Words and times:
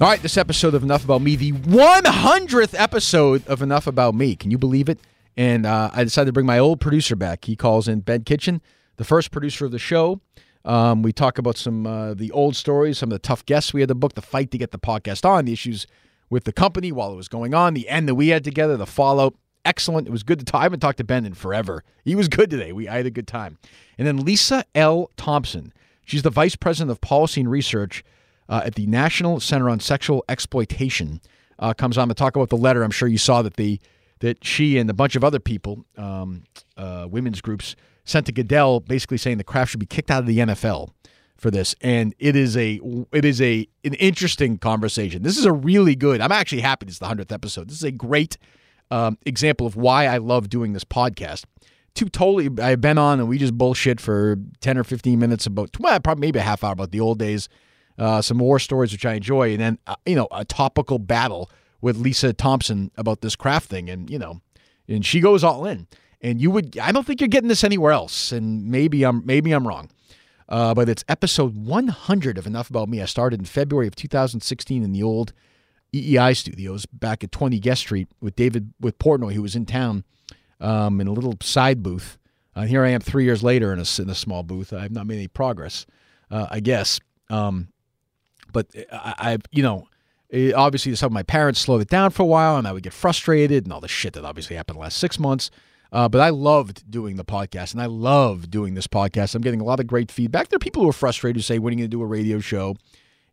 All 0.00 0.08
right, 0.08 0.22
this 0.22 0.38
episode 0.38 0.74
of 0.74 0.82
Enough 0.82 1.04
About 1.04 1.20
Me, 1.20 1.36
the 1.36 1.52
100th 1.52 2.74
episode 2.74 3.46
of 3.46 3.60
Enough 3.60 3.86
About 3.86 4.14
Me. 4.14 4.34
Can 4.34 4.50
you 4.50 4.56
believe 4.56 4.88
it? 4.88 4.98
And 5.36 5.66
uh, 5.66 5.90
I 5.92 6.04
decided 6.04 6.28
to 6.28 6.32
bring 6.32 6.46
my 6.46 6.58
old 6.58 6.80
producer 6.80 7.14
back. 7.14 7.44
He 7.44 7.54
calls 7.54 7.86
in 7.86 8.00
Ben 8.00 8.24
Kitchen, 8.24 8.62
the 8.96 9.04
first 9.04 9.30
producer 9.30 9.66
of 9.66 9.72
the 9.72 9.78
show. 9.78 10.22
Um, 10.64 11.02
we 11.02 11.12
talk 11.12 11.36
about 11.36 11.58
some 11.58 11.86
uh, 11.86 12.14
the 12.14 12.30
old 12.30 12.56
stories, 12.56 12.96
some 12.96 13.08
of 13.08 13.12
the 13.12 13.18
tough 13.18 13.44
guests 13.44 13.74
we 13.74 13.82
had 13.82 13.88
to 13.88 13.94
book, 13.94 14.14
the 14.14 14.22
fight 14.22 14.50
to 14.52 14.58
get 14.58 14.70
the 14.70 14.78
podcast 14.78 15.28
on, 15.28 15.44
the 15.44 15.52
issues 15.52 15.86
with 16.30 16.44
the 16.44 16.52
company 16.54 16.90
while 16.92 17.12
it 17.12 17.16
was 17.16 17.28
going 17.28 17.52
on, 17.52 17.74
the 17.74 17.86
end 17.86 18.08
that 18.08 18.14
we 18.14 18.28
had 18.28 18.42
together, 18.42 18.78
the 18.78 18.86
fallout. 18.86 19.34
Excellent. 19.66 20.08
It 20.08 20.12
was 20.12 20.22
good 20.22 20.38
to 20.38 20.46
talk. 20.46 20.60
I 20.60 20.62
haven't 20.62 20.80
talked 20.80 20.96
to 20.96 21.04
Ben 21.04 21.26
in 21.26 21.34
forever. 21.34 21.84
He 22.06 22.14
was 22.14 22.28
good 22.28 22.48
today. 22.48 22.72
We 22.72 22.88
I 22.88 22.96
had 22.96 23.04
a 23.06 23.10
good 23.10 23.28
time. 23.28 23.58
And 23.98 24.08
then 24.08 24.24
Lisa 24.24 24.64
L. 24.74 25.10
Thompson. 25.18 25.74
She's 26.06 26.22
the 26.22 26.30
vice 26.30 26.56
president 26.56 26.90
of 26.90 27.02
policy 27.02 27.42
and 27.42 27.50
research 27.50 28.02
uh, 28.50 28.62
at 28.64 28.74
the 28.74 28.86
National 28.86 29.40
Center 29.40 29.70
on 29.70 29.80
Sexual 29.80 30.24
Exploitation. 30.28 31.20
Uh, 31.58 31.72
comes 31.72 31.96
on 31.96 32.08
to 32.08 32.14
talk 32.14 32.36
about 32.36 32.48
the 32.50 32.56
letter. 32.56 32.82
I'm 32.82 32.90
sure 32.90 33.08
you 33.08 33.18
saw 33.18 33.40
that 33.42 33.54
the 33.54 33.80
that 34.18 34.44
she 34.44 34.76
and 34.76 34.90
a 34.90 34.94
bunch 34.94 35.16
of 35.16 35.24
other 35.24 35.38
people, 35.38 35.86
um, 35.96 36.42
uh, 36.76 37.06
women's 37.08 37.40
groups, 37.40 37.74
sent 38.04 38.26
to 38.26 38.32
Goodell, 38.32 38.80
basically 38.80 39.16
saying 39.16 39.38
the 39.38 39.44
Kraft 39.44 39.70
should 39.70 39.80
be 39.80 39.86
kicked 39.86 40.10
out 40.10 40.20
of 40.20 40.26
the 40.26 40.38
NFL 40.38 40.90
for 41.38 41.50
this. 41.50 41.74
And 41.80 42.14
it 42.18 42.36
is 42.36 42.56
a 42.56 42.80
it 43.12 43.24
is 43.24 43.40
a 43.40 43.66
an 43.84 43.94
interesting 43.94 44.58
conversation. 44.58 45.22
This 45.22 45.38
is 45.38 45.44
a 45.44 45.52
really 45.52 45.94
good. 45.94 46.20
I'm 46.20 46.32
actually 46.32 46.60
happy 46.60 46.86
this 46.86 46.96
is 46.96 46.98
the 46.98 47.06
hundredth 47.06 47.32
episode. 47.32 47.68
This 47.68 47.76
is 47.76 47.84
a 47.84 47.92
great 47.92 48.36
um, 48.90 49.16
example 49.24 49.66
of 49.66 49.76
why 49.76 50.06
I 50.06 50.18
love 50.18 50.50
doing 50.50 50.72
this 50.72 50.84
podcast. 50.84 51.44
Two 51.94 52.08
totally, 52.08 52.50
I've 52.62 52.80
been 52.80 52.98
on 52.98 53.20
and 53.20 53.28
we 53.28 53.38
just 53.38 53.56
bullshit 53.56 54.00
for 54.00 54.38
ten 54.60 54.76
or 54.76 54.84
fifteen 54.84 55.18
minutes 55.18 55.46
about 55.46 55.78
well, 55.78 56.00
probably 56.00 56.20
maybe 56.20 56.38
a 56.38 56.42
half 56.42 56.64
hour 56.64 56.72
about 56.72 56.90
the 56.90 57.00
old 57.00 57.18
days 57.18 57.48
uh, 58.00 58.22
some 58.22 58.38
war 58.38 58.58
stories 58.58 58.92
which 58.92 59.04
I 59.04 59.14
enjoy, 59.14 59.52
and 59.52 59.60
then 59.60 59.78
uh, 59.86 59.94
you 60.06 60.16
know 60.16 60.26
a 60.32 60.44
topical 60.44 60.98
battle 60.98 61.50
with 61.82 61.98
Lisa 61.98 62.32
Thompson 62.32 62.90
about 62.96 63.20
this 63.20 63.36
Kraft 63.36 63.68
thing, 63.68 63.90
and 63.90 64.08
you 64.08 64.18
know, 64.18 64.40
and 64.88 65.04
she 65.04 65.20
goes 65.20 65.44
all 65.44 65.66
in. 65.66 65.86
And 66.22 66.40
you 66.40 66.50
would, 66.50 66.76
I 66.78 66.92
don't 66.92 67.06
think 67.06 67.20
you're 67.20 67.28
getting 67.28 67.48
this 67.48 67.64
anywhere 67.64 67.92
else, 67.92 68.32
and 68.32 68.66
maybe 68.66 69.04
I'm 69.04 69.24
maybe 69.24 69.52
I'm 69.52 69.68
wrong. 69.68 69.90
Uh, 70.48 70.74
but 70.74 70.88
it's 70.88 71.04
episode 71.08 71.56
100 71.56 72.36
of 72.36 72.46
Enough 72.46 72.70
About 72.70 72.88
Me. 72.88 73.00
I 73.00 73.04
started 73.04 73.38
in 73.38 73.46
February 73.46 73.86
of 73.86 73.94
2016 73.94 74.82
in 74.82 74.92
the 74.92 75.02
old 75.02 75.32
EEI 75.94 76.36
studios 76.36 76.86
back 76.86 77.22
at 77.22 77.30
20 77.30 77.60
Guest 77.60 77.82
Street 77.82 78.08
with 78.20 78.34
David 78.34 78.72
with 78.80 78.98
Portnoy, 78.98 79.34
who 79.34 79.42
was 79.42 79.54
in 79.54 79.66
town 79.66 80.04
um, 80.60 81.00
in 81.00 81.06
a 81.06 81.12
little 81.12 81.34
side 81.42 81.82
booth. 81.82 82.18
Uh, 82.56 82.62
here 82.62 82.84
I 82.84 82.88
am 82.88 83.00
three 83.00 83.24
years 83.24 83.42
later 83.42 83.72
in 83.72 83.78
a, 83.78 84.02
in 84.02 84.10
a 84.10 84.14
small 84.14 84.42
booth. 84.42 84.72
I 84.72 84.80
have 84.82 84.90
not 84.90 85.06
made 85.06 85.16
any 85.16 85.28
progress, 85.28 85.86
uh, 86.30 86.48
I 86.50 86.60
guess. 86.60 86.98
Um, 87.28 87.68
but 88.52 88.66
I, 88.92 89.14
I 89.18 89.38
you 89.50 89.62
know, 89.62 89.88
it, 90.28 90.54
obviously 90.54 90.94
some 90.94 91.08
of 91.08 91.12
my 91.12 91.22
parents 91.22 91.60
slowed 91.60 91.80
it 91.80 91.88
down 91.88 92.10
for 92.10 92.22
a 92.22 92.26
while, 92.26 92.56
and 92.56 92.66
I 92.66 92.72
would 92.72 92.82
get 92.82 92.92
frustrated 92.92 93.64
and 93.64 93.72
all 93.72 93.80
the 93.80 93.88
shit 93.88 94.12
that 94.14 94.24
obviously 94.24 94.56
happened 94.56 94.76
the 94.76 94.82
last 94.82 94.98
six 94.98 95.18
months. 95.18 95.50
Uh, 95.92 96.08
but 96.08 96.20
I 96.20 96.30
loved 96.30 96.88
doing 96.88 97.16
the 97.16 97.24
podcast, 97.24 97.72
and 97.72 97.82
I 97.82 97.86
love 97.86 98.48
doing 98.48 98.74
this 98.74 98.86
podcast. 98.86 99.34
I'm 99.34 99.42
getting 99.42 99.60
a 99.60 99.64
lot 99.64 99.80
of 99.80 99.88
great 99.88 100.10
feedback. 100.12 100.48
There 100.48 100.56
are 100.56 100.60
people 100.60 100.82
who 100.82 100.88
are 100.88 100.92
frustrated 100.92 101.36
who 101.36 101.42
say, 101.42 101.58
"When 101.58 101.72
are 101.72 101.74
you 101.74 101.78
going 101.78 101.90
to 101.90 101.96
do 101.96 102.02
a 102.02 102.06
radio 102.06 102.38
show?" 102.38 102.76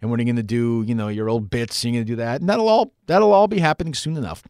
And 0.01 0.11
when 0.11 0.19
are 0.19 0.21
you 0.21 0.25
going 0.25 0.35
to 0.37 0.43
do, 0.43 0.83
you 0.85 0.93
know, 0.93 1.07
your 1.07 1.29
old 1.29 1.49
bits? 1.49 1.83
You're 1.83 1.93
going 1.93 2.05
to 2.05 2.11
do 2.11 2.15
that, 2.17 2.41
and 2.41 2.49
that'll 2.49 2.67
all 2.67 2.93
that'll 3.05 3.31
all 3.31 3.47
be 3.47 3.59
happening 3.59 3.93
soon 3.93 4.17
enough. 4.17 4.43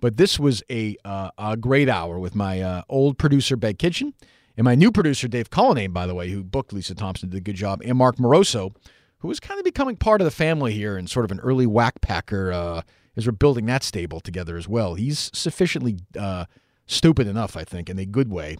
But 0.00 0.16
this 0.16 0.38
was 0.38 0.62
a 0.70 0.96
uh, 1.04 1.30
a 1.36 1.56
great 1.58 1.90
hour 1.90 2.18
with 2.18 2.34
my 2.34 2.60
uh, 2.62 2.82
old 2.88 3.18
producer 3.18 3.56
Ben 3.56 3.74
Kitchen 3.74 4.14
and 4.56 4.64
my 4.64 4.74
new 4.74 4.92
producer 4.92 5.28
Dave 5.28 5.50
Cullinane, 5.50 5.92
by 5.92 6.06
the 6.06 6.14
way, 6.14 6.30
who 6.30 6.42
booked 6.42 6.72
Lisa 6.72 6.94
Thompson, 6.94 7.30
did 7.30 7.38
a 7.38 7.40
good 7.40 7.56
job, 7.56 7.80
and 7.84 7.96
Mark 7.96 8.16
Moroso, 8.16 8.74
who 9.22 9.30
is 9.30 9.38
kind 9.40 9.58
of 9.58 9.64
becoming 9.64 9.96
part 9.96 10.20
of 10.20 10.24
the 10.24 10.32
family 10.32 10.74
here 10.74 10.96
and 10.96 11.08
sort 11.08 11.24
of 11.24 11.30
an 11.30 11.38
early 11.40 11.64
whack 11.64 12.00
packer 12.00 12.52
uh, 12.52 12.82
as 13.16 13.24
we're 13.24 13.32
building 13.32 13.66
that 13.66 13.84
stable 13.84 14.20
together 14.20 14.56
as 14.56 14.68
well. 14.68 14.94
He's 14.94 15.30
sufficiently 15.32 15.98
uh, 16.18 16.46
stupid 16.86 17.28
enough, 17.28 17.56
I 17.56 17.62
think, 17.62 17.88
in 17.88 18.00
a 18.00 18.04
good 18.04 18.30
way, 18.30 18.56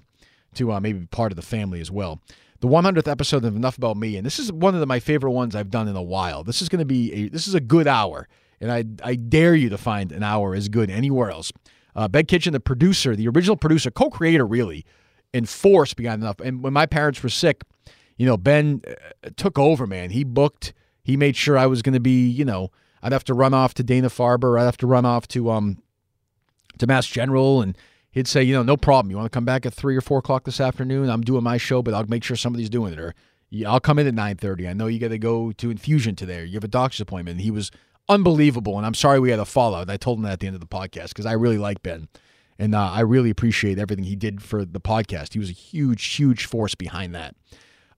to 0.54 0.72
uh, 0.72 0.78
maybe 0.78 1.00
be 1.00 1.06
part 1.06 1.32
of 1.32 1.36
the 1.36 1.42
family 1.42 1.80
as 1.80 1.90
well. 1.90 2.20
The 2.60 2.68
100th 2.68 3.08
episode 3.08 3.44
of 3.44 3.56
Enough 3.56 3.76
About 3.76 3.96
Me, 3.96 4.16
and 4.16 4.24
this 4.24 4.38
is 4.38 4.52
one 4.52 4.74
of 4.74 4.80
the, 4.80 4.86
my 4.86 5.00
favorite 5.00 5.32
ones 5.32 5.56
I've 5.56 5.70
done 5.70 5.88
in 5.88 5.96
a 5.96 6.02
while. 6.02 6.44
This 6.44 6.62
is 6.62 6.68
going 6.68 6.78
to 6.78 6.84
be 6.84 7.12
a, 7.12 7.28
this 7.28 7.48
is 7.48 7.54
a 7.54 7.60
good 7.60 7.88
hour, 7.88 8.28
and 8.60 8.70
I 8.70 8.84
I 9.02 9.16
dare 9.16 9.56
you 9.56 9.68
to 9.68 9.78
find 9.78 10.12
an 10.12 10.22
hour 10.22 10.54
as 10.54 10.68
good 10.68 10.88
anywhere 10.90 11.32
else. 11.32 11.52
Uh, 11.96 12.06
ben 12.06 12.26
Kitchen, 12.26 12.52
the 12.52 12.60
producer, 12.60 13.16
the 13.16 13.26
original 13.26 13.56
producer, 13.56 13.90
co-creator, 13.90 14.46
really, 14.46 14.86
and 15.34 15.48
force 15.48 15.92
beyond 15.92 16.22
enough. 16.22 16.38
And 16.38 16.62
when 16.62 16.72
my 16.72 16.86
parents 16.86 17.20
were 17.20 17.28
sick, 17.28 17.64
you 18.22 18.28
know, 18.28 18.36
Ben 18.36 18.82
uh, 18.86 19.30
took 19.36 19.58
over, 19.58 19.84
man. 19.84 20.10
He 20.10 20.22
booked, 20.22 20.72
he 21.02 21.16
made 21.16 21.34
sure 21.34 21.58
I 21.58 21.66
was 21.66 21.82
going 21.82 21.94
to 21.94 22.00
be, 22.00 22.28
you 22.28 22.44
know, 22.44 22.70
I'd 23.02 23.10
have 23.10 23.24
to 23.24 23.34
run 23.34 23.52
off 23.52 23.74
to 23.74 23.82
Dana 23.82 24.08
Farber. 24.08 24.60
I'd 24.60 24.64
have 24.64 24.76
to 24.76 24.86
run 24.86 25.04
off 25.04 25.26
to 25.28 25.50
um 25.50 25.82
to 26.78 26.86
Mass 26.86 27.08
General, 27.08 27.60
and 27.60 27.76
he'd 28.12 28.28
say, 28.28 28.44
you 28.44 28.54
know, 28.54 28.62
no 28.62 28.76
problem. 28.76 29.10
You 29.10 29.16
want 29.16 29.26
to 29.26 29.36
come 29.36 29.44
back 29.44 29.66
at 29.66 29.74
three 29.74 29.96
or 29.96 30.00
four 30.00 30.20
o'clock 30.20 30.44
this 30.44 30.60
afternoon? 30.60 31.10
I'm 31.10 31.22
doing 31.22 31.42
my 31.42 31.56
show, 31.56 31.82
but 31.82 31.94
I'll 31.94 32.06
make 32.06 32.22
sure 32.22 32.36
somebody's 32.36 32.70
doing 32.70 32.92
it. 32.92 33.00
Or 33.00 33.12
I'll 33.66 33.80
come 33.80 33.98
in 33.98 34.06
at 34.06 34.14
nine 34.14 34.36
thirty. 34.36 34.68
I 34.68 34.72
know 34.72 34.86
you 34.86 35.00
got 35.00 35.08
to 35.08 35.18
go 35.18 35.50
to 35.50 35.70
infusion 35.72 36.14
today. 36.14 36.44
You 36.44 36.54
have 36.54 36.62
a 36.62 36.68
doctor's 36.68 37.00
appointment. 37.00 37.38
And 37.38 37.40
he 37.40 37.50
was 37.50 37.72
unbelievable, 38.08 38.76
and 38.76 38.86
I'm 38.86 38.94
sorry 38.94 39.18
we 39.18 39.30
had 39.30 39.40
a 39.40 39.44
fallout. 39.44 39.90
I 39.90 39.96
told 39.96 40.18
him 40.18 40.22
that 40.26 40.34
at 40.34 40.38
the 40.38 40.46
end 40.46 40.54
of 40.54 40.60
the 40.60 40.68
podcast 40.68 41.08
because 41.08 41.26
I 41.26 41.32
really 41.32 41.58
like 41.58 41.82
Ben. 41.82 42.06
And 42.56 42.72
uh, 42.72 42.90
I 42.92 43.00
really 43.00 43.30
appreciate 43.30 43.80
everything 43.80 44.04
he 44.04 44.14
did 44.14 44.42
for 44.42 44.64
the 44.64 44.80
podcast. 44.80 45.32
He 45.32 45.40
was 45.40 45.50
a 45.50 45.54
huge, 45.54 46.04
huge 46.14 46.44
force 46.44 46.76
behind 46.76 47.16
that. 47.16 47.34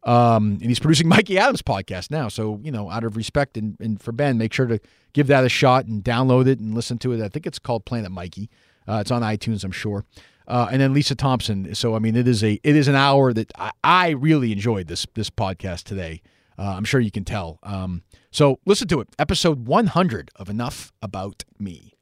Um, 0.04 0.58
and 0.60 0.64
he's 0.64 0.78
producing 0.78 1.08
Mikey 1.14 1.38
Adams' 1.38 1.62
podcast 1.62 2.10
now. 2.10 2.28
So, 2.28 2.60
you 2.62 2.70
know, 2.70 2.90
out 2.90 3.04
of 3.04 3.16
respect 3.16 3.56
and, 3.56 3.76
and 3.80 4.00
for 4.00 4.12
Ben, 4.12 4.38
make 4.38 4.52
sure 4.52 4.66
to 4.66 4.78
give 5.12 5.26
that 5.28 5.44
a 5.44 5.48
shot 5.48 5.86
and 5.86 6.02
download 6.02 6.46
it 6.46 6.58
and 6.58 6.74
listen 6.74 6.98
to 6.98 7.12
it. 7.12 7.22
I 7.22 7.28
think 7.28 7.46
it's 7.46 7.58
called 7.58 7.84
Planet 7.84 8.10
Mikey. 8.10 8.50
Uh, 8.86 8.98
it's 9.00 9.10
on 9.10 9.22
iTunes, 9.22 9.64
I'm 9.64 9.72
sure. 9.72 10.04
Uh, 10.46 10.68
and 10.70 10.80
then 10.80 10.92
Lisa 10.92 11.14
Thompson. 11.14 11.74
So, 11.74 11.94
I 11.96 11.98
mean, 11.98 12.16
it 12.16 12.28
is 12.28 12.44
a 12.44 12.60
it 12.62 12.76
is 12.76 12.86
an 12.86 12.94
hour 12.94 13.32
that 13.32 13.50
I, 13.56 13.70
I 13.82 14.08
really 14.10 14.52
enjoyed 14.52 14.88
this 14.88 15.06
this 15.14 15.30
podcast 15.30 15.84
today. 15.84 16.20
Uh, 16.58 16.74
I'm 16.76 16.84
sure 16.84 17.00
you 17.00 17.10
can 17.10 17.24
tell. 17.24 17.58
Um, 17.62 18.02
so, 18.30 18.60
listen 18.66 18.86
to 18.88 19.00
it. 19.00 19.08
Episode 19.18 19.66
100 19.66 20.30
of 20.36 20.50
Enough 20.50 20.92
About 21.00 21.44
Me. 21.58 21.93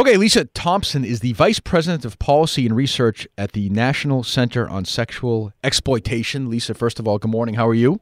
Okay, 0.00 0.16
Lisa 0.16 0.46
Thompson 0.46 1.04
is 1.04 1.20
the 1.20 1.34
Vice 1.34 1.60
President 1.60 2.06
of 2.06 2.18
Policy 2.18 2.64
and 2.64 2.74
Research 2.74 3.28
at 3.36 3.52
the 3.52 3.68
National 3.68 4.22
Center 4.22 4.66
on 4.66 4.86
Sexual 4.86 5.52
Exploitation. 5.62 6.48
Lisa, 6.48 6.72
first 6.72 6.98
of 6.98 7.06
all, 7.06 7.18
good 7.18 7.30
morning. 7.30 7.56
How 7.56 7.68
are 7.68 7.74
you? 7.74 8.00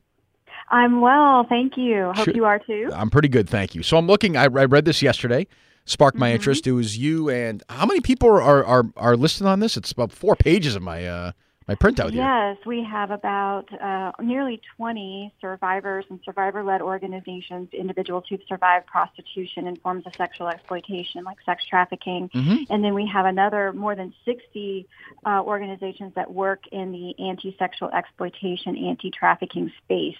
I'm 0.70 1.00
well, 1.00 1.44
thank 1.48 1.72
you. 1.76 2.12
Hope 2.14 2.26
Sure. 2.26 2.34
you 2.36 2.44
are 2.44 2.60
too. 2.60 2.88
I'm 2.92 3.10
pretty 3.10 3.26
good, 3.26 3.50
thank 3.50 3.74
you. 3.74 3.82
So 3.82 3.96
I'm 3.96 4.06
looking. 4.06 4.36
I, 4.36 4.44
I 4.44 4.46
read 4.46 4.84
this 4.84 5.02
yesterday, 5.02 5.48
sparked 5.86 6.16
my 6.16 6.30
Mhm. 6.30 6.34
interest. 6.34 6.68
It 6.68 6.72
was 6.72 6.96
you 6.98 7.28
and 7.30 7.64
how 7.68 7.84
many 7.84 8.00
people 8.00 8.28
are 8.30 8.64
are 8.64 8.84
are 8.96 9.16
listed 9.16 9.48
on 9.48 9.58
this? 9.58 9.76
It's 9.76 9.90
about 9.90 10.12
four 10.12 10.36
pages 10.36 10.76
of 10.76 10.82
my 10.82 11.04
uh 11.04 11.32
my 11.68 11.74
printout 11.74 12.12
here. 12.12 12.22
Yes, 12.22 12.56
we 12.64 12.82
have 12.82 13.10
about 13.10 13.66
uh, 13.78 14.12
nearly 14.22 14.60
20 14.78 15.34
survivors 15.38 16.06
and 16.08 16.18
survivor-led 16.24 16.80
organizations, 16.80 17.68
individuals 17.74 18.24
who've 18.28 18.40
survived 18.48 18.86
prostitution 18.86 19.66
and 19.66 19.78
forms 19.82 20.06
of 20.06 20.14
sexual 20.16 20.48
exploitation, 20.48 21.24
like 21.24 21.36
sex 21.44 21.66
trafficking. 21.66 22.30
Mhm. 22.30 22.66
And 22.70 22.82
then 22.82 22.94
we 22.94 23.06
have 23.06 23.26
another 23.26 23.74
more 23.74 23.94
than 23.94 24.14
60 24.24 24.86
uh, 25.26 25.42
organizations 25.44 26.14
that 26.14 26.32
work 26.32 26.66
in 26.72 26.90
the 26.90 27.14
anti-sexual 27.22 27.90
exploitation, 27.90 28.74
anti-trafficking 28.76 29.70
space, 29.84 30.16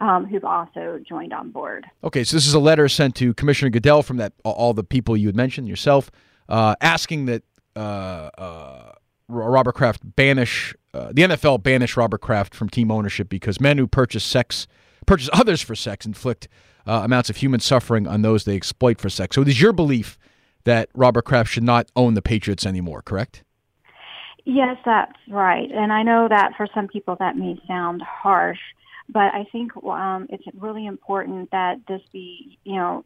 um, 0.00 0.24
who've 0.26 0.44
also 0.44 1.00
joined 1.06 1.32
on 1.32 1.50
board. 1.50 1.84
Okay, 2.04 2.22
so 2.22 2.36
this 2.36 2.46
is 2.46 2.54
a 2.54 2.60
letter 2.60 2.88
sent 2.88 3.16
to 3.16 3.34
Commissioner 3.34 3.70
Goodell 3.70 4.04
from 4.04 4.18
that 4.18 4.34
all 4.44 4.72
the 4.72 4.84
people 4.84 5.16
you 5.16 5.26
had 5.26 5.36
mentioned 5.36 5.66
yourself, 5.66 6.12
uh, 6.48 6.76
asking 6.80 7.26
that 7.26 7.42
uh, 7.74 8.30
uh, 8.38 8.92
Robert 9.28 9.74
Kraft 9.74 10.02
banish 10.14 10.74
uh, 10.94 11.08
the 11.12 11.22
NFL 11.22 11.62
banished 11.62 11.96
Robert 11.96 12.20
Kraft 12.20 12.54
from 12.54 12.68
team 12.68 12.90
ownership 12.90 13.28
because 13.28 13.60
men 13.60 13.78
who 13.78 13.86
purchase 13.86 14.24
sex 14.24 14.66
purchase 15.06 15.28
others 15.32 15.60
for 15.60 15.74
sex 15.74 16.06
inflict 16.06 16.48
uh, 16.86 17.02
amounts 17.04 17.30
of 17.30 17.36
human 17.36 17.60
suffering 17.60 18.06
on 18.06 18.22
those 18.22 18.44
they 18.44 18.56
exploit 18.56 19.00
for 19.00 19.08
sex. 19.08 19.34
So 19.34 19.42
it 19.42 19.48
is 19.48 19.60
your 19.60 19.72
belief 19.72 20.18
that 20.64 20.88
Robert 20.94 21.24
Kraft 21.24 21.50
should 21.50 21.64
not 21.64 21.90
own 21.96 22.14
the 22.14 22.22
Patriots 22.22 22.66
anymore, 22.66 23.02
correct? 23.02 23.42
Yes, 24.44 24.76
that's 24.84 25.12
right. 25.28 25.70
And 25.72 25.92
I 25.92 26.02
know 26.02 26.28
that 26.28 26.52
for 26.56 26.66
some 26.74 26.88
people 26.88 27.16
that 27.20 27.36
may 27.36 27.60
sound 27.66 28.02
harsh, 28.02 28.58
but 29.08 29.34
I 29.34 29.46
think 29.52 29.72
um, 29.84 30.26
it's 30.30 30.44
really 30.54 30.86
important 30.86 31.50
that 31.52 31.80
this 31.86 32.00
be, 32.12 32.58
you 32.64 32.76
know, 32.76 33.04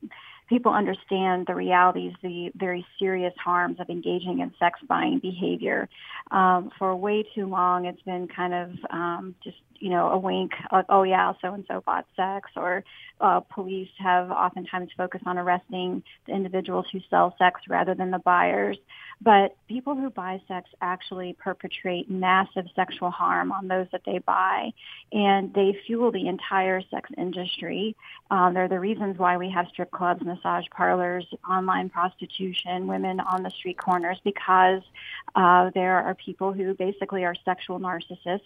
people 0.48 0.72
understand 0.72 1.46
the 1.46 1.54
realities, 1.54 2.12
the 2.22 2.50
very 2.54 2.87
serious 2.98 3.34
harms 3.43 3.78
of 3.81 3.88
engaging 3.88 4.40
in 4.40 4.52
sex 4.58 4.78
buying 4.88 5.19
behavior. 5.19 5.88
Um, 6.31 6.70
for 6.78 6.94
way 6.94 7.25
too 7.34 7.46
long, 7.46 7.87
it's 7.87 8.02
been 8.02 8.28
kind 8.28 8.54
of 8.54 8.70
um, 8.90 9.34
just 9.43 9.56
you 9.81 9.90
know, 9.90 10.08
a 10.08 10.19
wink, 10.19 10.52
like, 10.73 10.87
oh 10.88 11.02
yeah, 11.02 11.32
so 11.40 11.55
and 11.55 11.64
so 11.69 11.82
bought 11.84 12.06
sex, 12.17 12.50
or 12.56 12.84
uh, 13.20 13.40
police 13.40 13.88
have 13.99 14.31
oftentimes 14.31 14.90
focused 14.96 15.26
on 15.26 15.38
arresting 15.38 16.02
the 16.26 16.32
individuals 16.32 16.87
who 16.93 17.00
sell 17.08 17.34
sex 17.38 17.61
rather 17.69 17.94
than 17.94 18.11
the 18.11 18.19
buyers. 18.19 18.78
But 19.20 19.56
people 19.67 19.94
who 19.94 20.11
buy 20.11 20.43
sex 20.46 20.69
actually 20.82 21.34
perpetrate 21.38 22.11
massive 22.11 22.67
sexual 22.75 23.11
harm 23.11 23.50
on 23.50 23.67
those 23.67 23.87
that 23.93 24.02
they 24.05 24.19
buy, 24.19 24.73
and 25.11 25.55
they 25.55 25.75
fuel 25.87 26.12
the 26.12 26.28
entire 26.28 26.82
sex 26.90 27.08
industry. 27.17 27.96
Um, 28.31 28.52
they're 28.52 28.69
the 28.69 28.78
reasons 28.78 29.17
why 29.19 29.38
we 29.38 29.49
have 29.50 29.69
strip 29.69 29.90
clubs, 29.90 30.23
massage 30.23 30.67
parlors, 30.70 31.26
online 31.49 31.88
prostitution, 31.88 32.87
women 32.87 33.20
on 33.20 33.43
the 33.43 33.50
street 33.50 33.78
corners, 33.78 34.19
because 34.23 34.82
uh, 35.34 35.70
there 35.75 35.96
are 35.96 36.14
people 36.14 36.52
who 36.52 36.75
basically 36.75 37.25
are 37.25 37.34
sexual 37.44 37.81
narcissists. 37.81 38.40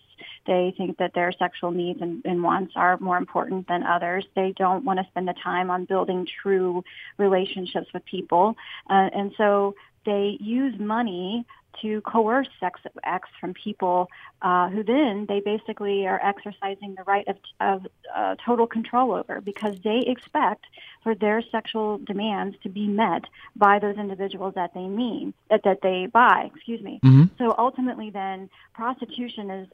They 0.47 0.73
think 0.77 0.99
that 0.99 1.15
their 1.21 1.33
sexual 1.33 1.71
needs 1.71 2.01
and, 2.01 2.23
and 2.25 2.43
wants 2.43 2.73
are 2.77 2.97
more 2.99 3.19
important 3.19 3.69
than 3.69 3.83
others. 3.83 4.25
They 4.35 4.55
don't 4.57 4.87
want 4.87 5.01
to 5.01 5.07
spend 5.11 5.29
the 5.29 5.35
time 5.35 5.71
on 5.71 5.85
building 5.85 6.27
true 6.43 6.83
relationships 7.19 7.89
with 7.93 8.03
people. 8.07 8.57
Uh, 8.89 9.11
and 9.19 9.33
so 9.37 9.75
they 10.07 10.39
use 10.41 10.75
money 10.81 11.45
to 11.83 12.01
coerce 12.03 12.49
sex 12.59 12.81
acts 13.03 13.31
from 13.41 13.55
people 13.55 14.09
uh, 14.43 14.69
who 14.69 14.83
then 14.83 15.27
they 15.29 15.41
basically 15.41 16.07
are 16.07 16.21
exercising 16.23 16.95
the 16.95 17.03
right 17.05 17.27
of, 17.29 17.37
of 17.61 17.87
uh, 18.15 18.35
total 18.45 18.67
control 18.67 19.13
over 19.13 19.41
because 19.41 19.77
they 19.85 20.01
expect 20.07 20.65
for 21.03 21.15
their 21.15 21.43
sexual 21.51 21.99
demands 21.99 22.57
to 22.63 22.69
be 22.69 22.87
met 22.87 23.25
by 23.57 23.79
those 23.79 23.97
individuals 23.97 24.55
that 24.55 24.75
they 24.75 24.87
mean 24.87 25.33
that, 25.49 25.63
that 25.65 25.81
they 25.83 26.07
buy 26.07 26.51
excuse 26.55 26.81
me 26.81 27.01
mm-hmm. 27.05 27.25
so 27.39 27.55
ultimately 27.59 28.11
then 28.11 28.49
prostitution 28.75 29.51
is 29.51 29.69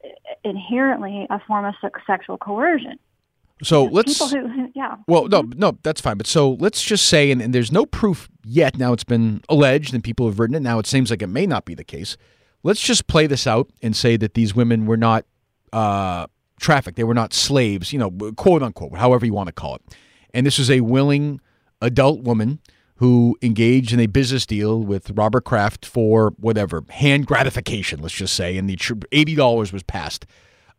inherently 0.45 1.27
a 1.31 1.41
form 1.41 1.65
of 1.65 1.75
sexual 2.07 2.39
coercion 2.39 2.99
so 3.63 3.85
let's 3.85 4.19
who, 4.31 4.69
yeah. 4.75 4.97
Well, 5.07 5.29
no, 5.29 5.43
mm-hmm. 5.43 5.59
no, 5.59 5.79
that's 5.83 6.01
fine. 6.01 6.19
But 6.19 6.27
so 6.27 6.53
let's 6.53 6.83
just 6.83 7.07
say, 7.07 7.31
and, 7.31 7.41
and, 7.41 7.55
there's 7.55 7.73
no 7.73 7.87
proof 7.87 8.29
yet. 8.45 8.77
Now 8.77 8.93
it's 8.93 9.05
been 9.05 9.43
alleged, 9.49 9.95
and 9.95 10.05
people 10.05 10.27
have 10.27 10.39
written 10.39 10.55
it. 10.57 10.61
Now 10.61 10.79
it 10.79 10.87
seems 10.87 11.11
like 11.11 11.23
it 11.23 11.29
may 11.29 11.47
not 11.47 11.65
be 11.65 11.75
the 11.75 11.85
case. 11.85 12.17
Let's 12.63 12.83
just 12.83 13.07
play 13.07 13.27
this 13.27 13.47
out 13.47 13.71
and 13.81 13.97
say 13.97 14.17
that 14.19 14.35
these 14.35 14.55
women 14.55 14.85
were 14.85 14.99
not 14.99 15.25
uh, 15.73 16.27
trafficked; 16.61 16.97
they 16.97 17.05
were 17.05 17.15
not 17.15 17.33
slaves. 17.33 17.93
You 17.93 17.99
know, 17.99 18.11
quote 18.37 18.63
unquote, 18.63 18.99
however 18.99 19.25
you 19.25 19.33
want 19.33 19.47
to 19.47 19.55
call 19.55 19.77
it. 19.77 19.83
And 20.35 20.45
this 20.45 20.59
is 20.59 20.71
a 20.71 20.83
willing 20.83 21.41
adult 21.81 22.23
woman 22.23 22.61
who 22.97 23.37
engaged 23.41 23.93
in 23.93 24.01
a 24.01 24.07
business 24.07 24.45
deal 24.45 24.83
with 24.83 25.11
Robert 25.11 25.45
Kraft 25.45 25.87
for 25.87 26.35
whatever 26.39 26.85
hand 26.91 27.27
gratification. 27.27 28.01
Let's 28.03 28.15
just 28.15 28.35
say, 28.35 28.59
and 28.59 28.69
the 28.69 28.79
eighty 29.13 29.35
dollars 29.35 29.73
was 29.73 29.83
passed. 29.83 30.27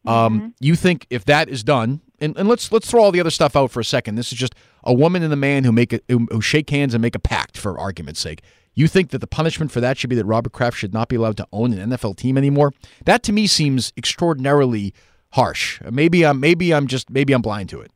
Um, 0.05 0.39
mm-hmm. 0.39 0.47
You 0.59 0.75
think 0.75 1.07
if 1.09 1.25
that 1.25 1.49
is 1.49 1.63
done, 1.63 2.01
and, 2.19 2.37
and 2.37 2.47
let's 2.47 2.71
let's 2.71 2.89
throw 2.89 3.03
all 3.03 3.11
the 3.11 3.19
other 3.19 3.29
stuff 3.29 3.55
out 3.55 3.71
for 3.71 3.79
a 3.79 3.85
second. 3.85 4.15
This 4.15 4.31
is 4.31 4.37
just 4.37 4.55
a 4.83 4.93
woman 4.93 5.23
and 5.23 5.33
a 5.33 5.37
man 5.37 5.63
who 5.63 5.71
make 5.71 5.93
a, 5.93 5.99
who, 6.09 6.41
shake 6.41 6.69
hands 6.69 6.93
and 6.93 7.01
make 7.01 7.15
a 7.15 7.19
pact 7.19 7.57
for 7.57 7.77
argument's 7.77 8.19
sake. 8.19 8.41
You 8.73 8.87
think 8.87 9.09
that 9.09 9.19
the 9.19 9.27
punishment 9.27 9.71
for 9.71 9.81
that 9.81 9.97
should 9.97 10.09
be 10.09 10.15
that 10.15 10.25
Robert 10.25 10.53
Kraft 10.53 10.77
should 10.77 10.93
not 10.93 11.09
be 11.09 11.15
allowed 11.15 11.37
to 11.37 11.47
own 11.51 11.73
an 11.73 11.89
NFL 11.89 12.15
team 12.17 12.37
anymore? 12.37 12.73
That 13.05 13.23
to 13.23 13.31
me 13.31 13.47
seems 13.47 13.91
extraordinarily 13.97 14.93
harsh. 15.31 15.81
Maybe 15.89 16.25
I'm 16.25 16.39
maybe 16.39 16.73
I'm 16.73 16.87
just 16.87 17.09
maybe 17.09 17.33
I'm 17.33 17.41
blind 17.41 17.69
to 17.69 17.81
it. 17.81 17.91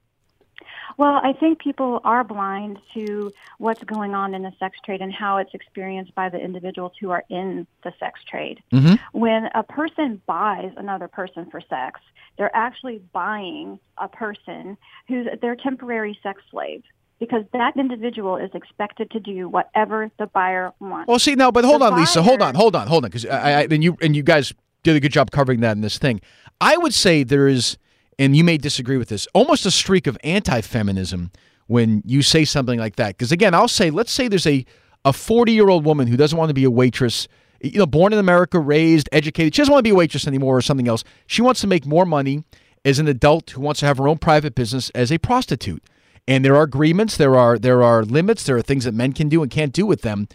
Well, 1.02 1.20
I 1.24 1.34
think 1.34 1.58
people 1.58 2.00
are 2.04 2.24
blind 2.24 2.78
to 2.94 3.34
what's 3.58 3.84
going 3.84 4.14
on 4.14 4.36
in 4.36 4.44
the 4.44 4.54
sex 4.60 4.78
trade 4.86 5.02
and 5.02 5.12
how 5.12 5.38
it's 5.38 5.52
experienced 5.56 6.14
by 6.14 6.30
the 6.30 6.38
individuals 6.38 6.92
who 7.02 7.10
are 7.10 7.24
in 7.28 7.66
the 7.84 7.92
sex 8.00 8.20
trade. 8.24 8.62
Mm-hmm. 8.72 9.20
When 9.20 9.50
a 9.56 9.64
person 9.64 10.22
buys 10.28 10.72
another 10.78 11.08
person 11.08 11.50
for 11.50 11.60
sex, 11.60 12.00
they're 12.38 12.56
actually 12.56 13.02
buying 13.14 13.80
a 13.98 14.08
person 14.08 14.78
who's 15.08 15.26
their 15.42 15.56
temporary 15.56 16.20
sex 16.22 16.40
slave 16.52 16.84
because 17.18 17.46
that 17.52 17.76
individual 17.78 18.38
is 18.38 18.52
expected 18.54 19.10
to 19.10 19.20
do 19.20 19.50
whatever 19.50 20.12
the 20.20 20.28
buyer 20.28 20.72
wants. 20.80 21.08
Well, 21.08 21.18
see 21.18 21.34
now, 21.34 21.50
but 21.50 21.66
hold 21.66 21.82
the 21.82 21.86
on, 21.86 21.92
buyer, 21.94 22.02
Lisa, 22.02 22.22
hold 22.22 22.44
on, 22.44 22.54
hold 22.54 22.76
on, 22.76 22.86
hold 22.86 23.06
on, 23.06 23.10
because 23.10 23.26
I, 23.26 23.62
I, 23.62 23.68
and 23.72 23.84
you 23.84 23.98
and 24.04 24.16
you 24.16 24.22
guys 24.22 24.54
did 24.84 24.96
a 24.96 25.00
good 25.00 25.12
job 25.12 25.32
covering 25.32 25.62
that 25.62 25.72
in 25.72 25.82
this 25.82 25.98
thing. 25.98 26.22
I 26.60 26.78
would 26.78 26.94
say 26.94 27.24
there 27.24 27.48
is 27.48 27.80
and 28.22 28.36
you 28.36 28.44
may 28.44 28.56
disagree 28.56 28.98
with 28.98 29.10
this, 29.10 29.28
almost 29.34 29.66
a 29.66 29.72
streak 29.72 30.06
of 30.06 30.16
anti 30.24 30.62
feminism 30.62 31.32
when 31.66 32.04
you 32.06 32.22
say 32.22 32.46
something 32.46 32.78
like 32.78 32.98
that. 32.98 33.18
Because 33.18 33.32
again, 33.32 33.56
I'll 33.56 33.68
say, 33.68 33.90
let's 33.90 34.12
say 34.12 34.28
there's 34.28 34.46
a 34.46 34.64
a 35.04 35.12
40 35.12 35.52
year 35.52 35.70
old 35.70 35.86
woman 35.86 36.06
who 36.06 36.16
doesn't 36.16 36.38
want 36.38 36.50
to 36.50 36.54
be 36.54 36.64
a 36.64 36.70
waitress, 36.70 37.28
you 37.62 37.80
know, 37.80 37.88
born 37.88 38.14
in 38.14 38.20
America, 38.20 38.60
raised, 38.60 39.10
educated. 39.12 39.56
She 39.56 39.62
doesn't 39.64 39.72
want 39.72 39.80
to 39.80 39.88
be 39.88 39.94
a 39.94 39.96
waitress 39.96 40.28
anymore 40.28 40.56
or 40.56 40.62
something 40.62 40.88
else. 40.88 41.04
She 41.26 41.42
wants 41.42 41.62
to 41.62 41.68
make 41.68 41.88
more 41.88 42.06
money 42.06 42.44
as 42.86 43.00
an 43.00 43.08
adult 43.08 43.50
who 43.50 43.62
wants 43.62 43.80
to 43.80 43.88
have 43.88 43.98
her 43.98 44.08
own 44.08 44.20
private 44.20 44.54
business 44.54 44.92
as 44.92 45.12
a 45.12 45.18
prostitute. 45.18 45.84
And 46.28 46.46
there 46.46 46.56
are 46.56 46.62
agreements, 46.62 47.18
there 47.18 47.36
are 47.36 47.58
there 47.58 47.82
are 47.82 48.06
limits, 48.06 48.44
there 48.44 48.56
are 48.56 48.62
things 48.62 48.84
that 48.84 48.94
men 48.94 49.14
can 49.14 49.30
do 49.30 49.42
and 49.42 49.50
can't 49.50 49.74
do 49.74 49.88
with 49.88 50.04
them. 50.04 50.28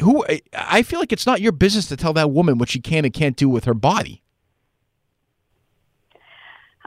Who 0.00 0.26
I 0.52 0.82
feel 0.82 1.00
like 1.00 1.12
it's 1.12 1.26
not 1.26 1.40
your 1.40 1.52
business 1.52 1.86
to 1.86 1.96
tell 1.96 2.12
that 2.12 2.30
woman 2.30 2.58
what 2.58 2.68
she 2.68 2.80
can 2.80 3.06
and 3.06 3.14
can't 3.14 3.36
do 3.36 3.48
with 3.48 3.64
her 3.64 3.74
body. 3.74 4.21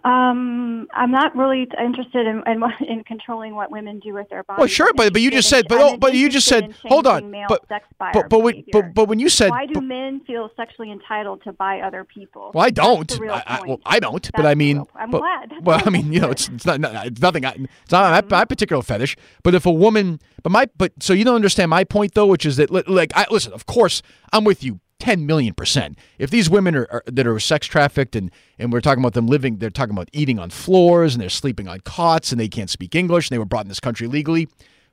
Um, 0.06 0.88
I'm 0.94 1.10
not 1.10 1.36
really 1.36 1.68
interested 1.84 2.28
in, 2.28 2.44
in, 2.46 2.62
in 2.88 3.04
controlling 3.04 3.56
what 3.56 3.72
women 3.72 4.00
do 4.00 4.14
with 4.14 4.30
their 4.30 4.44
bodies. 4.44 4.60
Well, 4.60 4.68
sure, 4.68 4.94
but 4.94 5.12
but 5.12 5.22
you 5.22 5.32
just 5.32 5.50
said, 5.50 5.66
but 5.68 5.80
oh, 5.82 5.98
but 5.98 6.14
you 6.14 6.30
just 6.30 6.48
said, 6.48 6.76
hold 6.86 7.08
on, 7.08 7.34
but 7.50 7.66
but 7.68 8.30
but, 8.30 8.40
when, 8.40 8.64
but 8.72 8.94
but 8.94 9.08
when 9.08 9.18
you 9.18 9.30
said, 9.30 9.50
why 9.50 9.66
do 9.66 9.82
men 9.82 10.22
feel 10.28 10.52
sexually 10.56 10.92
entitled 10.92 11.44
to 11.44 11.54
buy 11.54 11.80
other 11.80 12.04
people? 12.04 12.52
Well, 12.54 12.64
I 12.64 12.70
don't. 12.70 13.20
I, 13.20 13.44
I, 13.48 13.62
well, 13.66 13.80
I 13.84 14.00
don't. 14.00 14.22
That's 14.22 14.32
but 14.36 14.46
I 14.46 14.54
mean, 14.54 14.84
I'm 14.94 15.10
but, 15.10 15.20
glad. 15.20 15.52
well, 15.64 15.82
I 15.84 15.90
mean, 15.90 16.14
you 16.14 16.20
know, 16.20 16.30
it's 16.30 16.50
it's 16.50 16.66
not 16.68 16.80
it's 16.84 17.22
nothing. 17.22 17.44
It's 17.44 17.92
not 17.92 18.30
my, 18.30 18.38
my 18.38 18.46
particular 18.46 18.84
fetish. 18.84 19.18
But 19.42 19.56
if 19.56 19.66
a 19.66 19.72
woman, 19.72 20.20
but 20.44 20.52
my, 20.52 20.68
but 20.78 20.94
so 21.00 21.14
you 21.14 21.26
don't 21.26 21.36
understand 21.36 21.72
my 21.72 21.84
point 21.84 22.14
though, 22.14 22.28
which 22.28 22.46
is 22.46 22.58
that 22.58 22.70
like 22.88 23.12
I 23.16 23.26
listen. 23.32 23.54
Of 23.54 23.66
course, 23.66 24.04
I'm 24.32 24.44
with 24.44 24.64
you 24.64 24.82
10 25.06 25.28
million 25.28 25.54
percent. 25.54 26.00
If 26.18 26.32
these 26.32 26.50
women 26.50 26.76
are, 26.76 26.88
are, 26.90 27.04
that 27.06 27.28
are 27.28 27.40
sex 27.40 27.68
trafficked 27.68 28.16
and, 28.16 28.32
and 28.58 28.74
we're 28.74 28.82
talking 28.82 29.04
about 29.04 29.14
them 29.14 29.28
living, 29.28 29.58
they're 29.58 29.70
talking 29.70 29.94
about 29.94 30.10
eating 30.14 30.40
on 30.40 30.50
floors 30.50 31.14
and 31.14 31.22
they're 31.22 31.30
sleeping 31.30 31.68
on 31.68 31.82
cots 31.82 32.32
and 32.32 32.42
they 32.42 32.48
can't 32.48 32.72
speak 32.72 32.96
English 32.96 33.30
and 33.30 33.36
they 33.36 33.38
were 33.38 33.46
brought 33.46 33.66
in 33.66 33.70
this 33.70 33.80
country 33.80 34.08
legally, 34.08 34.48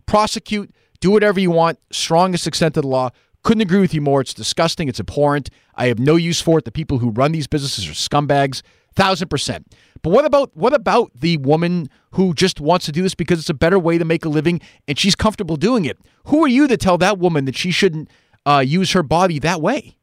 prosecute, 0.04 0.70
do 1.00 1.10
whatever 1.10 1.40
you 1.40 1.50
want, 1.50 1.78
strongest 1.90 2.46
extent 2.46 2.76
of 2.76 2.82
the 2.82 2.88
law. 2.88 3.08
Couldn't 3.42 3.62
agree 3.62 3.80
with 3.80 3.94
you 3.94 4.02
more. 4.02 4.20
It's 4.20 4.34
disgusting. 4.34 4.86
It's 4.86 5.00
abhorrent. 5.00 5.48
I 5.76 5.86
have 5.86 5.98
no 5.98 6.16
use 6.16 6.42
for 6.42 6.58
it. 6.58 6.66
The 6.66 6.72
people 6.72 6.98
who 6.98 7.08
run 7.08 7.32
these 7.32 7.46
businesses 7.46 7.88
are 7.88 7.92
scumbags, 7.92 8.60
thousand 8.94 9.28
percent. 9.28 9.74
But 10.02 10.10
what 10.10 10.26
about 10.26 10.54
what 10.54 10.74
about 10.74 11.10
the 11.14 11.38
woman 11.38 11.88
who 12.10 12.34
just 12.34 12.60
wants 12.60 12.84
to 12.84 12.92
do 12.92 13.00
this 13.00 13.14
because 13.14 13.38
it's 13.38 13.48
a 13.48 13.54
better 13.54 13.78
way 13.78 13.96
to 13.96 14.04
make 14.04 14.26
a 14.26 14.28
living 14.28 14.60
and 14.86 14.98
she's 14.98 15.14
comfortable 15.14 15.56
doing 15.56 15.86
it? 15.86 15.98
Who 16.26 16.44
are 16.44 16.48
you 16.48 16.68
to 16.68 16.76
tell 16.76 16.98
that 16.98 17.18
woman 17.18 17.46
that 17.46 17.56
she 17.56 17.70
shouldn't 17.70 18.10
uh, 18.44 18.62
use 18.64 18.92
her 18.92 19.02
body 19.02 19.38
that 19.38 19.62
way? 19.62 19.96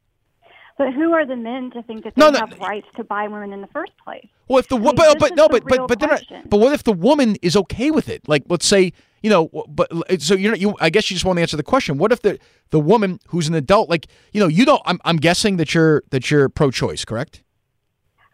But 0.80 0.94
who 0.94 1.12
are 1.12 1.26
the 1.26 1.36
men 1.36 1.70
to 1.72 1.82
think 1.82 2.04
that 2.04 2.14
they 2.14 2.20
no, 2.22 2.30
no. 2.30 2.38
have 2.38 2.58
rights 2.58 2.86
to 2.96 3.04
buy 3.04 3.28
women 3.28 3.52
in 3.52 3.60
the 3.60 3.66
first 3.66 3.92
place? 4.02 4.26
Well, 4.48 4.60
if 4.60 4.68
the 4.68 4.76
I 4.76 4.78
mean, 4.78 4.94
but, 4.94 5.18
but 5.18 5.36
no, 5.36 5.46
but 5.46 5.62
but 5.66 5.86
but 5.86 6.00
then, 6.00 6.46
but 6.48 6.58
what 6.58 6.72
if 6.72 6.84
the 6.84 6.92
woman 6.94 7.36
is 7.42 7.54
okay 7.54 7.90
with 7.90 8.08
it? 8.08 8.26
Like, 8.26 8.44
let's 8.48 8.64
say 8.64 8.94
you 9.22 9.28
know, 9.28 9.50
but 9.68 9.92
so 10.22 10.32
you're 10.32 10.54
you. 10.54 10.74
I 10.80 10.88
guess 10.88 11.10
you 11.10 11.14
just 11.16 11.26
want 11.26 11.36
to 11.36 11.42
answer 11.42 11.58
the 11.58 11.62
question. 11.62 11.98
What 11.98 12.12
if 12.12 12.22
the 12.22 12.38
the 12.70 12.80
woman 12.80 13.20
who's 13.26 13.46
an 13.46 13.54
adult, 13.56 13.90
like 13.90 14.06
you 14.32 14.40
know, 14.40 14.46
you 14.46 14.64
don't. 14.64 14.80
I'm 14.86 14.98
I'm 15.04 15.18
guessing 15.18 15.58
that 15.58 15.74
you're 15.74 16.02
that 16.12 16.30
you're 16.30 16.48
pro-choice, 16.48 17.04
correct? 17.04 17.42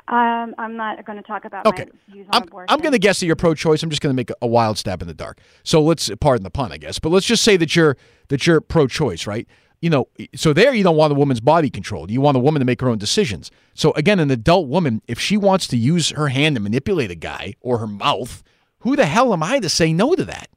Um, 0.07 0.55
I'm 0.57 0.77
not 0.77 1.05
going 1.05 1.17
to 1.17 1.25
talk 1.25 1.47
about 1.47 1.67
okay. 1.67 1.87
I'm, 2.31 2.45
I'm 2.69 2.79
going 2.79 2.93
to 2.93 2.99
guess 3.01 3.19
that 3.19 3.27
you're 3.27 3.35
pro-choice. 3.35 3.83
I'm 3.83 3.91
just 3.91 4.01
going 4.01 4.13
to 4.13 4.17
make 4.17 4.31
a, 4.31 4.37
a 4.43 4.47
wild 4.47 4.79
stab 4.79 5.03
in 5.03 5.09
the 5.09 5.15
dark. 5.15 5.41
So 5.65 5.83
let's 5.83 6.13
pardon 6.21 6.45
the 6.45 6.51
pun, 6.51 6.71
I 6.71 6.77
guess. 6.77 7.01
But 7.01 7.09
let's 7.09 7.27
just 7.27 7.43
say 7.43 7.57
that 7.57 7.75
you're 7.75 7.97
that 8.29 8.47
you're 8.47 8.61
pro-choice, 8.61 9.27
right? 9.27 9.49
You 9.81 9.91
know, 9.91 10.09
so 10.35 10.53
there 10.53 10.73
you 10.75 10.83
don't 10.83 10.97
want 10.97 11.13
a 11.13 11.17
woman's 11.17 11.41
body 11.41 11.71
controlled. 11.71 12.11
You 12.11 12.21
want 12.21 12.37
a 12.37 12.41
woman 12.41 12.61
to 12.61 12.67
make 12.67 12.81
her 12.81 12.89
own 12.89 12.99
decisions. 12.99 13.51
So 13.75 13.93
again, 13.93 14.19
an 14.19 14.31
adult 14.31 14.69
woman, 14.69 15.03
if 15.07 15.21
she 15.21 15.37
wants 15.37 15.67
to 15.69 15.77
use 15.77 16.11
her 16.11 16.29
hand 16.29 16.57
to 16.57 16.63
manipulate 16.63 17.11
a 17.11 17.15
guy 17.15 17.55
or 17.61 17.79
her 17.79 17.87
mouth, 17.87 18.43
who 18.81 18.97
the 18.97 19.07
hell 19.07 19.33
am 19.33 19.43
I 19.43 19.59
to 19.61 19.69
say 19.69 19.93
no 19.93 20.15
to 20.15 20.25
that? 20.25 20.49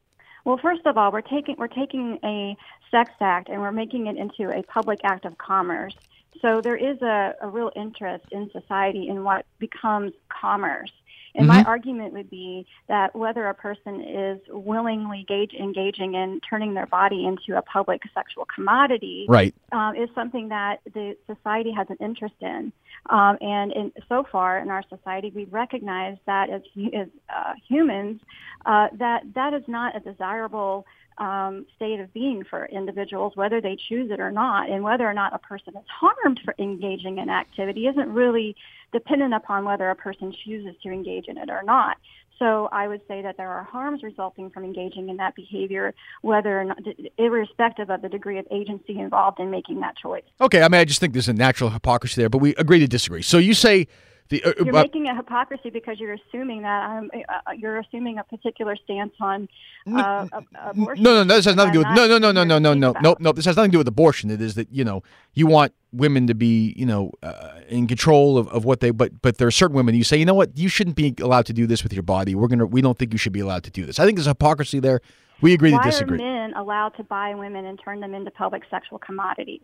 Well, 0.45 0.57
first 0.57 0.85
of 0.85 0.97
all, 0.97 1.11
we're 1.11 1.21
taking 1.21 1.55
we're 1.57 1.67
taking 1.67 2.17
a 2.23 2.55
sex 2.89 3.11
act 3.19 3.49
and 3.49 3.61
we're 3.61 3.71
making 3.71 4.07
it 4.07 4.17
into 4.17 4.49
a 4.49 4.63
public 4.63 4.99
act 5.03 5.25
of 5.25 5.37
commerce. 5.37 5.95
So 6.41 6.61
there 6.61 6.75
is 6.75 7.01
a, 7.01 7.35
a 7.41 7.47
real 7.47 7.71
interest 7.75 8.25
in 8.31 8.49
society 8.51 9.09
in 9.09 9.23
what 9.23 9.45
becomes 9.59 10.13
commerce. 10.29 10.91
And 11.35 11.47
my 11.47 11.59
Mm-hmm. 11.59 11.69
argument 11.69 12.13
would 12.13 12.29
be 12.29 12.65
that 12.87 13.15
whether 13.15 13.47
a 13.47 13.53
person 13.53 14.01
is 14.01 14.39
willingly 14.49 15.19
engage, 15.19 15.53
engaging 15.53 16.15
in 16.15 16.39
turning 16.49 16.73
their 16.73 16.87
body 16.87 17.25
into 17.25 17.57
a 17.57 17.61
public 17.61 18.01
sexual 18.13 18.45
commodity 18.53 19.25
Right. 19.27 19.53
um, 19.71 19.95
is 19.95 20.09
something 20.15 20.49
that 20.49 20.79
the 20.93 21.15
society 21.27 21.71
has 21.71 21.87
an 21.89 21.97
interest 21.99 22.35
in. 22.41 22.71
Um, 23.09 23.37
and 23.41 23.71
in, 23.71 23.91
so 24.07 24.25
far 24.31 24.59
in 24.59 24.69
our 24.69 24.83
society, 24.89 25.31
we 25.33 25.45
recognize 25.45 26.17
that 26.25 26.49
as, 26.49 26.61
as 26.93 27.07
uh, 27.33 27.53
humans, 27.67 28.21
uh, 28.65 28.87
that 28.93 29.23
that 29.35 29.53
is 29.53 29.63
not 29.67 29.95
a 29.95 29.99
desirable 29.99 30.85
um, 31.19 31.65
state 31.75 31.99
of 31.99 32.13
being 32.13 32.43
for 32.49 32.65
individuals, 32.65 33.35
whether 33.35 33.59
they 33.61 33.75
choose 33.75 34.09
it 34.11 34.19
or 34.19 34.31
not, 34.31 34.69
and 34.69 34.83
whether 34.83 35.07
or 35.07 35.13
not 35.13 35.33
a 35.33 35.39
person 35.39 35.75
is 35.75 35.85
harmed 35.87 36.39
for 36.43 36.55
engaging 36.57 37.17
in 37.17 37.29
activity 37.29 37.87
isn't 37.87 38.09
really 38.09 38.55
dependent 38.91 39.33
upon 39.33 39.65
whether 39.65 39.89
a 39.89 39.95
person 39.95 40.33
chooses 40.45 40.75
to 40.81 40.89
engage 40.89 41.27
in 41.27 41.37
it 41.37 41.49
or 41.49 41.61
not. 41.63 41.97
So 42.39 42.69
I 42.71 42.87
would 42.87 43.01
say 43.05 43.21
that 43.21 43.35
there 43.35 43.49
are 43.49 43.63
harms 43.63 44.01
resulting 44.01 44.49
from 44.49 44.63
engaging 44.63 45.09
in 45.09 45.17
that 45.17 45.35
behavior, 45.35 45.93
whether 46.21 46.61
or 46.61 46.63
not, 46.63 46.77
irrespective 47.17 47.89
of 47.89 48.01
the 48.01 48.07
degree 48.07 48.39
of 48.39 48.47
agency 48.49 48.97
involved 48.97 49.41
in 49.41 49.51
making 49.51 49.81
that 49.81 49.97
choice. 49.97 50.23
Okay. 50.39 50.61
I 50.61 50.69
mean, 50.69 50.79
I 50.79 50.85
just 50.85 51.01
think 51.01 51.11
there's 51.11 51.27
a 51.27 51.33
natural 51.33 51.69
hypocrisy 51.69 52.21
there, 52.21 52.29
but 52.29 52.37
we 52.37 52.55
agree 52.55 52.79
to 52.79 52.87
disagree. 52.87 53.21
So 53.21 53.37
you 53.37 53.53
say 53.53 53.87
the 54.29 54.43
uh, 54.43 54.53
You're 54.63 54.75
uh, 54.75 54.81
making 54.81 55.07
a 55.07 55.15
hypocrisy 55.15 55.69
because 55.69 55.99
you're 55.99 56.13
assuming 56.13 56.61
that 56.61 56.89
I'm, 56.89 57.09
uh, 57.13 57.51
you're 57.57 57.79
assuming 57.79 58.19
a 58.19 58.23
particular 58.23 58.75
stance 58.83 59.13
on 59.19 59.47
uh, 59.87 60.27
ab- 60.31 60.45
abortion. 60.53 61.03
No, 61.03 61.15
no, 61.15 61.23
no. 61.23 61.35
This 61.35 61.45
has 61.45 61.55
nothing 61.55 61.73
to 61.73 61.79
do 61.79 61.79
with 61.79 61.95
no, 61.95 62.07
no, 62.07 62.17
no, 62.17 62.31
no, 62.31 62.43
no, 62.43 62.59
no, 62.59 62.73
no, 62.73 62.93
nope, 63.01 63.17
nope. 63.19 63.35
This 63.35 63.45
has 63.45 63.55
nothing 63.55 63.71
to 63.71 63.75
do 63.75 63.77
with 63.79 63.87
abortion. 63.87 64.29
It 64.29 64.41
is 64.41 64.55
that 64.55 64.71
you 64.71 64.83
know 64.83 65.01
you 65.33 65.47
want 65.47 65.73
women 65.91 66.27
to 66.27 66.35
be 66.35 66.73
you 66.77 66.85
know 66.85 67.11
uh, 67.23 67.61
in 67.67 67.87
control 67.87 68.37
of, 68.37 68.47
of 68.49 68.65
what 68.65 68.79
they. 68.81 68.91
But 68.91 69.21
but 69.21 69.37
there 69.37 69.47
are 69.47 69.51
certain 69.51 69.75
women 69.75 69.95
you 69.95 70.03
say 70.03 70.17
you 70.17 70.25
know 70.25 70.35
what 70.35 70.57
you 70.57 70.69
shouldn't 70.69 70.95
be 70.95 71.15
allowed 71.19 71.47
to 71.47 71.53
do 71.53 71.65
this 71.65 71.83
with 71.83 71.93
your 71.93 72.03
body. 72.03 72.35
We're 72.35 72.47
gonna 72.47 72.65
we 72.65 72.81
don't 72.81 72.97
think 72.97 73.13
you 73.13 73.19
should 73.19 73.33
be 73.33 73.39
allowed 73.39 73.63
to 73.63 73.71
do 73.71 73.85
this. 73.85 73.99
I 73.99 74.05
think 74.05 74.17
there's 74.17 74.27
hypocrisy 74.27 74.79
there. 74.79 75.01
We 75.41 75.53
agree 75.53 75.71
Why 75.71 75.83
to 75.83 75.89
disagree. 75.89 76.17
are 76.17 76.21
men 76.21 76.53
allowed 76.53 76.89
to 76.97 77.03
buy 77.03 77.33
women 77.33 77.65
and 77.65 77.79
turn 77.83 77.99
them 77.99 78.13
into 78.13 78.29
public 78.29 78.63
sexual 78.69 78.99
commodities? 78.99 79.61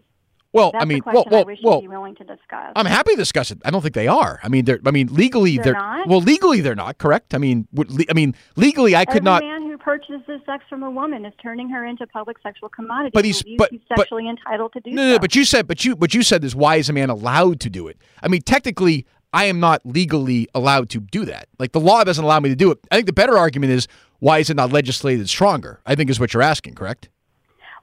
Well, 0.53 0.71
That's 0.71 0.83
I 0.83 0.85
mean, 0.85 1.01
question 1.01 1.15
well, 1.15 1.25
I 1.27 1.35
well, 1.39 1.45
wish 1.45 1.59
well. 1.63 1.75
you'd 1.75 1.81
be 1.81 1.87
willing 1.89 2.15
to 2.15 2.23
discuss. 2.23 2.71
I'm 2.75 2.85
happy 2.85 3.11
to 3.11 3.17
discuss 3.17 3.51
it. 3.51 3.59
I 3.65 3.71
don't 3.71 3.81
think 3.81 3.93
they 3.93 4.07
are. 4.07 4.39
I 4.43 4.47
mean, 4.47 4.65
they're. 4.65 4.79
I 4.85 4.91
mean, 4.91 5.07
legally 5.13 5.55
They're 5.55 5.65
they're. 5.65 5.73
not? 5.73 6.07
Well, 6.07 6.21
legally 6.21 6.61
they're 6.61 6.75
not 6.75 6.97
correct. 6.97 7.33
I 7.33 7.37
mean, 7.39 7.67
I 8.09 8.13
mean, 8.13 8.35
legally 8.55 8.95
I 8.95 9.03
could 9.05 9.17
Every 9.17 9.25
not. 9.25 9.43
man 9.43 9.63
who 9.63 9.77
purchases 9.77 10.41
sex 10.45 10.63
from 10.69 10.83
a 10.83 10.89
woman 10.89 11.25
is 11.25 11.33
turning 11.41 11.69
her 11.69 11.83
into 11.85 12.07
public 12.07 12.37
sexual 12.41 12.69
commodity. 12.69 13.11
But 13.13 13.25
he's- 13.25 13.43
but- 13.57 13.69
he's 13.71 13.81
but- 13.89 13.99
sexually 13.99 14.29
entitled 14.29 14.73
to 14.73 14.79
do 14.79 14.91
No, 14.91 15.01
so. 15.01 15.05
no, 15.07 15.11
no, 15.13 15.19
but 15.19 15.35
you 15.35 15.43
said, 15.45 15.67
but 15.67 15.83
you, 15.85 15.95
what 15.95 16.13
you 16.13 16.23
said 16.23 16.43
is, 16.43 16.55
why 16.55 16.77
is 16.77 16.87
a 16.89 16.93
man 16.93 17.09
allowed 17.09 17.59
to 17.61 17.69
do 17.69 17.87
it? 17.87 17.97
I 18.23 18.27
mean, 18.29 18.41
technically, 18.41 19.05
I 19.33 19.45
am 19.45 19.59
not 19.59 19.81
legally 19.85 20.47
allowed 20.55 20.89
to 20.91 21.01
do 21.01 21.25
that. 21.25 21.49
Like 21.59 21.73
the 21.73 21.79
law 21.81 22.03
doesn't 22.05 22.23
allow 22.23 22.39
me 22.39 22.47
to 22.49 22.55
do 22.55 22.71
it. 22.71 22.79
I 22.89 22.95
think 22.95 23.07
the 23.07 23.13
better 23.13 23.37
argument 23.37 23.73
is, 23.73 23.87
why 24.19 24.39
is 24.39 24.49
it 24.49 24.55
not 24.55 24.71
legislated 24.71 25.27
stronger? 25.29 25.81
I 25.85 25.95
think 25.95 26.09
is 26.09 26.19
what 26.21 26.33
you're 26.33 26.41
asking, 26.41 26.75
correct? 26.75 27.09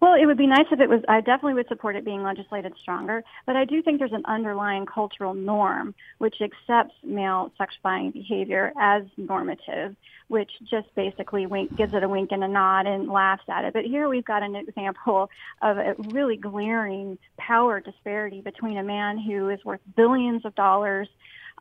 Well, 0.02 0.14
it 0.20 0.26
would 0.26 0.36
be 0.36 0.48
nice 0.48 0.66
if 0.72 0.80
it 0.80 0.88
was. 0.88 1.00
I 1.08 1.20
definitely 1.20 1.54
would 1.54 1.68
support 1.68 1.94
it 1.94 2.04
being 2.04 2.24
legislated 2.24 2.72
stronger, 2.82 3.22
but 3.46 3.54
I 3.54 3.64
do 3.64 3.80
think 3.82 4.00
there's 4.00 4.12
an 4.12 4.24
underlying 4.24 4.84
cultural 4.84 5.32
norm 5.32 5.94
which 6.18 6.34
accepts 6.42 6.96
male 7.04 7.52
sex 7.56 7.76
buying 7.84 8.10
behavior 8.10 8.72
as 8.80 9.04
normative, 9.16 9.94
which 10.26 10.50
just 10.68 10.92
basically 10.96 11.46
wink, 11.46 11.76
gives 11.76 11.94
it 11.94 12.02
a 12.02 12.08
wink 12.08 12.32
and 12.32 12.42
a 12.42 12.48
nod 12.48 12.88
and 12.88 13.08
laughs 13.10 13.44
at 13.48 13.64
it. 13.64 13.74
But 13.74 13.84
here 13.84 14.08
we've 14.08 14.24
got 14.24 14.42
an 14.42 14.56
example 14.56 15.30
of 15.62 15.76
a 15.78 15.94
really 16.08 16.36
glaring 16.36 17.16
power 17.38 17.78
disparity 17.78 18.40
between 18.40 18.78
a 18.78 18.82
man 18.82 19.18
who 19.18 19.50
is 19.50 19.64
worth 19.64 19.82
billions 19.94 20.44
of 20.44 20.52
dollars, 20.56 21.08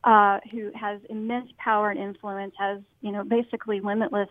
uh, 0.02 0.40
who 0.50 0.72
has 0.74 0.98
immense 1.08 1.52
power 1.58 1.90
and 1.90 2.00
influence, 2.00 2.54
has 2.58 2.80
you 3.02 3.12
know 3.12 3.22
basically 3.22 3.78
limitless 3.78 4.28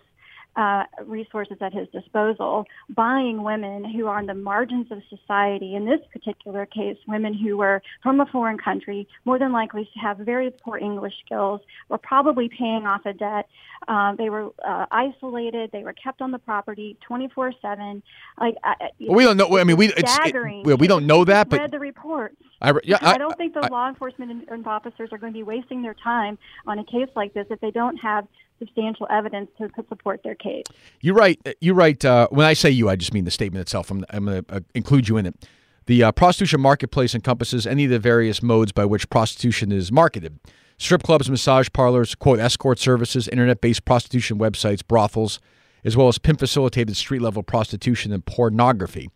uh, 0.55 0.83
resources 1.05 1.57
at 1.61 1.73
his 1.73 1.87
disposal, 1.89 2.65
buying 2.89 3.43
women 3.43 3.85
who 3.85 4.07
are 4.07 4.17
on 4.17 4.25
the 4.25 4.33
margins 4.33 4.91
of 4.91 5.01
society. 5.09 5.75
In 5.75 5.85
this 5.85 6.01
particular 6.11 6.65
case, 6.65 6.97
women 7.07 7.33
who 7.33 7.57
were 7.57 7.81
from 8.03 8.19
a 8.19 8.25
foreign 8.25 8.57
country, 8.57 9.07
more 9.25 9.39
than 9.39 9.51
likely 9.51 9.89
to 9.93 9.99
have 9.99 10.17
very 10.17 10.51
poor 10.51 10.77
English 10.77 11.13
skills, 11.25 11.61
were 11.89 11.97
probably 11.97 12.49
paying 12.49 12.85
off 12.85 13.05
a 13.05 13.13
debt. 13.13 13.47
Um, 13.87 14.15
they 14.17 14.29
were 14.29 14.49
uh, 14.67 14.85
isolated. 14.91 15.71
They 15.71 15.83
were 15.83 15.93
kept 15.93 16.21
on 16.21 16.31
the 16.31 16.39
property 16.39 16.97
24/7. 17.09 18.01
Like 18.39 18.55
I, 18.63 18.75
I- 18.79 18.89
Well, 18.99 19.15
we 19.15 19.23
don't 19.23 19.37
know. 19.37 19.57
I 19.57 19.63
mean, 19.63 19.77
we 19.77 19.87
it's, 19.87 19.99
it, 19.99 20.09
staggering. 20.09 20.63
we 20.63 20.87
don't 20.87 21.07
know 21.07 21.23
that, 21.25 21.47
read 21.51 21.61
but 21.61 21.71
the 21.71 21.79
reports. 21.79 22.35
I, 22.61 22.73
yeah, 22.83 22.97
I, 23.01 23.13
I, 23.13 23.17
don't 23.17 23.35
think 23.37 23.53
the 23.53 23.61
I- 23.65 23.69
law 23.69 23.87
enforcement 23.87 24.47
and 24.49 24.67
officers 24.67 25.09
are 25.11 25.17
going 25.17 25.33
to 25.33 25.37
be 25.37 25.43
wasting 25.43 25.81
their 25.81 25.95
time 25.95 26.37
on 26.67 26.77
a 26.79 26.83
case 26.83 27.09
like 27.15 27.33
this 27.33 27.47
if 27.49 27.59
they 27.59 27.71
don't 27.71 27.97
have 27.97 28.27
substantial 28.61 29.07
evidence 29.09 29.49
to, 29.57 29.67
to 29.69 29.83
support 29.89 30.21
their 30.23 30.35
case. 30.35 30.65
You're 31.01 31.15
right. 31.15 31.39
You're 31.59 31.75
right. 31.75 32.03
Uh, 32.05 32.27
when 32.29 32.45
I 32.45 32.53
say 32.53 32.69
you, 32.69 32.89
I 32.89 32.95
just 32.95 33.13
mean 33.13 33.25
the 33.25 33.31
statement 33.31 33.61
itself. 33.61 33.89
I'm, 33.89 34.05
I'm 34.11 34.25
going 34.25 34.43
to 34.43 34.55
uh, 34.55 34.59
include 34.75 35.09
you 35.09 35.17
in 35.17 35.25
it. 35.25 35.47
The 35.87 36.03
uh, 36.03 36.11
prostitution 36.11 36.61
marketplace 36.61 37.15
encompasses 37.15 37.65
any 37.65 37.85
of 37.85 37.89
the 37.89 37.99
various 37.99 38.43
modes 38.43 38.71
by 38.71 38.85
which 38.85 39.09
prostitution 39.09 39.71
is 39.71 39.91
marketed. 39.91 40.39
Strip 40.77 41.01
clubs, 41.01 41.29
massage 41.29 41.69
parlors, 41.73 42.13
quote, 42.13 42.39
escort 42.39 42.77
services, 42.77 43.27
internet 43.27 43.61
based 43.61 43.83
prostitution 43.83 44.37
websites, 44.37 44.85
brothels, 44.87 45.39
as 45.83 45.97
well 45.97 46.07
as 46.07 46.19
pimp 46.19 46.39
facilitated 46.39 46.95
street 46.95 47.21
level 47.21 47.41
prostitution 47.41 48.13
and 48.13 48.25
pornography. 48.25 49.09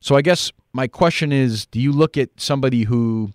So 0.00 0.16
I 0.16 0.22
guess 0.22 0.52
my 0.72 0.86
question 0.86 1.32
is 1.32 1.66
do 1.66 1.80
you 1.80 1.92
look 1.92 2.16
at 2.16 2.30
somebody 2.36 2.84
who 2.84 3.30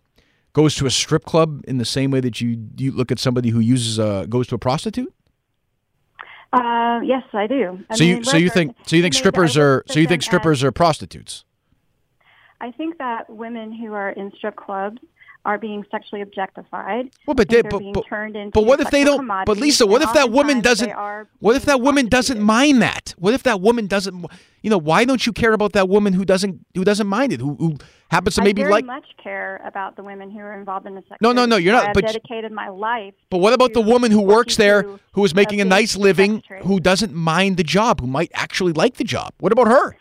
goes 0.54 0.76
to 0.76 0.86
a 0.86 0.92
strip 0.92 1.26
club 1.26 1.62
in 1.68 1.78
the 1.78 1.86
same 1.86 2.12
way 2.12 2.20
that 2.20 2.40
you, 2.40 2.70
you 2.78 2.92
look 2.92 3.12
at 3.12 3.20
somebody 3.20 3.50
who 3.50 3.60
uses 3.60 3.98
a, 3.98 4.28
goes 4.30 4.48
to 4.48 4.56
a 4.56 4.60
prostitute? 4.60 5.14
Uh, 6.54 7.00
yes, 7.04 7.24
I 7.34 7.48
do. 7.48 7.84
I 7.90 7.96
so 7.96 8.04
you 8.04 8.24
so 8.24 8.38
you 8.38 8.50
think 8.50 8.76
so 8.86 8.96
you 8.96 9.02
think 9.02 9.16
strippers 9.16 9.58
are 9.58 9.84
so 9.88 10.00
you 10.00 10.08
think 10.08 10.22
strippers 10.22 10.64
are 10.64 10.72
prostitutes? 10.72 11.46
I 12.62 12.72
think 12.72 13.00
that 13.00 13.30
women 13.30 13.74
who 13.74 13.94
are 13.94 14.12
in 14.12 14.32
strip 14.38 14.56
clubs 14.56 15.00
are 15.46 15.58
being 15.58 15.84
sexually 15.92 16.22
objectified. 16.22 17.10
Well, 17.28 17.36
but 17.36 17.50
they, 17.50 17.62
they're 17.62 17.70
but, 17.70 17.80
being 17.80 17.94
but, 17.94 18.06
turned 18.08 18.36
into 18.36 18.52
but 18.52 18.66
what 18.66 18.80
if 18.80 18.90
they 18.92 19.04
don't? 19.04 19.28
But 19.28 19.58
Lisa, 19.58 19.86
what 19.86 20.02
if 20.02 20.14
that 20.14 20.32
woman 20.32 20.62
doesn't? 20.62 20.92
What 21.40 21.56
if 21.56 21.66
that 21.66 21.82
woman 21.82 22.08
doesn't 22.08 22.40
mind 22.40 22.82
that? 22.82 23.14
What 23.18 23.34
if 23.34 23.44
that 23.44 23.60
woman 23.62 23.88
doesn't? 23.88 24.26
You 24.62 24.70
know, 24.70 24.78
why 24.78 25.04
don't 25.04 25.26
you 25.26 25.34
care 25.34 25.52
about 25.52 25.74
that 25.74 25.90
woman 25.90 26.14
who 26.14 26.24
doesn't 26.24 26.66
who 26.74 26.86
doesn't 26.86 27.08
mind 27.08 27.34
it? 27.34 27.42
Who, 27.42 27.56
who 27.56 27.78
happens 28.10 28.36
to 28.36 28.44
maybe 28.44 28.62
I 28.62 28.66
very 28.66 28.74
like? 28.74 28.86
much 28.86 29.08
care 29.22 29.62
about 29.66 29.98
the 29.98 30.04
women 30.04 30.32
who 30.32 30.40
are 30.40 30.58
involved 30.58 30.86
in 30.86 30.96
the 30.96 31.02
sex. 31.10 31.18
No, 31.20 31.34
no, 31.34 31.46
no, 31.46 31.58
you're 31.58 31.74
not- 31.74 31.88
I've 31.88 31.94
but- 31.94 32.06
dedicated 32.06 32.52
my 32.52 32.70
life. 32.70 33.14
But 33.30 33.40
what 33.40 33.54
about 33.54 33.74
the 33.74 33.82
woman 33.82 34.12
who 34.12 34.22
works 34.22 34.56
there, 34.56 34.86
who 35.14 35.26
is 35.26 35.34
making 35.36 35.60
a 35.60 35.66
nice 35.66 35.98
living, 35.98 36.44
who 36.62 36.80
doesn't 36.80 37.14
mind 37.14 37.58
the 37.58 37.64
job, 37.64 38.00
who 38.00 38.08
might 38.08 38.32
actually 38.34 38.72
like 38.72 38.96
the 38.96 39.04
job? 39.04 39.34
What 39.40 39.52
about 39.52 39.68
her? 39.68 39.98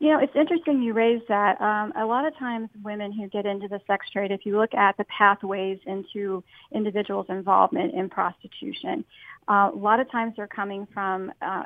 You 0.00 0.10
know, 0.10 0.18
it's 0.18 0.34
interesting 0.34 0.82
you 0.82 0.92
raised 0.92 1.28
that. 1.28 1.60
Um, 1.60 1.92
a 1.96 2.04
lot 2.04 2.26
of 2.26 2.36
times, 2.36 2.68
women 2.82 3.12
who 3.12 3.28
get 3.28 3.46
into 3.46 3.68
the 3.68 3.80
sex 3.86 4.10
trade, 4.10 4.30
if 4.30 4.44
you 4.44 4.58
look 4.58 4.74
at 4.74 4.96
the 4.96 5.04
pathways 5.04 5.78
into 5.86 6.42
individuals' 6.72 7.26
involvement 7.28 7.94
in 7.94 8.08
prostitution, 8.08 9.04
uh, 9.46 9.70
a 9.72 9.76
lot 9.76 10.00
of 10.00 10.10
times 10.10 10.32
they're 10.36 10.46
coming 10.46 10.86
from 10.92 11.30
uh, 11.42 11.64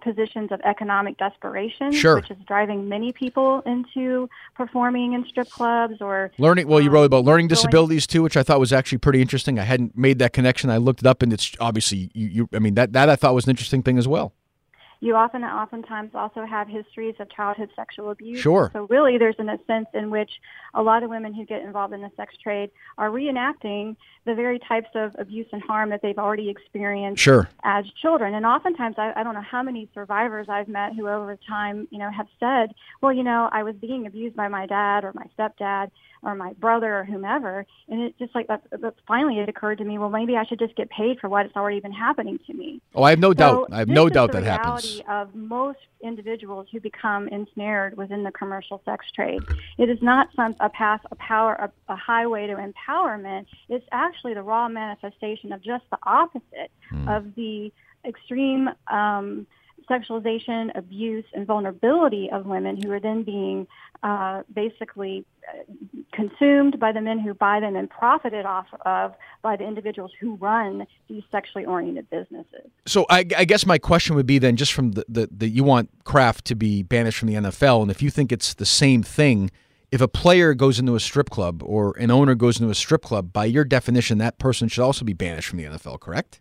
positions 0.00 0.52
of 0.52 0.60
economic 0.60 1.18
desperation, 1.18 1.90
Sure. 1.92 2.16
which 2.16 2.30
is 2.30 2.36
driving 2.46 2.88
many 2.88 3.12
people 3.12 3.62
into 3.66 4.28
performing 4.54 5.14
in 5.14 5.26
strip 5.26 5.50
clubs 5.50 6.00
or 6.00 6.30
Learning. 6.38 6.68
Well, 6.68 6.80
you 6.80 6.88
um, 6.88 6.94
wrote 6.94 7.04
about 7.04 7.24
learning 7.24 7.48
disabilities 7.48 8.06
too, 8.06 8.22
which 8.22 8.36
I 8.36 8.42
thought 8.42 8.60
was 8.60 8.72
actually 8.72 8.98
pretty 8.98 9.20
interesting. 9.20 9.58
I 9.58 9.64
hadn't 9.64 9.98
made 9.98 10.18
that 10.20 10.32
connection. 10.32 10.70
I 10.70 10.76
looked 10.76 11.00
it 11.00 11.06
up, 11.06 11.22
and 11.22 11.32
it's 11.32 11.52
obviously 11.58 12.10
you. 12.14 12.28
you 12.28 12.48
I 12.54 12.60
mean, 12.60 12.74
that 12.74 12.92
that 12.92 13.08
I 13.08 13.16
thought 13.16 13.34
was 13.34 13.44
an 13.44 13.50
interesting 13.50 13.82
thing 13.82 13.98
as 13.98 14.06
well. 14.06 14.32
You 15.02 15.16
often, 15.16 15.42
oftentimes, 15.42 16.12
also 16.14 16.46
have 16.46 16.68
histories 16.68 17.16
of 17.18 17.28
childhood 17.28 17.70
sexual 17.74 18.10
abuse. 18.12 18.38
Sure. 18.38 18.70
So 18.72 18.86
really, 18.88 19.18
there's 19.18 19.34
an, 19.40 19.48
a 19.48 19.58
sense 19.66 19.88
in 19.94 20.10
which 20.10 20.30
a 20.74 20.82
lot 20.82 21.02
of 21.02 21.10
women 21.10 21.34
who 21.34 21.44
get 21.44 21.60
involved 21.62 21.92
in 21.92 22.02
the 22.02 22.10
sex 22.16 22.36
trade 22.40 22.70
are 22.98 23.10
reenacting 23.10 23.96
the 24.26 24.34
very 24.36 24.60
types 24.60 24.90
of 24.94 25.16
abuse 25.18 25.48
and 25.52 25.60
harm 25.60 25.90
that 25.90 26.02
they've 26.02 26.18
already 26.18 26.48
experienced 26.48 27.20
Sure. 27.20 27.48
as 27.64 27.84
children. 28.00 28.34
And 28.34 28.46
oftentimes, 28.46 28.94
I, 28.96 29.12
I 29.16 29.24
don't 29.24 29.34
know 29.34 29.40
how 29.40 29.64
many 29.64 29.88
survivors 29.92 30.46
I've 30.48 30.68
met 30.68 30.94
who, 30.94 31.08
over 31.08 31.36
time, 31.48 31.88
you 31.90 31.98
know, 31.98 32.08
have 32.12 32.28
said, 32.38 32.72
"Well, 33.00 33.12
you 33.12 33.24
know, 33.24 33.48
I 33.50 33.64
was 33.64 33.74
being 33.74 34.06
abused 34.06 34.36
by 34.36 34.46
my 34.46 34.66
dad 34.66 35.02
or 35.02 35.12
my 35.14 35.26
stepdad 35.36 35.90
or 36.22 36.36
my 36.36 36.52
brother 36.52 37.00
or 37.00 37.04
whomever," 37.04 37.66
and 37.88 38.02
it 38.02 38.16
just 38.20 38.36
like 38.36 38.46
that. 38.46 38.62
Finally 39.08 39.40
it 39.40 39.48
occurred 39.48 39.78
to 39.78 39.84
me. 39.84 39.98
Well, 39.98 40.10
maybe 40.10 40.36
I 40.36 40.44
should 40.44 40.60
just 40.60 40.76
get 40.76 40.90
paid 40.90 41.18
for 41.18 41.28
what 41.28 41.44
it's 41.44 41.56
already 41.56 41.80
been 41.80 41.90
happening 41.90 42.38
to 42.46 42.54
me. 42.54 42.80
Oh, 42.94 43.02
I 43.02 43.10
have 43.10 43.18
no 43.18 43.34
doubt. 43.34 43.70
I 43.72 43.78
have 43.80 43.88
no 43.88 44.08
doubt 44.08 44.30
that 44.30 44.44
happens. 44.44 44.91
Of 45.08 45.34
most 45.34 45.78
individuals 46.02 46.66
who 46.72 46.80
become 46.80 47.28
ensnared 47.28 47.96
within 47.96 48.22
the 48.22 48.32
commercial 48.32 48.82
sex 48.84 49.06
trade. 49.14 49.42
It 49.78 49.88
is 49.88 49.98
not 50.02 50.28
some 50.36 50.54
a 50.60 50.68
path, 50.68 51.00
a 51.10 51.16
power, 51.16 51.54
a, 51.54 51.92
a 51.92 51.96
highway 51.96 52.46
to 52.46 52.54
empowerment. 52.54 53.46
It's 53.68 53.86
actually 53.92 54.34
the 54.34 54.42
raw 54.42 54.68
manifestation 54.68 55.52
of 55.52 55.62
just 55.62 55.84
the 55.90 55.98
opposite 56.04 56.70
Hmm. 56.90 57.08
of 57.08 57.34
the 57.34 57.72
extreme 58.04 58.68
um, 58.88 59.46
sexualization, 59.88 60.76
abuse, 60.76 61.24
and 61.34 61.46
vulnerability 61.46 62.30
of 62.32 62.46
women 62.46 62.80
who 62.82 62.90
are 62.90 63.00
then 63.00 63.22
being 63.22 63.66
uh, 64.02 64.42
basically 64.52 65.24
uh, 65.48 65.62
consumed 66.12 66.78
by 66.78 66.92
the 66.92 67.00
men 67.00 67.18
who 67.18 67.34
buy 67.34 67.60
them 67.60 67.76
and 67.76 67.88
profited 67.88 68.44
off 68.44 68.66
of 68.84 69.14
by 69.42 69.56
the 69.56 69.64
individuals 69.64 70.10
who 70.20 70.34
run 70.36 70.86
these 71.08 71.22
sexually 71.30 71.64
oriented 71.64 72.08
businesses. 72.10 72.70
So 72.86 73.06
I, 73.08 73.24
I 73.36 73.44
guess 73.44 73.64
my 73.66 73.78
question 73.78 74.16
would 74.16 74.26
be 74.26 74.38
then, 74.38 74.56
just 74.56 74.72
from 74.72 74.92
the, 74.92 75.04
the, 75.08 75.28
the 75.30 75.48
you 75.48 75.64
want 75.64 75.90
Kraft 76.04 76.44
to 76.46 76.54
be 76.54 76.82
banished 76.82 77.18
from 77.18 77.28
the 77.28 77.34
NFL, 77.34 77.82
and 77.82 77.90
if 77.90 78.02
you 78.02 78.10
think 78.10 78.32
it's 78.32 78.54
the 78.54 78.66
same 78.66 79.02
thing, 79.02 79.50
if 79.92 80.00
a 80.00 80.08
player 80.08 80.54
goes 80.54 80.78
into 80.78 80.94
a 80.94 81.00
strip 81.00 81.28
club 81.30 81.62
or 81.62 81.96
an 81.98 82.10
owner 82.10 82.34
goes 82.34 82.58
into 82.58 82.70
a 82.70 82.74
strip 82.74 83.02
club, 83.02 83.32
by 83.32 83.44
your 83.44 83.64
definition, 83.64 84.18
that 84.18 84.38
person 84.38 84.66
should 84.66 84.82
also 84.82 85.04
be 85.04 85.12
banished 85.12 85.48
from 85.48 85.58
the 85.58 85.64
NFL, 85.64 86.00
correct? 86.00 86.40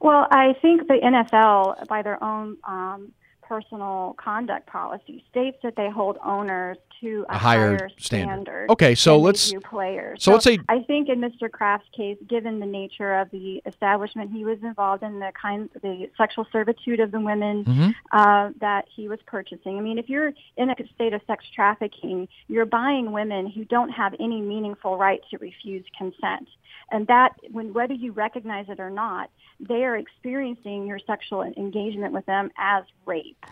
Well, 0.00 0.28
I 0.30 0.54
think 0.62 0.86
the 0.86 0.94
NFL, 0.94 1.86
by 1.88 2.02
their 2.02 2.22
own 2.22 2.56
um, 2.64 3.12
personal 3.42 4.14
conduct 4.18 4.66
policy 4.66 5.24
states 5.30 5.58
that 5.62 5.74
they 5.76 5.90
hold 5.90 6.18
owners 6.24 6.76
to 7.00 7.24
a, 7.28 7.34
A 7.34 7.38
higher 7.38 7.76
higher, 7.76 7.88
standard. 7.98 7.98
standard. 8.44 8.70
Okay, 8.70 8.94
so 8.94 9.18
let's- 9.18 9.52
players. 9.64 10.22
so 10.22 10.32
let's 10.32 10.44
say- 10.44 10.58
I 10.68 10.80
think 10.80 11.08
in 11.08 11.20
Mr. 11.20 11.50
Kraft's 11.50 11.88
case, 11.96 12.16
given 12.28 12.60
the 12.60 12.66
nature 12.66 13.14
of 13.18 13.30
the 13.30 13.62
establishment 13.66 14.30
he 14.32 14.44
was 14.44 14.58
involved 14.62 15.02
in, 15.02 15.18
the 15.18 15.32
kind, 15.40 15.68
the 15.82 16.08
sexual 16.16 16.46
servitude 16.52 17.00
of 17.00 17.10
the 17.10 17.20
women 17.20 17.64
Mm-hmm. 17.64 17.90
uh, 18.12 18.50
that 18.60 18.86
he 18.94 19.08
was 19.08 19.18
purchasing. 19.26 19.78
I 19.78 19.80
mean, 19.80 19.98
if 19.98 20.08
you're 20.08 20.32
in 20.56 20.70
a 20.70 20.74
state 20.94 21.12
of 21.12 21.20
sex 21.26 21.44
trafficking, 21.54 22.28
you're 22.48 22.66
buying 22.66 23.12
women 23.12 23.46
who 23.48 23.64
don't 23.64 23.90
have 23.90 24.14
any 24.20 24.40
meaningful 24.40 24.96
right 24.96 25.20
to 25.30 25.38
refuse 25.38 25.84
consent. 25.96 26.48
And 26.90 27.06
that, 27.08 27.34
when 27.50 27.72
whether 27.74 27.92
you 27.94 28.12
recognize 28.12 28.66
it 28.68 28.80
or 28.80 28.90
not, 28.90 29.30
they 29.60 29.84
are 29.84 29.96
experiencing 29.96 30.86
your 30.86 30.98
sexual 31.06 31.42
engagement 31.42 32.12
with 32.14 32.24
them 32.26 32.50
as 32.56 32.84
rape. 33.06 33.44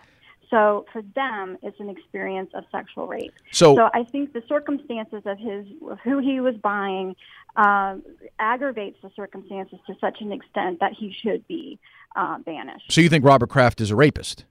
So 0.49 0.85
for 0.93 1.01
them, 1.01 1.57
it's 1.61 1.79
an 1.79 1.89
experience 1.89 2.51
of 2.53 2.63
sexual 2.71 3.07
rape. 3.07 3.33
So, 3.51 3.75
So 3.75 3.89
I 3.93 4.03
think 4.03 4.33
the 4.33 4.43
circumstances 4.47 5.23
of 5.25 5.37
his 5.37 5.65
of 5.89 5.99
who 5.99 6.19
he 6.19 6.39
was 6.39 6.55
buying 6.55 7.15
um, 7.57 8.03
aggravates 8.39 8.97
the 9.01 9.11
circumstances 9.15 9.79
to 9.87 9.95
such 9.99 10.21
an 10.21 10.31
extent 10.31 10.79
that 10.79 10.93
he 10.93 11.13
should 11.21 11.45
be 11.47 11.79
uh, 12.15 12.39
banished. 12.39 12.91
so 12.91 13.01
you 13.01 13.09
think 13.09 13.25
Robert 13.25 13.49
Kraft 13.49 13.81
is 13.81 13.91
a 13.91 13.95
rapist? 13.95 14.45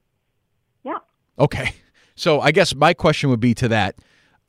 Yeah. 0.83 0.99
Okay. 1.39 1.73
So 2.19 2.41
I 2.41 2.49
guess 2.51 2.73
my 2.73 2.95
question 2.95 3.29
would 3.29 3.39
be 3.39 3.53
to 3.53 3.67
that. 3.67 3.95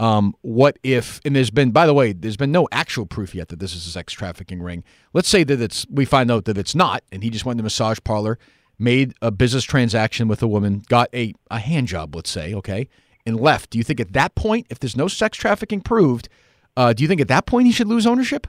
Um, 0.00 0.34
what 0.40 0.78
if, 0.82 1.20
and 1.26 1.36
there's 1.36 1.50
been, 1.50 1.70
by 1.70 1.84
the 1.84 1.92
way, 1.92 2.14
there's 2.14 2.38
been 2.38 2.50
no 2.50 2.66
actual 2.72 3.04
proof 3.04 3.34
yet 3.34 3.48
that 3.48 3.58
this 3.58 3.74
is 3.74 3.86
a 3.86 3.90
sex 3.90 4.14
trafficking 4.14 4.62
ring. 4.62 4.84
Let's 5.12 5.28
say 5.28 5.44
that 5.44 5.60
it's, 5.60 5.86
we 5.90 6.06
find 6.06 6.30
out 6.30 6.46
that 6.46 6.56
it's 6.56 6.74
not, 6.74 7.02
and 7.12 7.22
he 7.22 7.28
just 7.28 7.44
went 7.44 7.58
to 7.58 7.62
the 7.62 7.66
massage 7.66 7.98
parlor, 8.04 8.38
made 8.78 9.14
a 9.20 9.30
business 9.30 9.64
transaction 9.64 10.28
with 10.28 10.42
a 10.42 10.48
woman, 10.48 10.82
got 10.88 11.08
a, 11.14 11.34
a 11.50 11.58
hand 11.58 11.88
job, 11.88 12.14
let's 12.14 12.30
say, 12.30 12.54
okay, 12.54 12.88
and 13.26 13.40
left. 13.40 13.70
Do 13.70 13.78
you 13.78 13.84
think 13.84 14.00
at 14.00 14.12
that 14.12 14.34
point, 14.34 14.66
if 14.70 14.78
there's 14.78 14.96
no 14.96 15.08
sex 15.08 15.36
trafficking 15.36 15.80
proved, 15.80 16.28
uh, 16.76 16.92
do 16.92 17.02
you 17.02 17.08
think 17.08 17.20
at 17.20 17.28
that 17.28 17.46
point 17.46 17.66
he 17.66 17.72
should 17.72 17.88
lose 17.88 18.06
ownership? 18.06 18.46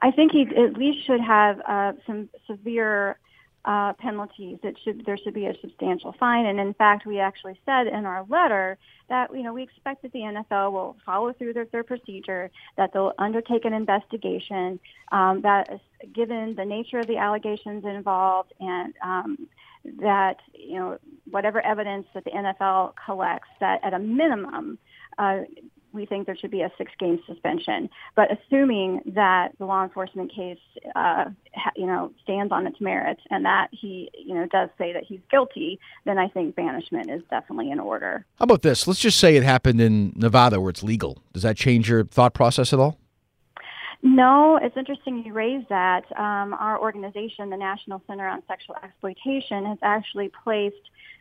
I 0.00 0.10
think 0.10 0.32
he 0.32 0.42
at 0.42 0.74
least 0.74 1.06
should 1.06 1.20
have 1.20 1.60
uh, 1.66 1.92
some 2.06 2.28
severe 2.46 3.18
uh, 3.64 3.92
penalties. 3.94 4.58
It 4.62 4.76
should 4.84 5.04
there 5.06 5.16
should 5.16 5.34
be 5.34 5.46
a 5.46 5.54
substantial 5.60 6.14
fine, 6.18 6.46
and 6.46 6.60
in 6.60 6.74
fact, 6.74 7.06
we 7.06 7.18
actually 7.18 7.58
said 7.64 7.86
in 7.86 8.04
our 8.04 8.24
letter 8.28 8.78
that 9.08 9.34
you 9.34 9.42
know 9.42 9.52
we 9.52 9.62
expect 9.62 10.02
that 10.02 10.12
the 10.12 10.20
NFL 10.20 10.72
will 10.72 10.96
follow 11.04 11.32
through 11.32 11.54
their, 11.54 11.64
their 11.66 11.84
procedure, 11.84 12.50
that 12.76 12.92
they'll 12.92 13.12
undertake 13.18 13.64
an 13.64 13.72
investigation, 13.72 14.78
um, 15.12 15.40
that 15.42 15.80
given 16.12 16.54
the 16.56 16.64
nature 16.64 16.98
of 16.98 17.06
the 17.06 17.16
allegations 17.16 17.84
involved, 17.84 18.52
and 18.60 18.94
um, 19.02 19.48
that 20.00 20.36
you 20.52 20.78
know 20.78 20.98
whatever 21.30 21.60
evidence 21.60 22.06
that 22.14 22.24
the 22.24 22.30
NFL 22.30 22.94
collects, 23.04 23.48
that 23.60 23.80
at 23.82 23.94
a 23.94 23.98
minimum. 23.98 24.78
Uh, 25.16 25.40
we 25.94 26.04
think 26.04 26.26
there 26.26 26.36
should 26.36 26.50
be 26.50 26.62
a 26.62 26.72
six-game 26.76 27.20
suspension. 27.26 27.88
But 28.16 28.28
assuming 28.30 29.00
that 29.14 29.52
the 29.58 29.64
law 29.64 29.82
enforcement 29.82 30.32
case, 30.34 30.58
uh, 30.94 31.26
ha, 31.54 31.70
you 31.76 31.86
know, 31.86 32.12
stands 32.22 32.52
on 32.52 32.66
its 32.66 32.80
merits 32.80 33.22
and 33.30 33.44
that 33.44 33.68
he, 33.70 34.10
you 34.14 34.34
know, 34.34 34.46
does 34.46 34.68
say 34.76 34.92
that 34.92 35.04
he's 35.04 35.20
guilty, 35.30 35.78
then 36.04 36.18
I 36.18 36.28
think 36.28 36.56
banishment 36.56 37.10
is 37.10 37.22
definitely 37.30 37.70
in 37.70 37.80
order. 37.80 38.26
How 38.38 38.44
about 38.44 38.62
this? 38.62 38.86
Let's 38.86 39.00
just 39.00 39.18
say 39.18 39.36
it 39.36 39.42
happened 39.42 39.80
in 39.80 40.12
Nevada 40.16 40.60
where 40.60 40.70
it's 40.70 40.82
legal. 40.82 41.18
Does 41.32 41.44
that 41.44 41.56
change 41.56 41.88
your 41.88 42.04
thought 42.04 42.34
process 42.34 42.72
at 42.72 42.80
all? 42.80 42.98
No, 44.02 44.58
it's 44.60 44.76
interesting 44.76 45.24
you 45.24 45.32
raise 45.32 45.64
that. 45.70 46.04
Um, 46.18 46.52
our 46.52 46.78
organization, 46.78 47.48
the 47.48 47.56
National 47.56 48.02
Center 48.06 48.28
on 48.28 48.42
Sexual 48.46 48.76
Exploitation, 48.84 49.64
has 49.64 49.78
actually 49.80 50.30
placed 50.44 50.76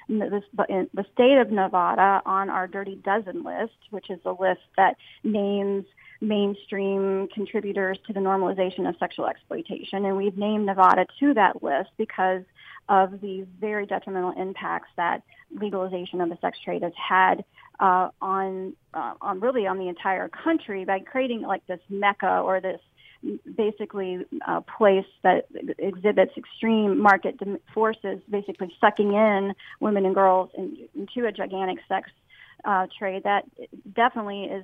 the 0.07 1.05
state 1.13 1.37
of 1.37 1.51
Nevada 1.51 2.21
on 2.25 2.49
our 2.49 2.67
Dirty 2.67 2.95
Dozen 2.95 3.43
list, 3.43 3.77
which 3.89 4.09
is 4.09 4.19
a 4.25 4.31
list 4.31 4.61
that 4.77 4.97
names 5.23 5.85
mainstream 6.21 7.27
contributors 7.33 7.99
to 8.07 8.13
the 8.13 8.19
normalization 8.19 8.87
of 8.87 8.95
sexual 8.97 9.27
exploitation. 9.27 10.05
And 10.05 10.15
we've 10.15 10.37
named 10.37 10.65
Nevada 10.65 11.05
to 11.19 11.33
that 11.33 11.61
list 11.61 11.89
because 11.97 12.43
of 12.89 13.21
the 13.21 13.45
very 13.59 13.85
detrimental 13.85 14.33
impacts 14.37 14.89
that 14.97 15.23
legalization 15.51 16.21
of 16.21 16.29
the 16.29 16.37
sex 16.41 16.57
trade 16.63 16.81
has 16.81 16.93
had 16.95 17.43
uh, 17.79 18.09
on 18.21 18.73
uh, 18.93 19.13
on 19.21 19.39
really 19.39 19.67
on 19.67 19.77
the 19.79 19.87
entire 19.87 20.29
country 20.29 20.85
by 20.85 20.99
creating 20.99 21.41
like 21.41 21.65
this 21.67 21.79
mecca 21.89 22.39
or 22.39 22.61
this 22.61 22.79
basically 23.55 24.25
uh, 24.47 24.61
place 24.77 25.05
that 25.23 25.47
exhibits 25.77 26.31
extreme 26.37 26.99
market 26.99 27.39
forces, 27.73 28.19
basically 28.29 28.73
sucking 28.79 29.13
in 29.13 29.53
women 29.79 30.05
and 30.05 30.15
girls 30.15 30.49
in, 30.57 30.77
into 30.95 31.27
a 31.27 31.31
gigantic 31.31 31.79
sex 31.87 32.09
uh, 32.65 32.87
trade 32.97 33.23
that 33.23 33.45
definitely 33.93 34.43
is 34.43 34.63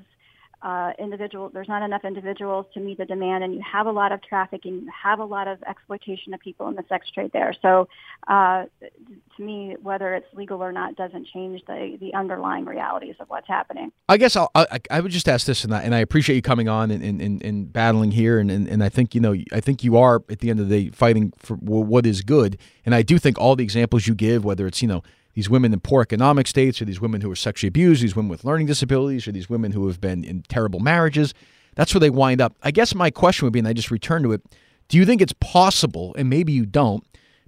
uh, 0.62 0.92
individual. 1.00 1.50
There's 1.50 1.68
not 1.68 1.84
enough 1.84 2.04
individuals 2.04 2.66
to 2.74 2.80
meet 2.80 2.98
the 2.98 3.06
demand, 3.06 3.44
and 3.44 3.54
you 3.54 3.62
have 3.62 3.86
a 3.88 3.92
lot 3.92 4.12
of 4.12 4.22
trafficking. 4.22 4.82
You 4.82 4.92
have 5.04 5.20
a 5.20 5.26
lot 5.26 5.48
of 5.48 5.62
exploitation 5.64 6.34
of 6.34 6.40
people 6.40 6.68
in 6.68 6.76
the 6.76 6.84
sex 6.90 7.10
trade 7.12 7.32
there. 7.32 7.56
So, 7.62 7.88
uh, 8.28 8.66
to 8.82 9.42
me, 9.44 9.78
whether 9.82 10.14
it's 10.14 10.28
legal 10.34 10.62
or 10.62 10.72
not 10.72 10.96
doesn't 10.96 11.28
change 11.28 11.62
the 11.68 11.98
the 12.00 12.14
underlying 12.14 12.66
realities 12.66 13.16
of 13.20 13.30
what's 13.30 13.48
happening. 13.48 13.92
I 14.10 14.18
guess 14.18 14.36
I'll, 14.36 14.52
I 14.54 14.80
I 14.92 15.00
would 15.00 15.12
just 15.12 15.30
ask 15.30 15.46
this, 15.46 15.64
and 15.64 15.74
I, 15.74 15.82
and 15.82 15.96
I 15.96 16.00
appreciate 16.00 16.36
you 16.36 16.42
coming 16.42 16.68
on 16.68 16.92
and, 16.92 17.04
and, 17.04 17.22
and, 17.22 17.44
and 17.44 17.72
battling 17.72 18.12
here, 18.12 18.40
and, 18.40 18.52
and, 18.52 18.68
and 18.68 18.84
I 18.84 18.90
think 18.90 19.16
you 19.16 19.22
know 19.22 19.36
I 19.54 19.62
think 19.62 19.84
you 19.84 19.98
are 19.98 20.24
at 20.30 20.40
the 20.40 20.50
end 20.50 20.60
of 20.60 20.68
the 20.68 20.86
day 20.86 20.92
fighting 20.92 21.32
for 21.38 21.56
what 21.56 22.06
is 22.06 22.22
good, 22.22 22.58
and 22.86 22.94
I 22.94 23.02
do 23.02 23.18
think 23.18 23.40
all 23.40 23.56
the 23.56 23.64
examples 23.64 24.08
you 24.08 24.16
give, 24.16 24.44
whether 24.44 24.68
it's 24.68 24.82
you 24.82 24.88
know 24.88 25.04
these 25.34 25.50
women 25.50 25.74
in 25.74 25.80
poor 25.80 26.02
economic 26.02 26.48
states, 26.48 26.82
or 26.82 26.86
these 26.86 27.02
women 27.02 27.22
who 27.22 27.32
are 27.32 27.36
sexually 27.36 27.70
abused, 27.70 28.02
these 28.02 28.16
women 28.16 28.30
with 28.30 28.44
learning 28.44 28.68
disabilities, 28.68 29.28
or 29.28 29.32
these 29.32 29.50
women 29.50 29.72
who 29.72 29.88
have 29.88 30.02
been 30.02 30.24
in 30.24 30.44
terrible 30.44 30.80
marriages, 30.80 31.34
that's 31.76 31.94
where 31.94 32.00
they 32.00 32.10
wind 32.10 32.42
up. 32.42 32.56
I 32.64 32.72
guess 32.72 32.96
my 32.96 33.10
question 33.10 33.46
would 33.46 33.54
be, 33.54 33.60
and 33.60 33.68
I 33.68 33.74
just 33.74 33.92
return 33.92 34.24
to 34.24 34.32
it: 34.32 34.42
Do 34.88 34.98
you 34.98 35.06
think 35.06 35.22
it's 35.22 35.34
possible, 35.40 36.16
and 36.18 36.30
maybe 36.30 36.52
you 36.52 36.66
don't, 36.66 37.04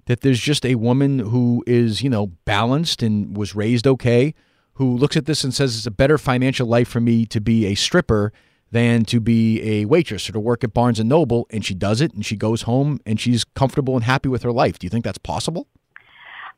that 0.06 0.20
there's 0.20 0.40
just 0.40 0.64
a 0.64 0.76
woman 0.76 1.18
who 1.18 1.64
is 1.66 2.02
you 2.02 2.10
know 2.10 2.28
balanced 2.44 3.02
and 3.02 3.36
was 3.36 3.54
raised 3.54 3.86
okay? 3.86 4.34
who 4.74 4.96
looks 4.96 5.16
at 5.16 5.26
this 5.26 5.44
and 5.44 5.52
says 5.52 5.76
it's 5.76 5.86
a 5.86 5.90
better 5.90 6.18
financial 6.18 6.66
life 6.66 6.88
for 6.88 7.00
me 7.00 7.26
to 7.26 7.40
be 7.40 7.66
a 7.66 7.74
stripper 7.74 8.32
than 8.70 9.04
to 9.04 9.20
be 9.20 9.60
a 9.62 9.84
waitress 9.84 10.28
or 10.28 10.32
to 10.32 10.40
work 10.40 10.64
at 10.64 10.72
Barnes 10.72 10.98
and 10.98 11.08
Noble 11.08 11.46
and 11.50 11.64
she 11.64 11.74
does 11.74 12.00
it 12.00 12.12
and 12.14 12.24
she 12.24 12.36
goes 12.36 12.62
home 12.62 12.98
and 13.04 13.20
she's 13.20 13.44
comfortable 13.44 13.94
and 13.94 14.04
happy 14.04 14.28
with 14.28 14.42
her 14.42 14.52
life. 14.52 14.78
Do 14.78 14.86
you 14.86 14.90
think 14.90 15.04
that's 15.04 15.18
possible? 15.18 15.68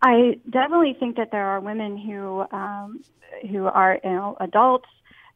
I 0.02 0.38
definitely 0.48 0.96
think 0.98 1.16
that 1.16 1.30
there 1.30 1.46
are 1.46 1.60
women 1.60 1.96
who 1.96 2.44
um, 2.50 3.02
who 3.50 3.66
are 3.66 3.98
you 4.02 4.10
know 4.10 4.36
adults 4.40 4.88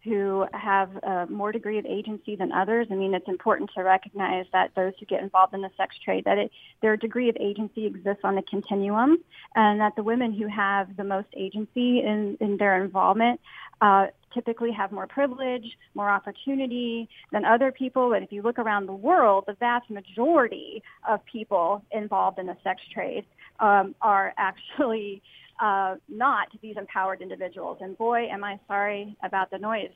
who 0.04 0.46
have 0.54 0.94
a 1.02 1.26
more 1.26 1.52
degree 1.52 1.78
of 1.78 1.84
agency 1.84 2.36
than 2.36 2.52
others. 2.52 2.86
I 2.90 2.94
mean, 2.94 3.14
it's 3.14 3.28
important 3.28 3.70
to 3.74 3.82
recognize 3.82 4.46
that 4.52 4.70
those 4.74 4.92
who 4.98 5.06
get 5.06 5.22
involved 5.22 5.54
in 5.54 5.60
the 5.60 5.70
sex 5.76 5.96
trade, 6.04 6.24
that 6.24 6.38
it, 6.38 6.52
their 6.80 6.96
degree 6.96 7.28
of 7.28 7.36
agency 7.38 7.84
exists 7.84 8.22
on 8.24 8.38
a 8.38 8.42
continuum, 8.42 9.18
and 9.54 9.80
that 9.80 9.96
the 9.96 10.02
women 10.02 10.32
who 10.32 10.46
have 10.46 10.96
the 10.96 11.04
most 11.04 11.28
agency 11.36 12.00
in, 12.00 12.36
in 12.40 12.56
their 12.56 12.82
involvement 12.82 13.40
uh, 13.80 14.06
typically 14.32 14.72
have 14.72 14.92
more 14.92 15.06
privilege, 15.06 15.76
more 15.94 16.08
opportunity 16.08 17.08
than 17.32 17.44
other 17.44 17.72
people. 17.72 18.12
And 18.12 18.24
if 18.24 18.32
you 18.32 18.42
look 18.42 18.58
around 18.58 18.86
the 18.86 18.92
world, 18.92 19.44
the 19.46 19.54
vast 19.54 19.90
majority 19.90 20.82
of 21.08 21.24
people 21.24 21.82
involved 21.90 22.38
in 22.38 22.46
the 22.46 22.56
sex 22.62 22.80
trade 22.92 23.24
um, 23.60 23.94
are 24.00 24.32
actually 24.36 25.22
uh, 25.60 25.96
not 26.08 26.48
these 26.62 26.76
empowered 26.76 27.20
individuals. 27.22 27.78
And 27.80 27.96
boy, 27.98 28.28
am 28.30 28.44
I 28.44 28.58
sorry 28.68 29.16
about 29.22 29.50
the 29.50 29.58
noise 29.58 29.90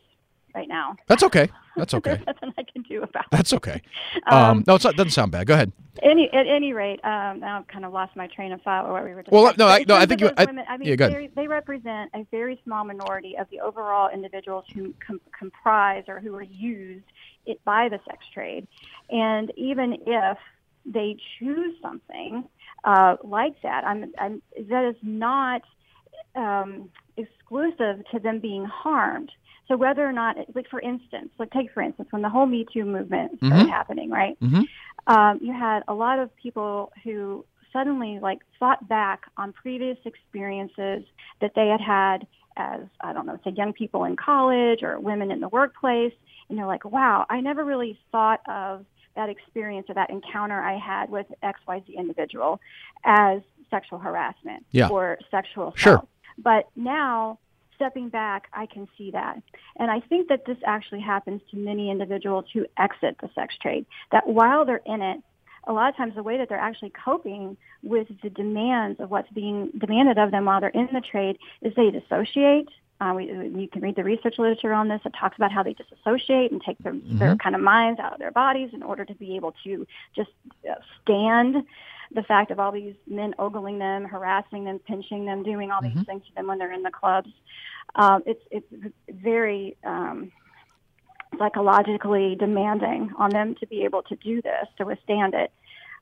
right 0.55 0.69
now. 0.69 0.97
That's 1.07 1.23
okay. 1.23 1.49
That's 1.77 1.95
okay. 1.95 2.17
There's 2.17 2.27
nothing 2.27 2.53
I 2.59 2.63
can 2.71 2.83
do 2.83 3.03
about. 3.03 3.25
That's 3.31 3.55
okay. 3.55 3.81
Um, 4.27 4.63
no, 4.67 4.75
it's 4.75 4.85
not, 4.85 4.95
doesn't 4.97 5.13
sound 5.13 5.33
bad. 5.33 5.47
Go 5.47 5.55
ahead. 5.55 5.73
Any, 6.03 6.31
at 6.33 6.47
any 6.47 6.75
rate, 6.75 7.01
um, 7.05 7.41
now 7.41 7.59
I've 7.61 7.69
kind 7.69 7.87
of 7.87 7.93
lost 7.95 8.15
my 8.17 8.27
train 8.27 8.53
of 8.53 8.61
thought 8.61 8.85
or 8.85 8.93
what 8.93 9.05
we 9.05 9.15
were 9.15 9.25
Well, 9.31 9.55
no, 9.59 9.67
I- 9.67 9.85
no, 9.89 9.97
I 9.97 10.05
think 10.05 10.21
you- 10.21 10.31
I- 10.37 10.45
women, 10.45 10.65
I 10.69 10.77
mean, 10.77 10.89
yeah, 10.89 10.97
go 10.97 11.07
ahead. 11.07 11.31
they, 11.35 11.43
they 11.43 11.49
represent 11.49 12.11
a 12.15 12.27
very 12.31 12.61
small 12.65 12.85
minority 12.85 13.37
of 13.39 13.49
the 13.51 13.61
overall 13.61 14.11
individuals 14.13 14.65
who 14.75 14.93
com- 15.07 15.21
comprise 15.39 16.05
or 16.09 16.21
who 16.21 16.35
are 16.35 16.43
used 16.43 17.05
it, 17.47 17.65
by 17.65 17.89
the 17.89 17.99
sex 18.07 18.27
trade. 18.35 18.67
And 19.09 19.51
even 19.57 19.97
if 20.07 20.39
they 20.85 21.17
choose 21.39 21.75
something 21.81 22.45
uh, 22.85 23.17
like 23.23 23.61
that, 23.63 23.85
I'm, 23.85 24.13
I'm, 24.19 24.43
that 24.69 24.89
is 24.89 24.97
not 25.03 25.63
um, 26.35 26.89
exclusive 27.17 28.05
to 28.13 28.19
them 28.19 28.41
being 28.41 28.65
harmed. 28.65 29.31
So 29.69 29.77
whether 29.77 30.07
or 30.07 30.13
not, 30.13 30.37
like 30.55 30.69
for 30.69 30.81
instance, 30.81 31.31
like 31.39 31.51
take 31.51 31.73
for 31.73 31.83
instance, 31.83 32.09
when 32.11 32.23
the 32.23 32.29
whole 32.29 32.47
Me 32.47 32.67
Too 32.73 32.85
movement 32.85 33.39
started 33.39 33.67
Mhm. 33.67 33.71
happening, 33.71 34.11
right? 34.11 34.39
Mhm. 34.41 34.67
Um, 35.07 35.39
you 35.41 35.53
had 35.53 35.83
a 35.89 35.95
lot 35.95 36.19
of 36.19 36.35
people 36.37 36.93
who 37.05 37.45
suddenly 37.73 38.19
like 38.21 38.41
thought 38.59 38.87
back 38.89 39.23
on 39.37 39.53
previous 39.53 39.99
experiences 40.05 41.05
that 41.41 41.55
they 41.55 41.69
had 41.69 41.81
had 41.81 42.27
as 42.57 42.81
I 43.01 43.13
don't 43.13 43.27
know, 43.27 43.39
say 43.45 43.51
young 43.53 43.73
people 43.73 44.05
in 44.05 44.17
college 44.17 44.83
or 44.83 45.01
women 45.01 45.31
in 45.31 45.41
the 45.41 45.49
workplace, 45.49 46.13
and 46.49 46.59
they're 46.59 46.67
like, 46.67 46.85
wow, 46.85 47.25
I 47.31 47.41
never 47.41 47.65
really 47.65 47.99
thought 48.11 48.41
of 48.47 48.85
that 49.17 49.29
experience 49.29 49.89
or 49.91 49.95
that 49.95 50.11
encounter 50.11 50.61
I 50.61 50.79
had 50.79 51.11
with 51.11 51.27
XYZ 51.43 51.95
individual 51.97 52.61
as 53.05 53.41
sexual 53.71 53.99
harassment 53.99 54.65
Yeah. 54.71 54.89
or 54.89 55.19
sexual 55.31 55.69
assault. 55.69 55.79
Sure. 55.79 56.03
But 56.39 56.69
now, 56.77 57.39
stepping 57.75 58.09
back, 58.09 58.49
I 58.53 58.67
can 58.67 58.89
see 58.97 59.11
that. 59.11 59.43
And 59.77 59.91
I 59.91 60.01
think 60.01 60.29
that 60.29 60.45
this 60.47 60.59
actually 60.65 61.01
happens 61.01 61.41
to 61.51 61.57
many 61.57 61.91
individuals 61.91 62.45
who 62.53 62.67
exit 62.79 63.17
the 63.21 63.29
sex 63.35 63.55
trade, 63.61 63.87
that 64.13 64.27
while 64.27 64.65
they're 64.65 64.83
in 64.87 65.03
it, 65.03 65.21
a 65.65 65.73
lot 65.73 65.89
of 65.89 65.97
times 65.97 66.15
the 66.15 66.23
way 66.23 66.39
that 66.39 66.49
they're 66.49 66.59
actually 66.59 66.91
coping 66.91 67.57
with 67.83 68.09
the 68.23 68.31
demands 68.31 68.99
of 69.01 69.11
what's 69.11 69.31
being 69.31 69.71
demanded 69.79 70.19
of 70.19 70.31
them 70.33 70.45
while 70.45 70.61
they're 70.61 70.71
in 70.71 70.89
the 70.93 71.01
trade 71.01 71.39
is 71.61 71.73
they 71.75 71.91
dissociate. 71.91 72.69
Uh, 73.03 73.15
we, 73.15 73.25
you 73.25 73.69
can 73.73 73.83
read 73.83 73.97
the 73.97 74.05
research 74.05 74.37
literature 74.39 74.73
on 74.73 74.87
this. 74.87 75.01
It 75.05 75.13
talks 75.19 75.37
about 75.37 75.51
how 75.51 75.65
they 75.65 75.73
disassociate 75.73 76.53
and 76.53 76.63
take 76.63 76.79
their, 76.79 76.95
their 77.05 77.35
kind 77.35 77.57
of 77.57 77.61
minds 77.61 77.99
out 77.99 78.13
of 78.13 78.21
their 78.21 78.31
bodies 78.31 78.71
in 78.73 78.83
order 78.85 79.05
to 79.05 79.15
be 79.15 79.35
able 79.35 79.55
to 79.65 79.85
just 80.15 80.31
uh, 80.71 80.75
stand 81.03 81.57
the 82.15 82.23
fact 82.23 82.53
of 82.53 82.61
all 82.61 82.71
these 82.71 82.95
men 83.09 83.35
ogling 83.41 83.81
them, 83.81 84.05
harassing 84.05 84.65
them, 84.65 84.79
pinching 84.79 85.25
them, 85.25 85.43
doing 85.43 85.73
all 85.73 85.83
these 85.83 86.07
things 86.07 86.23
to 86.29 86.35
them 86.37 86.47
when 86.47 86.59
they're 86.59 86.73
in 86.73 86.85
the 86.85 86.93
clubs. 86.93 87.31
Um, 87.97 88.23
it's 88.25 88.43
it's 88.53 88.73
very 89.11 89.77
um, 89.83 90.31
psychologically 91.39 92.37
demanding 92.37 93.11
on 93.19 93.31
them 93.31 93.57
to 93.57 93.67
be 93.67 93.83
able 93.83 94.03
to 94.03 94.17
do 94.17 94.41
this 94.43 94.69
to 94.79 94.85
withstand 94.85 95.35
it. 95.35 95.51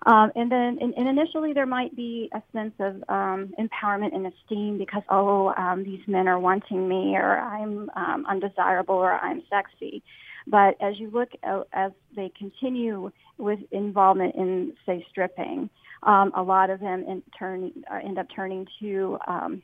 Um, 0.06 0.32
and 0.34 0.50
then, 0.50 0.78
and, 0.80 0.94
and 0.94 1.08
initially, 1.08 1.52
there 1.52 1.66
might 1.66 1.94
be 1.94 2.30
a 2.32 2.42
sense 2.52 2.72
of 2.78 3.04
um, 3.08 3.52
empowerment 3.58 4.14
and 4.14 4.26
esteem 4.26 4.78
because, 4.78 5.02
oh, 5.10 5.52
um, 5.56 5.84
these 5.84 6.00
men 6.06 6.26
are 6.26 6.38
wanting 6.38 6.88
me, 6.88 7.16
or 7.16 7.38
I'm 7.38 7.90
um, 7.96 8.24
undesirable, 8.26 8.94
or 8.94 9.12
I'm 9.12 9.42
sexy. 9.50 10.02
But 10.46 10.76
as 10.80 10.98
you 10.98 11.10
look 11.10 11.28
as 11.72 11.92
they 12.16 12.32
continue 12.38 13.12
with 13.36 13.60
involvement 13.72 14.34
in, 14.36 14.72
say, 14.86 15.04
stripping, 15.10 15.68
um, 16.02 16.32
a 16.34 16.42
lot 16.42 16.70
of 16.70 16.80
them 16.80 17.04
in 17.06 17.22
turn 17.38 17.70
uh, 17.90 17.96
end 18.02 18.18
up 18.18 18.26
turning 18.34 18.66
to 18.80 19.18
um, 19.26 19.62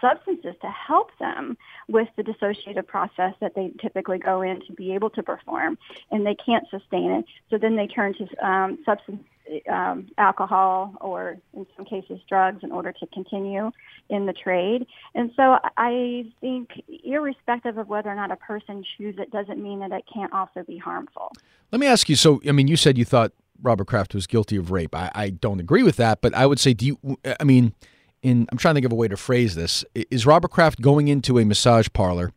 substances 0.00 0.54
to 0.62 0.68
help 0.68 1.10
them 1.18 1.56
with 1.88 2.08
the 2.16 2.22
dissociative 2.22 2.86
process 2.86 3.32
that 3.40 3.54
they 3.54 3.72
typically 3.80 4.18
go 4.18 4.42
in 4.42 4.60
to 4.66 4.72
be 4.72 4.94
able 4.94 5.10
to 5.10 5.22
perform, 5.22 5.76
and 6.10 6.24
they 6.24 6.36
can't 6.36 6.64
sustain 6.70 7.10
it. 7.10 7.24
So 7.50 7.58
then 7.58 7.74
they 7.74 7.88
turn 7.88 8.14
to 8.14 8.46
um, 8.46 8.78
substance, 8.84 9.24
um, 9.70 10.08
alcohol, 10.18 10.94
or 11.00 11.36
in 11.54 11.66
some 11.76 11.84
cases 11.84 12.20
drugs, 12.28 12.62
in 12.62 12.72
order 12.72 12.92
to 12.92 13.06
continue 13.08 13.70
in 14.08 14.26
the 14.26 14.32
trade. 14.32 14.86
And 15.14 15.30
so 15.36 15.58
I 15.76 16.24
think, 16.40 16.70
irrespective 17.04 17.78
of 17.78 17.88
whether 17.88 18.08
or 18.08 18.14
not 18.14 18.30
a 18.30 18.36
person 18.36 18.84
chooses 18.96 19.20
it, 19.20 19.30
doesn't 19.30 19.62
mean 19.62 19.80
that 19.80 19.92
it 19.92 20.04
can't 20.12 20.32
also 20.32 20.62
be 20.66 20.78
harmful. 20.78 21.32
Let 21.72 21.80
me 21.80 21.86
ask 21.86 22.08
you. 22.08 22.16
So, 22.16 22.40
I 22.48 22.52
mean, 22.52 22.68
you 22.68 22.76
said 22.76 22.98
you 22.98 23.04
thought 23.04 23.32
Robert 23.62 23.86
Kraft 23.86 24.14
was 24.14 24.26
guilty 24.26 24.56
of 24.56 24.70
rape. 24.70 24.94
I, 24.94 25.10
I 25.14 25.30
don't 25.30 25.60
agree 25.60 25.82
with 25.82 25.96
that, 25.96 26.20
but 26.20 26.34
I 26.34 26.46
would 26.46 26.60
say, 26.60 26.74
do 26.74 26.86
you? 26.86 27.18
I 27.40 27.44
mean, 27.44 27.74
in 28.22 28.46
I'm 28.50 28.58
trying 28.58 28.74
to 28.74 28.76
think 28.76 28.86
of 28.86 28.92
a 28.92 28.96
way 28.96 29.08
to 29.08 29.16
phrase 29.16 29.54
this. 29.54 29.84
Is 29.94 30.26
Robert 30.26 30.50
Kraft 30.50 30.80
going 30.80 31.08
into 31.08 31.38
a 31.38 31.44
massage 31.44 31.88
parlor 31.92 32.32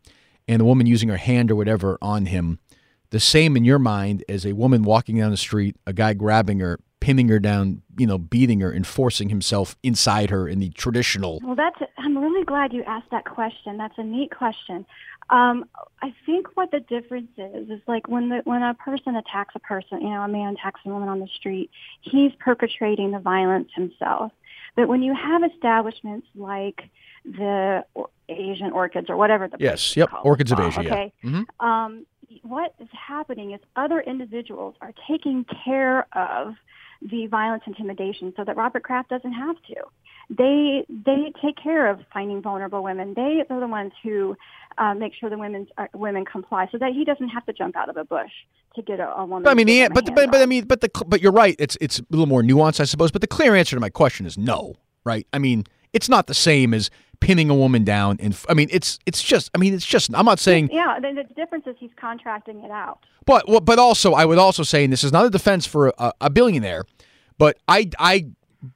and 0.48 0.62
a 0.62 0.64
woman 0.64 0.86
using 0.86 1.08
her 1.08 1.16
hand 1.16 1.50
or 1.50 1.56
whatever 1.56 1.98
on 2.02 2.26
him 2.26 2.58
the 3.10 3.20
same 3.20 3.56
in 3.56 3.64
your 3.64 3.78
mind 3.78 4.24
as 4.28 4.46
a 4.46 4.52
woman 4.52 4.82
walking 4.82 5.18
down 5.18 5.30
the 5.30 5.36
street, 5.36 5.76
a 5.86 5.92
guy 5.92 6.14
grabbing 6.14 6.60
her, 6.60 6.78
pinning 7.10 7.28
her 7.28 7.40
down, 7.40 7.82
you 7.98 8.06
know, 8.06 8.18
beating 8.18 8.60
her, 8.60 8.70
and 8.70 8.86
forcing 8.86 9.28
himself 9.28 9.76
inside 9.82 10.30
her 10.30 10.48
in 10.48 10.60
the 10.60 10.70
traditional? 10.70 11.40
Well, 11.42 11.56
that's. 11.56 11.80
I'm 11.98 12.16
really 12.16 12.44
glad 12.44 12.72
you 12.72 12.84
asked 12.84 13.10
that 13.10 13.24
question. 13.24 13.76
That's 13.76 13.98
a 13.98 14.04
neat 14.04 14.30
question. 14.36 14.86
Um, 15.30 15.64
I 16.02 16.14
think 16.24 16.48
what 16.54 16.70
the 16.70 16.80
difference 16.80 17.30
is 17.36 17.68
is 17.68 17.80
like 17.88 18.08
when 18.08 18.28
the 18.28 18.42
when 18.44 18.62
a 18.62 18.74
person 18.74 19.16
attacks 19.16 19.54
a 19.56 19.60
person, 19.60 20.00
you 20.00 20.08
know, 20.10 20.22
a 20.22 20.28
man 20.28 20.54
attacks 20.54 20.80
a 20.84 20.88
woman 20.88 21.08
on 21.08 21.18
the 21.20 21.28
street, 21.28 21.70
he's 22.00 22.32
perpetrating 22.38 23.10
the 23.10 23.18
violence 23.18 23.70
himself. 23.74 24.32
But 24.76 24.86
when 24.88 25.02
you 25.02 25.14
have 25.14 25.42
establishments 25.42 26.28
like 26.36 26.88
the 27.24 27.84
Asian 28.28 28.70
orchids 28.72 29.10
or 29.10 29.16
whatever 29.16 29.48
the 29.48 29.56
Yes, 29.58 29.96
yep, 29.96 30.10
called, 30.10 30.24
Orchids 30.24 30.52
of 30.52 30.60
uh, 30.60 30.68
Asia, 30.68 30.82
yeah. 30.84 30.92
Okay, 30.92 31.12
Mhm. 31.24 31.44
um, 31.58 32.06
what 32.42 32.74
is 32.78 32.88
happening 32.92 33.50
is 33.50 33.60
other 33.74 34.00
individuals 34.00 34.76
are 34.80 34.92
taking 35.08 35.44
care 35.64 36.06
of 36.16 36.54
the 37.02 37.26
violence 37.26 37.62
intimidation 37.66 38.32
so 38.36 38.44
that 38.44 38.56
Robert 38.56 38.82
Kraft 38.82 39.08
doesn't 39.08 39.32
have 39.32 39.56
to. 39.68 39.76
They 40.28 40.84
they 40.88 41.32
take 41.42 41.56
care 41.60 41.90
of 41.90 42.00
finding 42.12 42.40
vulnerable 42.40 42.82
women. 42.82 43.14
They 43.14 43.42
are 43.48 43.60
the 43.60 43.66
ones 43.66 43.92
who 44.02 44.36
uh, 44.78 44.94
make 44.94 45.12
sure 45.18 45.28
the 45.28 45.38
women 45.38 45.66
uh, 45.76 45.86
women 45.94 46.24
comply 46.24 46.68
so 46.70 46.78
that 46.78 46.92
he 46.92 47.04
doesn't 47.04 47.28
have 47.30 47.44
to 47.46 47.52
jump 47.52 47.76
out 47.76 47.88
of 47.88 47.96
a 47.96 48.04
bush 48.04 48.30
to 48.76 48.82
get 48.82 49.00
a, 49.00 49.08
a 49.10 49.24
woman. 49.24 49.42
But 49.42 49.50
I 49.50 49.54
mean, 49.54 49.66
to 49.66 49.72
the, 49.72 49.78
give 49.80 49.86
an- 49.86 49.86
him 49.86 49.92
a 49.92 49.94
but 49.94 50.06
hand 50.06 50.14
but 50.14 50.30
but 50.30 50.42
I 50.42 50.46
mean, 50.46 50.64
but 50.66 50.80
the 50.82 50.90
but 51.06 51.20
you're 51.20 51.32
right. 51.32 51.56
It's 51.58 51.76
it's 51.80 51.98
a 51.98 52.04
little 52.10 52.26
more 52.26 52.42
nuanced, 52.42 52.80
I 52.80 52.84
suppose. 52.84 53.10
But 53.10 53.22
the 53.22 53.26
clear 53.26 53.54
answer 53.56 53.74
to 53.74 53.80
my 53.80 53.90
question 53.90 54.24
is 54.26 54.38
no, 54.38 54.76
right? 55.04 55.26
I 55.32 55.38
mean, 55.38 55.64
it's 55.92 56.08
not 56.08 56.28
the 56.28 56.34
same 56.34 56.72
as 56.74 56.90
pinning 57.20 57.50
a 57.50 57.54
woman 57.54 57.84
down, 57.84 58.16
and 58.20 58.36
I 58.48 58.54
mean, 58.54 58.68
it's 58.70 58.98
it's 59.06 59.22
just. 59.22 59.50
I 59.54 59.58
mean, 59.58 59.74
it's 59.74 59.86
just. 59.86 60.10
I'm 60.14 60.24
not 60.24 60.38
saying, 60.38 60.70
yeah, 60.72 60.98
the, 61.00 61.12
the 61.28 61.34
difference 61.34 61.66
is 61.66 61.76
he's 61.78 61.90
contracting 61.96 62.64
it 62.64 62.70
out. 62.70 63.00
but 63.26 63.48
well, 63.48 63.60
but 63.60 63.78
also, 63.78 64.12
I 64.12 64.24
would 64.24 64.38
also 64.38 64.62
say, 64.62 64.84
and 64.84 64.92
this 64.92 65.04
is 65.04 65.12
not 65.12 65.26
a 65.26 65.30
defense 65.30 65.66
for 65.66 65.92
a, 65.98 66.12
a 66.20 66.30
billionaire, 66.30 66.84
but 67.38 67.58
I 67.68 67.90
I 67.98 68.26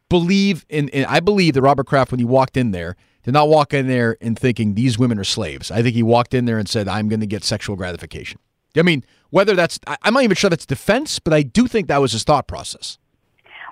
believe 0.08 0.64
in, 0.68 0.88
in 0.88 1.04
I 1.06 1.20
believe 1.20 1.54
that 1.54 1.62
Robert 1.62 1.86
Kraft, 1.86 2.12
when 2.12 2.18
he 2.18 2.24
walked 2.24 2.56
in 2.56 2.70
there, 2.70 2.96
did 3.22 3.32
not 3.32 3.48
walk 3.48 3.74
in 3.74 3.88
there 3.88 4.16
and 4.20 4.38
thinking 4.38 4.74
these 4.74 4.98
women 4.98 5.18
are 5.18 5.24
slaves. 5.24 5.70
I 5.70 5.82
think 5.82 5.94
he 5.94 6.02
walked 6.02 6.34
in 6.34 6.44
there 6.44 6.58
and 6.58 6.68
said, 6.68 6.88
"I'm 6.88 7.08
going 7.08 7.20
to 7.20 7.26
get 7.26 7.44
sexual 7.44 7.76
gratification." 7.76 8.38
I 8.76 8.82
mean, 8.82 9.04
whether 9.30 9.54
that's 9.54 9.78
I, 9.86 9.96
I'm 10.02 10.14
not 10.14 10.22
even 10.22 10.36
sure 10.36 10.50
that's 10.50 10.66
defense, 10.66 11.18
but 11.18 11.32
I 11.32 11.42
do 11.42 11.66
think 11.66 11.88
that 11.88 11.98
was 11.98 12.12
his 12.12 12.24
thought 12.24 12.46
process. 12.46 12.98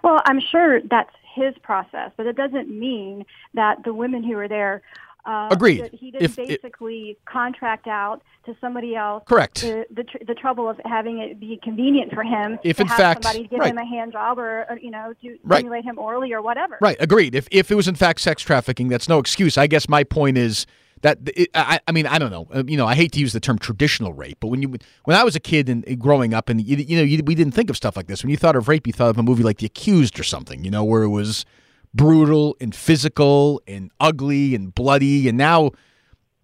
Well, 0.03 0.21
I'm 0.27 0.41
sure 0.41 0.81
that's 0.91 1.15
his 1.35 1.55
process, 1.63 2.11
but 2.17 2.27
it 2.27 2.37
doesn't 2.37 2.69
mean 2.69 3.25
that 3.55 3.85
the 3.85 3.95
women 3.95 4.23
who 4.23 4.37
are 4.39 4.49
there. 4.49 4.83
Uh, 5.25 5.47
Agreed. 5.53 5.81
that 5.85 5.95
He 5.95 6.11
didn't 6.11 6.25
If 6.25 6.37
it- 6.37 6.49
basically 6.63 7.17
contract 7.27 7.87
out 7.87 8.23
to 8.45 8.57
somebody 8.61 8.97
else. 8.97 9.23
Correct. 9.25 9.61
The 9.61 9.87
the, 9.95 10.03
tr- 10.03 10.25
the 10.27 10.35
trouble 10.35 10.69
of 10.69 10.81
having 10.85 11.19
it 11.21 11.39
be 11.39 11.61
convenient 11.63 12.13
for 12.13 12.25
him 12.25 12.59
If 12.65 12.79
to 12.79 12.83
in 12.83 12.89
have 12.89 12.97
fact- 12.97 13.23
somebody 13.23 13.47
give 13.47 13.61
right. 13.61 13.71
him 13.71 13.79
a 13.79 13.85
hand 13.87 14.11
job 14.11 14.41
or, 14.41 14.67
or 14.69 14.79
you 14.81 14.91
know 14.91 15.15
to 15.23 15.39
Right. 15.45 15.59
stimulate 15.59 15.85
him 15.85 15.97
orally 15.97 16.33
or 16.33 16.43
whatever. 16.43 16.77
Right, 16.81 16.97
agreed. 16.99 17.37
If 17.37 17.47
if 17.53 17.71
it 17.71 17.77
was 17.77 17.87
in 17.87 17.95
fact 17.95 18.21
sex 18.21 18.43
trafficking, 18.43 18.89
that's 18.89 19.09
no 19.09 19.21
excuse. 19.21 19.57
I 19.57 19.69
guess 19.69 19.89
my 19.89 20.03
point 20.03 20.39
is 20.39 20.67
that 21.03 21.19
it, 21.37 21.51
I, 21.55 21.79
I 21.87 21.93
mean 21.93 22.07
I 22.07 22.19
don't 22.19 22.31
know. 22.31 22.49
Uh, 22.53 22.65
You 22.67 22.77
know, 22.77 22.87
I 22.87 22.95
hate 22.95 23.13
to 23.13 23.21
use 23.21 23.33
the 23.33 23.41
term 23.41 23.59
traditional 23.59 24.13
rape, 24.13 24.39
but 24.41 24.49
when 24.49 24.63
you 24.63 24.75
when 25.05 25.17
I 25.17 25.23
was 25.23 25.37
a 25.37 25.41
kid 25.41 25.69
and 25.69 25.85
growing 26.01 26.35
up, 26.35 26.49
and 26.49 26.61
you, 26.61 26.77
you 26.77 26.97
know, 26.97 27.03
you, 27.03 27.23
we 27.25 27.35
didn't 27.35 27.55
think 27.55 27.71
of 27.71 27.77
stuff 27.77 27.97
like 27.97 28.07
this. 28.07 28.23
When 28.23 28.31
you 28.31 28.37
thought 28.37 28.57
of 28.57 28.69
rape, 28.69 28.87
you 28.87 28.93
thought 28.93 29.11
of 29.11 29.19
a 29.19 29.23
movie 29.23 29.43
like 29.43 29.59
The 29.59 29.67
Accused 29.67 30.19
or 30.19 30.25
something. 30.25 30.65
You 30.65 30.71
know, 30.71 30.83
where 30.83 31.03
it 31.03 31.11
was 31.11 31.45
brutal 31.95 32.57
and 32.61 32.75
physical 32.75 33.61
and 33.67 33.91
ugly 34.01 34.55
and 34.55 34.75
bloody, 34.75 35.29
and 35.29 35.37
now 35.37 35.73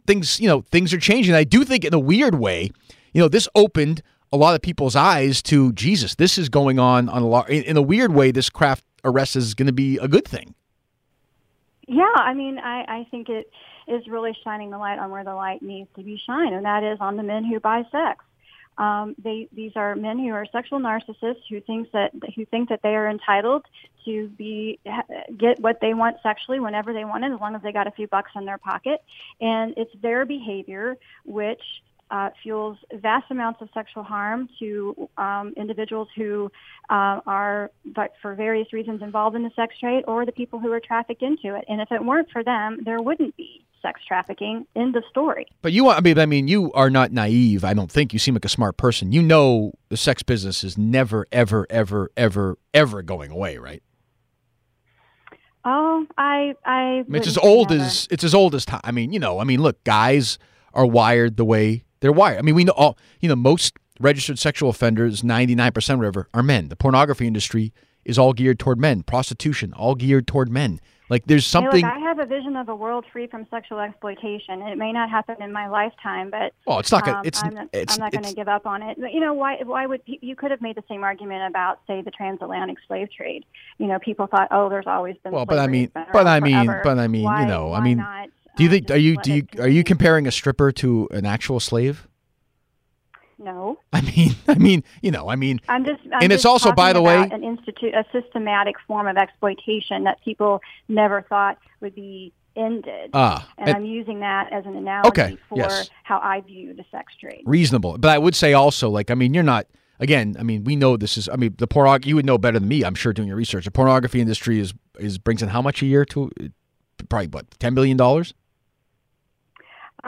things 0.07 0.39
you 0.41 0.49
know 0.49 0.61
things 0.63 0.93
are 0.93 1.01
changing. 1.01 1.35
I 1.35 1.45
do 1.45 1.65
think 1.65 1.85
in 1.85 1.95
a 1.95 1.99
weird 1.99 2.35
way, 2.35 2.71
you 3.13 3.23
know, 3.23 3.29
this 3.29 3.49
opened 3.55 4.03
a 4.33 4.37
lot 4.37 4.55
of 4.55 4.61
people's 4.61 4.95
eyes 4.95 5.41
to 5.43 5.73
Jesus. 5.73 6.17
This 6.17 6.37
is 6.37 6.49
going 6.49 6.79
on 6.79 7.09
on 7.09 7.23
a 7.23 7.27
lot 7.27 7.49
in, 7.49 7.63
in 7.63 7.77
a 7.77 7.83
weird 7.83 8.13
way. 8.13 8.31
This 8.31 8.51
Kraft 8.51 8.85
arrest 9.05 9.37
is 9.37 9.55
going 9.55 9.67
to 9.67 9.73
be 9.73 9.97
a 9.99 10.09
good 10.09 10.27
thing. 10.27 10.55
Yeah, 11.87 12.05
I 12.17 12.35
mean, 12.35 12.59
I, 12.59 12.85
I 12.87 13.07
think 13.11 13.31
it 13.31 13.51
is 13.89 14.07
really 14.09 14.37
shining 14.45 14.71
the 14.71 14.79
light 14.79 14.99
on 14.99 15.11
where 15.11 15.25
the 15.25 15.35
light 15.35 15.63
needs 15.63 15.89
to 15.97 16.03
be 16.03 16.21
shined, 16.25 16.55
and 16.55 16.65
that 16.65 16.83
is 16.83 16.99
on 17.01 17.17
the 17.17 17.23
men 17.23 17.45
who 17.45 17.61
buy 17.61 17.85
sex. 17.91 18.25
Um, 18.77 19.17
they 19.23 19.49
these 19.53 19.73
are 19.75 19.97
men 19.97 20.19
who 20.19 20.31
are 20.31 20.47
sexual 20.53 20.79
narcissists 20.79 21.43
who 21.51 21.61
thinks 21.61 21.91
that 21.93 22.13
who 22.37 22.47
think 22.47 22.69
that 22.69 22.81
they 22.83 22.95
are 22.95 23.11
entitled 23.11 23.65
to 24.05 24.29
be 24.29 24.79
get 25.37 25.59
what 25.59 25.81
they 25.81 25.95
want 25.95 26.19
sexually 26.23 26.61
whenever 26.61 26.93
they 26.93 27.05
want 27.05 27.25
it, 27.25 27.33
as 27.33 27.41
long 27.41 27.57
as 27.57 27.63
they 27.63 27.73
got 27.73 27.89
a 27.89 27.91
few 27.91 28.07
bucks 28.07 28.31
in 28.37 28.45
their 28.45 28.59
pocket, 28.59 29.03
and 29.41 29.75
it's 29.77 29.91
their 30.01 30.25
behavior 30.25 30.97
which 31.25 31.63
uh, 32.11 32.31
fuels 32.43 32.79
vast 32.95 33.31
amounts 33.31 33.61
of 33.61 33.69
sexual 33.75 34.03
harm 34.03 34.49
to 34.59 35.09
um, 35.19 35.53
individuals 35.57 36.09
who 36.17 36.51
uh, 36.89 37.21
are, 37.27 37.71
but 37.85 38.13
for 38.23 38.35
various 38.35 38.73
reasons, 38.73 39.03
involved 39.03 39.37
in 39.37 39.43
the 39.43 39.51
sex 39.57 39.79
trade 39.79 40.05
or 40.09 40.25
the 40.25 40.33
people 40.33 40.59
who 40.59 40.73
are 40.73 40.81
trafficked 40.81 41.23
into 41.23 41.55
it. 41.55 41.65
And 41.69 41.81
if 41.81 41.93
it 41.93 42.03
weren't 42.03 42.31
for 42.31 42.43
them, 42.43 42.79
there 42.85 43.03
wouldn't 43.03 43.37
be 43.37 43.65
sex 43.83 44.01
trafficking. 44.07 44.67
in 44.75 44.93
the 44.93 45.03
story. 45.11 45.47
But 45.63 45.73
you, 45.73 45.89
I 45.89 46.01
mean, 46.01 46.19
I 46.19 46.27
mean, 46.27 46.49
you 46.49 46.73
are 46.73 46.91
not 46.91 47.13
naive. 47.13 47.65
I 47.65 47.75
don't 47.75 47.91
think 47.91 48.13
you 48.13 48.19
seem 48.19 48.35
like 48.35 48.45
a 48.45 48.49
smart 48.49 48.77
person. 48.77 49.13
You 49.13 49.23
know, 49.23 49.73
the 49.89 49.97
sex 49.97 50.23
business 50.23 50.65
is 50.65 50.77
never, 50.77 51.27
ever, 51.33 51.67
ever, 51.71 52.11
ever, 52.17 52.59
ever 52.75 53.03
going 53.03 53.31
away, 53.31 53.59
right? 53.59 53.83
Oh, 55.65 56.07
I, 56.17 56.55
I. 56.65 57.05
It's 57.11 57.27
as 57.27 57.39
old 57.39 57.71
never. 57.71 57.83
as 57.83 58.09
it's 58.11 58.25
as 58.25 58.35
old 58.35 58.55
as 58.55 58.65
time. 58.65 58.81
I 58.85 58.93
mean, 58.93 59.13
you 59.13 59.19
know, 59.19 59.39
I 59.39 59.45
mean, 59.45 59.61
look, 59.61 59.83
guys 59.85 60.39
are 60.73 60.87
wired 60.87 61.37
the 61.37 61.45
way 61.45 61.85
They're 62.01 62.13
wired. 62.13 62.39
I 62.39 62.43
mean, 62.43 62.55
we 62.55 62.65
know 62.65 62.73
all. 62.73 62.99
You 63.21 63.29
know, 63.29 63.37
most 63.37 63.77
registered 64.01 64.39
sexual 64.39 64.71
offenders, 64.71 65.25
ninety 65.25 65.55
nine 65.55 65.73
percent, 65.73 65.99
whatever, 65.99 66.29
are 66.33 66.43
men. 66.43 66.69
The 66.69 66.77
pornography 66.77 67.27
industry 67.27 67.73
is 68.05 68.19
all 68.19 68.33
geared 68.33 68.59
toward 68.59 68.79
men. 68.79 69.03
Prostitution, 69.03 69.73
all 69.75 69.95
geared 69.95 70.27
toward 70.27 70.51
men. 70.51 70.81
Like 71.09 71.25
there's 71.27 71.47
something. 71.47 71.85
look, 71.85 71.93
I 71.93 71.99
have 72.01 72.19
a 72.19 72.27
vision 72.27 72.57
of 72.57 72.69
a 72.69 72.77
world 72.77 73.05
free 73.13 73.27
from 73.27 73.47
sexual 73.51 73.81
exploitation. 73.81 74.61
It 74.63 74.77
may 74.77 74.93
not 74.93 75.09
happen 75.09 75.41
in 75.41 75.53
my 75.53 75.69
lifetime, 75.69 76.31
but 76.31 76.53
well, 76.67 76.79
it's 76.79 76.93
not 76.93 77.05
gonna. 77.05 77.19
um, 77.19 77.23
it's 77.25 77.43
I'm 77.43 77.55
not, 77.55 77.69
it's 77.73 77.95
I'm 77.95 78.01
not 78.01 78.13
going 78.13 78.25
to 78.25 78.35
give 78.35 78.49
up 78.49 78.67
on 78.67 78.83
it. 78.83 78.99
You 78.99 79.21
know, 79.21 79.33
why? 79.33 79.59
Why 79.63 79.87
would 79.87 80.03
you 80.05 80.37
could 80.37 80.51
have 80.51 80.61
made 80.61 80.77
the 80.77 80.85
same 80.89 81.05
argument 81.05 81.49
about, 81.49 81.81
say, 81.87 82.03
the 82.03 82.11
transatlantic 82.11 82.79
slave 82.87 83.09
trade? 83.11 83.45
You 83.79 83.87
know, 83.87 83.99
people 83.99 84.27
thought, 84.27 84.49
oh, 84.51 84.69
there's 84.69 84.87
always 84.87 85.17
been. 85.23 85.33
Well, 85.33 85.47
but 85.47 85.59
I 85.59 85.67
mean, 85.67 85.91
but 85.95 86.27
I 86.27 86.41
mean, 86.41 86.67
forever. 86.67 86.81
but 86.85 86.99
I 86.99 87.09
mean, 87.09 87.25
Why- 87.25 87.43
you 87.43 87.47
know, 87.47 87.73
I 87.73 87.81
mean, 87.81 87.99
not, 87.99 88.29
do 88.57 88.65
you 88.65 88.69
uh, 88.71 88.73
think 88.73 88.91
are 88.91 88.97
you 88.97 89.17
do 89.19 89.35
you 89.35 89.47
are 89.61 89.69
you 89.69 89.85
comparing 89.85 90.27
a 90.27 90.33
stripper 90.33 90.73
to 90.73 91.09
an 91.13 91.25
actual 91.25 91.61
slave? 91.61 92.08
No. 93.39 93.79
I 93.93 94.01
mean, 94.01 94.35
I 94.49 94.55
mean, 94.55 94.85
you 95.03 95.11
know, 95.11 95.29
I 95.29 95.37
mean, 95.37 95.61
I'm 95.69 95.85
just, 95.85 96.01
I'm 96.13 96.23
And 96.23 96.33
it's 96.33 96.45
also, 96.45 96.73
by 96.73 96.93
the 96.93 97.03
way- 97.03 97.29
an 97.31 97.45
institute, 97.45 97.95
a 97.95 98.05
systematic 98.13 98.77
form 98.87 99.07
of 99.07 99.17
exploitation 99.17 100.05
that 100.05 100.23
people 100.25 100.61
never 100.89 101.23
thought 101.23 101.59
would 101.81 101.95
be 101.95 102.33
ended. 102.57 103.11
ah, 103.15 103.49
and 103.57 103.69
and- 103.69 103.77
I'm 103.77 103.85
using 103.85 104.21
that 104.21 104.53
as 104.53 104.67
an 104.67 104.75
analogy 104.77 105.09
Okay, 105.09 105.39
for 105.49 105.59
yes. 105.59 105.89
how 106.03 106.19
I 106.19 106.41
view 106.41 106.75
the 106.75 106.85
sex 106.91 107.13
trade. 107.21 107.43
reasonable. 107.47 107.97
But 107.99 108.11
I 108.11 108.19
would 108.19 108.35
say 108.35 108.53
also, 108.55 108.91
like, 108.91 109.11
I 109.11 109.15
mean, 109.15 109.35
you're 109.35 109.45
not. 109.45 109.67
Again, 110.01 110.37
I 110.39 110.45
mean, 110.45 110.63
we 110.63 110.77
know 110.77 110.97
this 110.97 111.17
is. 111.19 111.29
I 111.29 111.35
mean, 111.37 111.55
the 111.59 111.67
pornog. 111.67 112.07
You 112.07 112.15
would 112.17 112.25
know 112.27 112.39
better 112.39 112.59
than 112.61 112.69
me, 112.69 112.85
I'm 112.85 112.95
sure, 112.95 113.13
doing 113.13 113.27
your 113.27 113.37
research. 113.37 113.65
The 113.65 113.73
pornography 113.73 114.21
industry 114.21 114.61
is 114.61 114.73
is 114.99 115.19
brings 115.19 115.43
in 115.43 115.49
how 115.49 115.61
much 115.61 115.83
a 115.83 115.87
year 115.87 116.05
to 116.07 116.31
probably 117.09 117.27
what 117.29 117.47
ten 117.59 117.75
billion 117.75 117.97
dollars. 117.97 118.33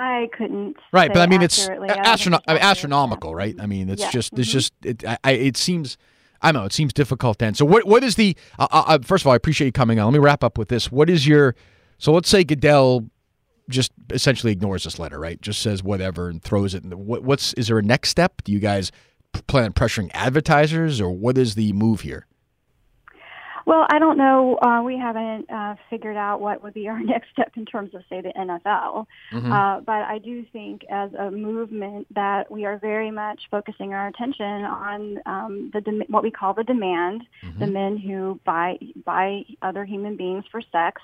I 0.01 0.29
couldn't. 0.37 0.77
Right, 0.93 1.13
but 1.13 1.21
I 1.21 1.27
mean, 1.27 1.43
it's 1.43 1.61
accurately. 1.63 1.89
a- 1.89 1.93
I 1.93 1.95
don't 1.97 2.07
have 2.07 2.19
astrono- 2.19 2.43
I 2.49 2.53
mean, 2.55 2.63
astronomical, 2.63 3.35
right? 3.35 3.55
I 3.61 3.67
mean, 3.67 3.89
it's 3.91 4.01
Yeah, 4.03 4.11
just, 4.11 4.33
it's 4.39 4.49
mhm. 4.49 4.53
just, 4.53 4.73
it, 4.83 5.05
I, 5.07 5.19
I, 5.25 5.31
it 5.33 5.57
seems, 5.57 5.99
I 6.41 6.51
don't 6.53 6.63
know, 6.63 6.67
it 6.67 6.73
seems 6.73 6.93
difficult 6.93 7.39
then. 7.39 7.55
So, 7.55 7.65
what, 7.67 7.87
what 7.87 8.03
is 8.03 8.15
the? 8.15 8.37
Uh, 8.59 8.67
uh, 8.71 8.99
first 9.03 9.23
of 9.23 9.27
all, 9.27 9.33
I 9.35 9.37
appreciate 9.37 9.67
you 9.67 9.73
coming 9.73 9.99
on. 10.01 10.07
Let 10.07 10.13
me 10.15 10.19
wrap 10.19 10.43
up 10.43 10.57
with 10.57 10.69
this. 10.69 10.91
What 10.91 11.11
is 11.11 11.27
your? 11.27 11.55
So, 11.99 12.13
let's 12.13 12.29
say 12.31 12.45
Goodell 12.45 13.09
just 13.69 13.93
essentially 14.11 14.51
ignores 14.53 14.85
this 14.85 14.99
letter, 14.99 15.19
right? 15.19 15.41
Just 15.41 15.61
says 15.63 15.83
whatever 15.83 16.29
and 16.29 16.43
throws 16.43 16.75
it. 16.75 16.83
In 16.83 16.91
the, 16.91 16.97
what, 16.97 17.23
what's 17.23 17.53
is 17.55 17.69
there 17.69 17.79
a 17.79 17.83
next 17.83 18.09
step? 18.09 18.43
Do 18.43 18.53
you 18.53 18.59
guys 18.59 18.91
plan 19.47 19.65
on 19.67 19.73
pressuring 19.75 20.11
advertisers, 20.15 21.01
or 21.01 21.11
what 21.11 21.37
is 21.39 21.55
the 21.57 21.73
move 21.75 22.01
here? 22.01 22.27
Well, 23.67 23.87
I 23.91 23.99
don't 23.99 24.17
know. 24.17 24.59
Uh, 24.61 24.83
we 24.83 24.97
haven't 24.99 25.51
uh, 25.51 25.75
figured 25.89 26.17
out 26.17 26.41
what 26.41 26.63
would 26.63 26.75
be 26.75 26.89
our 26.93 27.01
next 27.01 27.31
step 27.33 27.53
in 27.57 27.65
terms 27.65 27.95
of, 27.95 28.03
say, 28.09 28.21
the 28.21 28.33
NFL. 28.37 29.07
Mm-hmm. 29.33 29.53
Uh, 29.53 29.81
but 29.81 30.03
I 30.03 30.19
do 30.19 30.45
think, 30.53 30.83
as 30.91 31.13
a 31.15 31.31
movement, 31.31 32.07
that 32.15 32.51
we 32.51 32.65
are 32.65 32.79
very 32.79 33.11
much 33.11 33.41
focusing 33.51 33.93
our 33.93 34.09
attention 34.09 34.45
on 34.65 35.19
um, 35.27 35.71
the 35.73 35.81
dem- 35.81 36.03
what 36.09 36.23
we 36.23 36.31
call 36.31 36.55
the 36.55 36.65
demand, 36.65 37.23
the 37.59 37.67
men 37.67 37.97
who 37.97 38.41
buy 38.45 38.79
buy 39.05 39.45
other 39.63 39.85
human 39.85 40.17
beings 40.17 40.45
for 40.51 40.63
sex. 40.73 41.03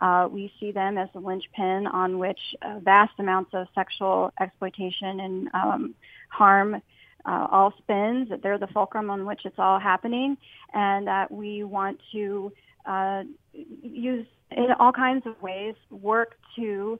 Uh, 0.00 0.28
we 0.30 0.52
see 0.58 0.72
them 0.72 0.98
as 0.98 1.08
the 1.12 1.20
linchpin 1.20 1.86
on 1.86 2.18
which 2.18 2.38
uh, 2.62 2.78
vast 2.80 3.12
amounts 3.18 3.50
of 3.54 3.66
sexual 3.74 4.32
exploitation 4.40 5.20
and 5.20 5.48
um, 5.54 5.94
harm 6.28 6.82
uh, 7.26 7.46
all 7.50 7.72
spins, 7.78 8.28
that 8.30 8.42
they're 8.42 8.58
the 8.58 8.66
fulcrum 8.68 9.10
on 9.10 9.24
which 9.26 9.42
it's 9.44 9.58
all 9.58 9.78
happening, 9.80 10.36
and 10.72 11.06
that 11.06 11.30
we 11.30 11.64
want 11.64 12.00
to 12.12 12.52
uh, 12.86 13.22
use 13.52 14.26
in 14.50 14.66
all 14.78 14.92
kinds 14.92 15.26
of 15.26 15.40
ways 15.42 15.74
work 15.90 16.36
to 16.56 16.98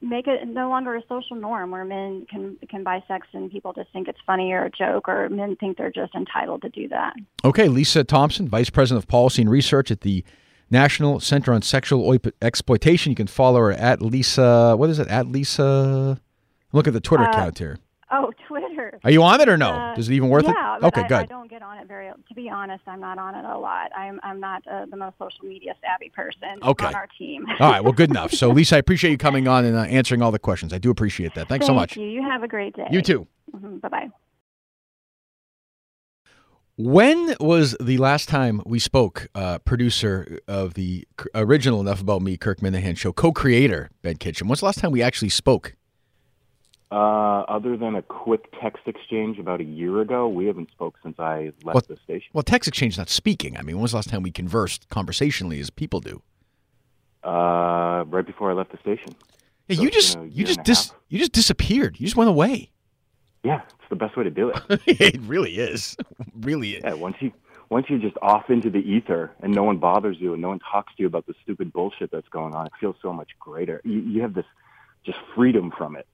make 0.00 0.28
it 0.28 0.46
no 0.46 0.68
longer 0.68 0.94
a 0.94 1.02
social 1.08 1.34
norm 1.34 1.70
where 1.72 1.84
men 1.84 2.24
can 2.30 2.56
can 2.68 2.84
buy 2.84 3.02
sex 3.08 3.26
and 3.32 3.50
people 3.50 3.72
just 3.72 3.90
think 3.92 4.06
it's 4.06 4.18
funny 4.24 4.52
or 4.52 4.64
a 4.66 4.70
joke 4.70 5.08
or 5.08 5.28
men 5.28 5.56
think 5.56 5.76
they're 5.76 5.90
just 5.90 6.14
entitled 6.14 6.62
to 6.62 6.68
do 6.68 6.86
that. 6.88 7.14
Okay, 7.44 7.66
Lisa 7.66 8.04
Thompson, 8.04 8.46
Vice 8.48 8.70
President 8.70 9.02
of 9.02 9.08
Policy 9.08 9.42
and 9.42 9.50
Research 9.50 9.90
at 9.90 10.02
the 10.02 10.24
National 10.70 11.18
Center 11.18 11.52
on 11.52 11.62
Sexual 11.62 12.16
Exploitation. 12.40 13.10
You 13.10 13.16
can 13.16 13.26
follow 13.26 13.58
her 13.58 13.72
at 13.72 14.00
Lisa. 14.00 14.76
What 14.76 14.88
is 14.90 14.98
it? 15.00 15.08
At 15.08 15.26
Lisa. 15.26 16.20
Look 16.72 16.86
at 16.86 16.92
the 16.92 17.00
Twitter 17.00 17.24
Uh, 17.24 17.30
account 17.30 17.58
here. 17.58 17.78
Oh, 18.14 18.30
Twitter. 18.48 19.00
Are 19.04 19.10
you 19.10 19.22
on 19.22 19.40
it 19.40 19.48
or 19.48 19.56
no? 19.56 19.70
Uh, 19.70 19.94
Is 19.96 20.08
it 20.08 20.14
even 20.14 20.28
worth 20.28 20.44
yeah, 20.44 20.76
it? 20.76 20.84
Okay, 20.84 21.00
I, 21.00 21.08
good. 21.08 21.18
I 21.20 21.24
don't 21.26 21.48
get 21.50 21.62
on 21.62 21.78
it 21.78 21.88
very. 21.88 22.08
To 22.10 22.34
be 22.34 22.50
honest, 22.50 22.82
I'm 22.86 23.00
not 23.00 23.18
on 23.18 23.34
it 23.34 23.44
a 23.44 23.58
lot. 23.58 23.90
I'm 23.96 24.20
I'm 24.22 24.38
not 24.38 24.62
uh, 24.66 24.86
the 24.86 24.96
most 24.96 25.16
social 25.18 25.44
media 25.44 25.74
savvy 25.80 26.10
person 26.10 26.58
Okay. 26.62 26.86
on 26.86 26.94
our 26.94 27.08
team. 27.18 27.46
all 27.58 27.70
right, 27.70 27.82
well, 27.82 27.92
good 27.92 28.10
enough. 28.10 28.32
So, 28.32 28.48
Lisa, 28.52 28.76
I 28.76 28.78
appreciate 28.78 29.10
you 29.10 29.18
coming 29.18 29.48
on 29.48 29.64
and 29.64 29.76
uh, 29.76 29.82
answering 29.82 30.20
all 30.22 30.30
the 30.30 30.38
questions. 30.38 30.72
I 30.72 30.78
do 30.78 30.90
appreciate 30.90 31.34
that. 31.34 31.48
Thanks 31.48 31.66
so 31.66 31.70
Thank 31.72 31.80
much. 31.80 31.96
You. 31.96 32.04
you 32.06 32.22
have 32.22 32.42
a 32.42 32.48
great 32.48 32.76
day. 32.76 32.86
You 32.90 33.00
too. 33.02 33.26
Bye 33.52 33.88
bye. 33.88 34.08
When 36.76 37.34
was 37.38 37.76
the 37.80 37.98
last 37.98 38.28
time 38.28 38.62
we 38.64 38.78
spoke? 38.78 39.28
Uh, 39.34 39.58
producer 39.58 40.38
of 40.48 40.74
the 40.74 41.06
original 41.34 41.80
Enough 41.80 42.00
About 42.00 42.22
Me, 42.22 42.36
Kirk 42.36 42.60
Minihane 42.60 42.96
show, 42.96 43.12
co-creator 43.12 43.90
Ben 44.00 44.16
Kitchen. 44.16 44.48
When's 44.48 44.60
the 44.60 44.66
last 44.66 44.78
time 44.78 44.90
we 44.90 45.02
actually 45.02 45.28
spoke? 45.28 45.76
Uh, 46.92 47.42
other 47.48 47.74
than 47.78 47.94
a 47.94 48.02
quick 48.02 48.52
text 48.60 48.82
exchange 48.86 49.38
about 49.38 49.62
a 49.62 49.64
year 49.64 50.02
ago, 50.02 50.28
we 50.28 50.44
haven't 50.44 50.70
spoke 50.70 50.96
since 51.02 51.18
I 51.18 51.50
left 51.64 51.74
What- 51.74 51.88
the 51.88 51.96
station. 52.04 52.28
Well, 52.34 52.42
text 52.42 52.68
exchange 52.68 52.94
is 52.94 52.98
not 52.98 53.08
speaking. 53.08 53.56
I 53.56 53.62
mean, 53.62 53.76
when 53.76 53.82
was 53.82 53.92
the 53.92 53.96
last 53.96 54.10
time 54.10 54.22
we 54.22 54.30
conversed 54.30 54.90
conversationally 54.90 55.58
as 55.58 55.70
people 55.70 56.00
do? 56.00 56.20
Uh, 57.24 58.04
right 58.08 58.26
before 58.26 58.50
I 58.50 58.54
left 58.54 58.72
the 58.72 58.78
station. 58.78 59.14
Yeah, 59.68 59.76
So 59.76 59.82
you 59.84 59.90
just 59.90 60.18
you 60.28 60.44
just 60.44 60.64
dis, 60.64 60.92
you 61.08 61.18
just 61.18 61.32
disappeared. 61.32 61.98
You 61.98 62.06
just 62.06 62.16
went 62.16 62.28
away. 62.28 62.72
Yeah, 63.42 63.62
it's 63.62 63.88
the 63.88 63.96
best 63.96 64.16
way 64.16 64.24
to 64.24 64.30
do 64.30 64.50
it. 64.50 64.60
it 64.86 65.20
really 65.22 65.56
is. 65.56 65.96
really 66.40 66.74
is. 66.74 66.82
yeah, 66.84 66.92
once 66.94 67.16
you 67.20 67.32
once 67.70 67.86
you're 67.88 68.00
just 68.00 68.16
off 68.20 68.50
into 68.50 68.68
the 68.68 68.80
ether 68.80 69.30
and 69.40 69.54
no 69.54 69.62
one 69.62 69.78
bothers 69.78 70.18
you 70.20 70.34
and 70.34 70.42
no 70.42 70.48
one 70.48 70.58
talks 70.58 70.94
to 70.96 71.02
you 71.02 71.06
about 71.06 71.26
the 71.26 71.34
stupid 71.42 71.72
bullshit 71.72 72.10
that's 72.10 72.28
going 72.28 72.54
on, 72.54 72.66
it 72.66 72.72
feels 72.78 72.96
so 73.00 73.12
much 73.14 73.30
greater. 73.40 73.80
You, 73.84 74.00
you 74.00 74.20
have 74.20 74.34
this 74.34 74.44
just 75.06 75.18
freedom 75.34 75.72
from 75.78 75.96
it. 75.96 76.06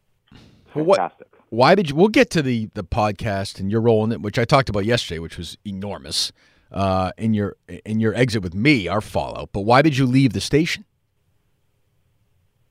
Well, 0.75 0.85
what- 0.85 1.23
Why 1.51 1.75
did 1.75 1.89
you? 1.91 1.97
We'll 1.97 2.09
get 2.09 2.31
to 2.31 2.43
the 2.43 2.69
the 2.75 2.85
podcast 2.85 3.59
and 3.59 3.71
your 3.71 3.81
role 3.81 4.05
in 4.05 4.13
it, 4.13 4.21
which 4.21 4.39
I 4.39 4.45
talked 4.45 4.69
about 4.69 4.85
yesterday, 4.85 5.19
which 5.19 5.39
was 5.39 5.57
enormous. 5.65 6.33
Uh, 6.71 7.13
in 7.17 7.33
your 7.33 7.57
in 7.87 7.99
your 7.99 8.15
exit 8.15 8.43
with 8.43 8.55
me, 8.55 8.87
our 8.89 9.01
fallout. 9.01 9.49
But 9.53 9.63
why 9.63 9.81
did 9.81 9.97
you 9.97 10.05
leave 10.05 10.35
the 10.35 10.41
station? 10.41 10.85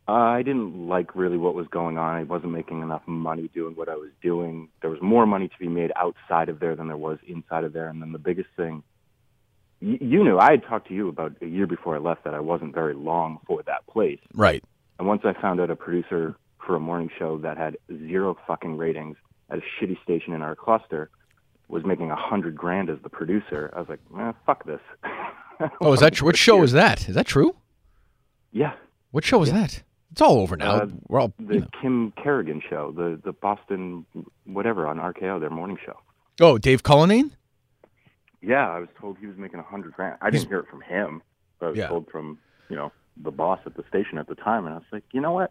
Uh, 0.07 0.11
I 0.11 0.41
didn't 0.41 0.87
like 0.87 1.15
really 1.15 1.37
what 1.37 1.53
was 1.53 1.67
going 1.67 1.97
on. 1.97 2.15
I 2.15 2.23
wasn't 2.23 2.53
making 2.53 2.81
enough 2.81 3.01
money 3.07 3.49
doing 3.53 3.75
what 3.75 3.89
I 3.89 3.95
was 3.95 4.11
doing. 4.21 4.69
There 4.81 4.89
was 4.89 5.01
more 5.01 5.25
money 5.25 5.49
to 5.49 5.57
be 5.59 5.67
made 5.67 5.91
outside 5.97 6.47
of 6.47 6.59
there 6.59 6.75
than 6.75 6.87
there 6.87 6.95
was 6.95 7.17
inside 7.27 7.65
of 7.65 7.73
there. 7.73 7.89
And 7.89 8.01
then 8.01 8.13
the 8.13 8.19
biggest 8.19 8.47
thing, 8.55 8.83
you 9.81 10.23
knew, 10.23 10.39
I 10.39 10.51
had 10.51 10.63
talked 10.63 10.87
to 10.87 10.93
you 10.93 11.09
about 11.09 11.33
a 11.41 11.45
year 11.45 11.67
before 11.67 11.95
I 11.95 11.99
left 11.99 12.23
that 12.23 12.33
I 12.33 12.39
wasn't 12.39 12.73
very 12.73 12.93
long 12.93 13.39
for 13.45 13.61
that 13.63 13.85
place. 13.87 14.19
Right. 14.33 14.63
And 14.97 15.07
once 15.09 15.23
I 15.25 15.33
found 15.41 15.59
out 15.59 15.69
a 15.69 15.75
producer 15.75 16.35
for 16.67 16.75
a 16.75 16.79
morning 16.79 17.09
show 17.17 17.37
that 17.39 17.57
had 17.57 17.77
zero 18.07 18.37
fucking 18.45 18.77
ratings 18.77 19.17
at 19.49 19.57
a 19.57 19.61
shitty 19.81 20.01
station 20.03 20.33
in 20.33 20.41
our 20.43 20.55
cluster 20.55 21.09
was 21.69 21.83
making 21.85 22.11
a 22.11 22.15
hundred 22.15 22.55
grand 22.55 22.89
as 22.89 22.97
the 23.01 23.09
producer, 23.09 23.73
I 23.75 23.79
was 23.79 23.89
like, 23.89 23.99
eh, 24.19 24.31
fuck 24.45 24.65
this. 24.65 24.81
Oh, 25.81 25.91
is 25.91 26.01
that 26.01 26.13
true? 26.13 26.27
What 26.27 26.37
show 26.37 26.61
is 26.61 26.73
that? 26.73 27.09
Is 27.09 27.15
that 27.15 27.25
true? 27.25 27.55
Yeah, 28.51 28.73
What 29.09 29.23
show 29.25 29.41
is 29.41 29.51
that? 29.51 29.81
It's 30.11 30.21
all 30.21 30.37
over 30.39 30.55
now. 30.55 30.75
Uh, 30.75 30.87
We're 31.07 31.19
all. 31.19 31.33
the 31.39 31.53
You 31.55 31.59
know. 31.61 31.67
Kim 31.81 32.13
Carrigan 32.21 32.61
show, 32.69 32.91
the 32.91 33.19
the 33.23 33.33
Boston 33.33 34.05
whatever 34.45 34.85
on 34.85 34.97
RKO, 34.99 35.39
their 35.39 35.49
morning 35.49 35.77
show. 35.83 35.97
Oh, 36.39 36.59
Dave 36.59 36.83
Cullinane. 36.83 37.31
Yeah, 38.41 38.69
I 38.69 38.77
was 38.79 38.89
told 39.01 39.17
he 39.19 39.25
was 39.25 39.35
making 39.37 39.59
a 39.59 39.63
hundred 39.63 39.93
grand. 39.93 40.17
I 40.21 40.29
didn't 40.29 40.47
hear 40.47 40.59
it 40.59 40.67
from 40.69 40.81
him, 40.81 41.23
but 41.59 41.65
I 41.65 41.69
was 41.69 41.77
Yeah. 41.79 41.87
told 41.87 42.07
from 42.11 42.37
you 42.69 42.75
know 42.75 42.91
the 43.17 43.31
boss 43.31 43.59
at 43.65 43.75
the 43.75 43.83
station 43.89 44.19
at 44.19 44.27
the 44.27 44.35
time, 44.35 44.65
and 44.67 44.75
I 44.75 44.77
was 44.77 44.85
like, 44.91 45.03
you 45.11 45.21
know 45.21 45.31
what? 45.33 45.49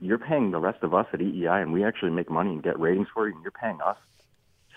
You're 0.00 0.18
paying 0.18 0.50
the 0.50 0.58
rest 0.58 0.82
of 0.82 0.94
us 0.94 1.06
at 1.12 1.20
EEI, 1.20 1.62
and 1.62 1.72
we 1.72 1.84
actually 1.84 2.10
make 2.10 2.30
money 2.30 2.50
and 2.50 2.62
get 2.62 2.78
ratings 2.78 3.08
for 3.12 3.28
you, 3.28 3.34
and 3.34 3.42
you're 3.42 3.52
paying 3.52 3.78
us. 3.84 3.96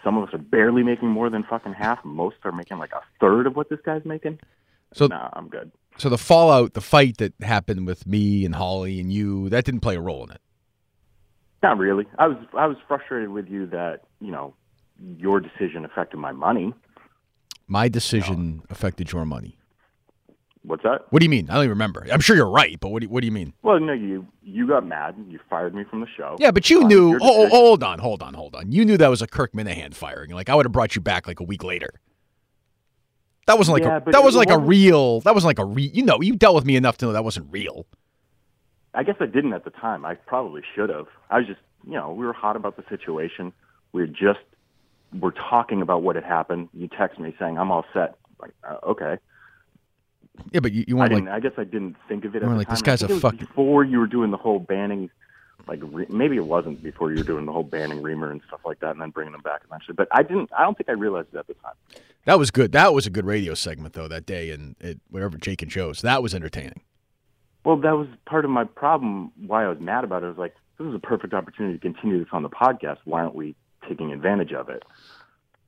Some 0.03 0.17
of 0.17 0.27
us 0.27 0.33
are 0.33 0.39
barely 0.39 0.83
making 0.83 1.09
more 1.09 1.29
than 1.29 1.43
fucking 1.43 1.73
half. 1.73 2.03
Most 2.03 2.35
are 2.43 2.51
making 2.51 2.77
like 2.77 2.91
a 2.91 3.01
third 3.19 3.47
of 3.47 3.55
what 3.55 3.69
this 3.69 3.79
guy's 3.85 4.05
making. 4.05 4.39
So, 4.93 5.07
Nah, 5.07 5.29
I'm 5.33 5.47
good. 5.47 5.71
so 5.97 6.09
the 6.09 6.17
fallout, 6.17 6.73
the 6.73 6.81
fight 6.81 7.17
that 7.17 7.33
happened 7.41 7.87
with 7.87 8.05
me 8.05 8.45
and 8.45 8.53
Holly 8.55 8.99
and 8.99 9.11
you, 9.11 9.49
that 9.49 9.65
didn't 9.65 9.79
play 9.81 9.95
a 9.95 10.01
role 10.01 10.23
in 10.25 10.31
it. 10.31 10.41
Not 11.63 11.79
really. 11.79 12.05
I 12.19 12.27
was 12.27 12.37
I 12.55 12.67
was 12.67 12.77
frustrated 12.87 13.29
with 13.29 13.47
you 13.49 13.65
that 13.67 14.01
you 14.21 14.31
know 14.31 14.53
your 15.17 15.39
decision 15.39 15.83
affected 15.83 16.17
my 16.17 16.31
money. 16.31 16.73
My 17.67 17.87
decision 17.89 18.61
affected 18.69 19.11
your 19.11 19.25
money. 19.25 19.57
What's 20.65 20.83
that? 20.83 21.05
What 21.11 21.19
do 21.19 21.25
you 21.25 21.29
mean? 21.29 21.49
I 21.49 21.55
don't 21.55 21.63
even 21.63 21.69
remember. 21.71 22.05
I'm 22.11 22.19
sure 22.19 22.35
you're 22.35 22.49
right, 22.49 22.79
but 22.79 22.89
what 22.89 23.01
do 23.01 23.05
you, 23.05 23.09
what 23.09 23.21
do 23.21 23.27
you 23.27 23.31
mean? 23.31 23.53
Well, 23.61 23.79
no, 23.79 23.93
you 23.93 24.27
you 24.43 24.67
got 24.67 24.85
mad. 24.85 25.15
And 25.15 25.31
you 25.31 25.39
fired 25.49 25.75
me 25.75 25.83
from 25.83 26.01
the 26.01 26.07
show. 26.17 26.35
Yeah, 26.39 26.51
but 26.51 26.69
you 26.69 26.83
knew. 26.83 27.11
your 27.11 27.19
Oh, 27.21 27.47
hold 27.49 27.83
on, 27.83 27.99
hold 27.99 28.21
on, 28.21 28.33
hold 28.33 28.55
on. 28.55 28.71
You 28.71 28.85
knew 28.85 28.97
that 28.97 29.09
was 29.09 29.21
a 29.21 29.27
Kirk 29.27 29.53
Minihane 29.53 29.93
firing. 29.93 30.31
Like 30.31 30.49
I 30.49 30.55
would 30.55 30.65
have 30.65 30.71
brought 30.71 30.95
you 30.95 31.01
back 31.01 31.27
like 31.27 31.39
a 31.39 31.43
week 31.43 31.63
later. 31.63 31.89
That 33.47 33.57
wasn't 33.57 33.73
like 33.73 33.83
Yeah, 33.83 33.97
a 33.97 34.11
that 34.11 34.23
wasn't 34.23 34.47
like 34.47 34.55
a 34.55 34.59
real. 34.59 35.21
That 35.21 35.35
wasn't 35.35 35.49
like 35.49 35.59
a 35.59 35.65
re. 35.65 35.91
You 35.93 36.03
know, 36.03 36.21
you 36.21 36.35
dealt 36.35 36.55
with 36.55 36.65
me 36.65 36.75
enough 36.75 36.97
to 36.97 37.05
know 37.05 37.13
that 37.13 37.23
wasn't 37.23 37.51
real. 37.51 37.85
I 38.93 39.03
guess 39.03 39.15
I 39.19 39.25
didn't 39.25 39.53
at 39.53 39.65
the 39.65 39.71
time. 39.71 40.05
I 40.05 40.15
probably 40.15 40.61
should 40.73 40.89
have. 40.89 41.07
I 41.29 41.37
was 41.39 41.47
just 41.47 41.59
you 41.85 41.93
know, 41.93 42.11
we 42.11 42.25
were 42.25 42.33
hot 42.33 42.55
about 42.55 42.77
the 42.77 42.83
situation. 42.89 43.53
We 43.91 44.01
were 44.01 44.07
just 44.07 44.39
were 45.13 45.31
talking 45.31 45.81
about 45.81 46.01
what 46.01 46.15
had 46.15 46.25
happened. 46.25 46.69
You 46.73 46.87
text 46.87 47.19
me 47.19 47.35
saying 47.39 47.57
I'm 47.57 47.71
all 47.71 47.85
set. 47.93 48.15
Like, 48.41 48.51
uh, 48.67 48.77
okay. 48.83 49.17
Yeah, 50.51 50.59
but 50.61 50.71
you, 50.71 50.85
you 50.87 50.95
I 50.97 50.99
want 50.99 51.11
didn't. 51.11 51.25
like 51.25 51.33
I 51.35 51.39
guess 51.39 51.53
I 51.57 51.63
didn't 51.63 51.95
think 52.07 52.25
of 52.25 52.35
it. 52.35 52.43
At 52.43 52.49
the 52.49 52.55
like, 52.55 52.69
this 52.69 52.81
time. 52.81 52.93
I 52.93 52.97
guy's 52.97 53.03
a 53.03 53.19
fuck- 53.19 53.37
Before 53.37 53.83
you 53.83 53.99
were 53.99 54.07
doing 54.07 54.31
the 54.31 54.37
whole 54.37 54.59
banning, 54.59 55.09
like 55.67 55.79
re- 55.83 56.05
maybe 56.09 56.35
it 56.35 56.45
wasn't 56.45 56.83
before 56.83 57.11
you 57.11 57.17
were 57.17 57.23
doing 57.23 57.45
the 57.45 57.51
whole 57.51 57.63
banning 57.63 58.01
Reamer 58.01 58.31
and 58.31 58.41
stuff 58.47 58.61
like 58.65 58.79
that, 58.81 58.91
and 58.91 59.01
then 59.01 59.09
bringing 59.09 59.31
them 59.31 59.41
back 59.41 59.61
eventually. 59.65 59.95
But 59.95 60.07
I 60.11 60.23
didn't. 60.23 60.49
I 60.57 60.63
don't 60.63 60.77
think 60.77 60.89
I 60.89 60.93
realized 60.93 61.29
it 61.33 61.37
at 61.37 61.47
the 61.47 61.53
time. 61.55 61.73
that 62.25 62.37
was 62.39 62.51
good. 62.51 62.71
That 62.71 62.93
was 62.93 63.05
a 63.07 63.09
good 63.09 63.25
radio 63.25 63.53
segment 63.53 63.93
though 63.93 64.07
that 64.07 64.25
day 64.25 64.51
and 64.51 64.75
it, 64.79 64.99
whatever 65.09 65.37
Jake 65.37 65.61
and 65.61 65.71
shows. 65.71 66.01
That 66.01 66.21
was 66.23 66.33
entertaining. 66.35 66.81
Well, 67.63 67.77
that 67.77 67.97
was 67.97 68.07
part 68.27 68.45
of 68.45 68.51
my 68.51 68.63
problem. 68.63 69.31
Why 69.47 69.65
I 69.65 69.67
was 69.69 69.79
mad 69.79 70.03
about 70.03 70.21
it 70.21 70.27
I 70.27 70.29
was 70.29 70.37
like, 70.37 70.55
this 70.77 70.87
is 70.87 70.93
a 70.93 70.99
perfect 70.99 71.33
opportunity 71.33 71.77
to 71.77 71.81
continue 71.81 72.19
this 72.19 72.27
on 72.31 72.43
the 72.43 72.49
podcast. 72.49 72.97
Why 73.05 73.21
aren't 73.21 73.33
we 73.33 73.55
taking 73.87 74.11
advantage 74.11 74.51
of 74.53 74.69
it? 74.69 74.83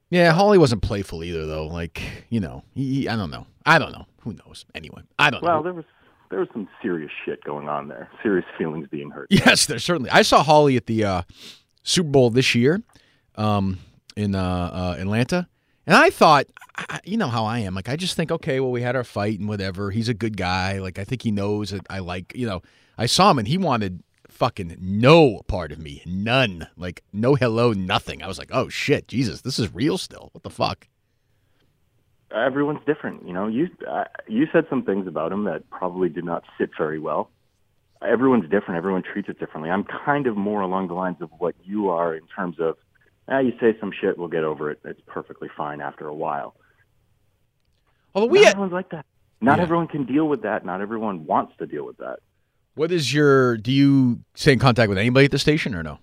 Yeah, 0.09 0.31
Holley 0.31 0.57
wasn't 0.57 0.81
playful 0.81 1.23
either 1.23 1.45
though. 1.45 1.67
Like 1.67 2.01
you 2.29 2.39
know, 2.39 2.63
he, 2.75 3.07
I 3.09 3.15
don't 3.15 3.31
know. 3.31 3.45
I 3.65 3.77
don't 3.79 3.91
know. 3.91 4.05
Who 4.21 4.33
knows? 4.33 4.65
Anyway, 4.75 5.01
I 5.19 5.29
don't 5.29 5.43
Well, 5.43 5.57
know. 5.57 5.63
there 5.63 5.73
was 5.73 5.85
there 6.29 6.39
was 6.39 6.49
some 6.53 6.67
serious 6.81 7.11
shit 7.25 7.43
going 7.43 7.67
on 7.69 7.87
there. 7.87 8.09
Serious 8.23 8.45
feelings 8.57 8.87
being 8.89 9.09
hurt. 9.11 9.27
Yes, 9.31 9.65
there's 9.65 9.83
certainly. 9.83 10.09
I 10.09 10.21
saw 10.21 10.43
Holley 10.43 10.75
at 10.77 10.85
the 10.87 11.03
uh, 11.05 11.21
Super 11.83 12.09
Bowl 12.09 12.29
this 12.29 12.53
year 12.55 12.81
um, 13.35 13.79
in 14.15 14.35
uh, 14.35 14.41
uh, 14.73 14.95
Atlanta, 14.99 15.47
and 15.85 15.95
I 15.95 16.09
thought, 16.09 16.47
I- 16.77 16.99
you 17.05 17.17
know 17.17 17.27
how 17.27 17.45
I 17.45 17.59
am. 17.59 17.75
Like 17.75 17.89
I 17.89 17.95
just 17.95 18.15
think, 18.15 18.31
okay, 18.31 18.59
well, 18.59 18.71
we 18.71 18.81
had 18.81 18.95
our 18.95 19.03
fight 19.03 19.39
and 19.39 19.47
whatever. 19.49 19.91
He's 19.91 20.09
a 20.09 20.13
good 20.13 20.35
guy. 20.37 20.79
Like 20.79 20.99
I 20.99 21.03
think 21.03 21.21
he 21.21 21.31
knows 21.31 21.69
that 21.71 21.85
I 21.89 21.99
like. 21.99 22.33
You 22.35 22.47
know, 22.47 22.61
I 22.97 23.05
saw 23.05 23.29
him 23.31 23.39
and 23.39 23.47
he 23.47 23.57
wanted 23.57 24.03
fucking 24.37 24.77
no 24.79 25.41
part 25.47 25.71
of 25.71 25.79
me, 25.79 26.03
none. 26.05 26.67
Like 26.77 27.03
no 27.11 27.35
hello, 27.35 27.73
nothing. 27.73 28.21
I 28.21 28.27
was 28.27 28.37
like, 28.37 28.51
oh 28.53 28.69
shit, 28.69 29.07
Jesus, 29.07 29.41
this 29.41 29.57
is 29.59 29.73
real 29.73 29.97
still. 29.97 30.29
What 30.31 30.43
the 30.43 30.49
fuck? 30.49 30.87
Everyone's 32.31 32.83
different. 32.85 33.25
You 33.27 33.33
know, 33.33 33.47
you 33.47 33.69
uh, 33.89 34.03
you 34.27 34.47
said 34.51 34.65
some 34.69 34.83
things 34.83 35.07
about 35.07 35.31
him 35.31 35.45
that 35.45 35.69
probably 35.69 36.09
did 36.09 36.23
not 36.25 36.43
sit 36.57 36.69
very 36.77 36.99
well. 36.99 37.29
Everyone's 38.01 38.43
different. 38.49 38.77
Everyone 38.77 39.01
treats 39.01 39.27
it 39.27 39.39
differently. 39.39 39.71
I'm 39.71 39.83
kind 39.83 40.27
of 40.27 40.37
more 40.37 40.61
along 40.61 40.89
the 40.89 40.93
lines 40.93 41.17
of 41.21 41.29
what 41.39 41.55
you 41.63 41.89
are 41.89 42.13
in 42.13 42.27
terms 42.27 42.59
of, 42.59 42.77
ah, 43.27 43.39
you 43.39 43.53
say 43.59 43.75
some 43.79 43.91
shit, 43.91 44.19
we'll 44.19 44.27
get 44.27 44.43
over 44.43 44.69
it. 44.69 44.79
It's 44.85 45.01
perfectly 45.07 45.49
fine 45.57 45.81
after 45.81 46.07
a 46.07 46.13
while. 46.13 46.53
Although 48.13 48.27
we, 48.27 48.39
Not 48.39 48.45
had, 48.45 48.51
everyone's 48.51 48.73
like 48.73 48.89
that. 48.91 49.05
Not 49.41 49.57
Yeah. 49.57 49.63
everyone 49.63 49.87
can 49.87 50.05
deal 50.05 50.27
with 50.27 50.43
that. 50.43 50.63
Not 50.63 50.79
everyone 50.81 51.25
wants 51.25 51.53
to 51.57 51.65
deal 51.65 51.85
with 51.85 51.97
that. 51.97 52.19
What 52.77 52.91
is 52.91 53.13
your? 53.13 53.57
Do 53.57 53.71
you 53.71 54.19
stay 54.35 54.53
in 54.53 54.59
contact 54.59 54.89
with 54.89 54.97
anybody 54.97 55.25
at 55.25 55.31
the 55.31 55.39
station 55.39 55.75
or 55.75 55.83
no? 55.83 55.99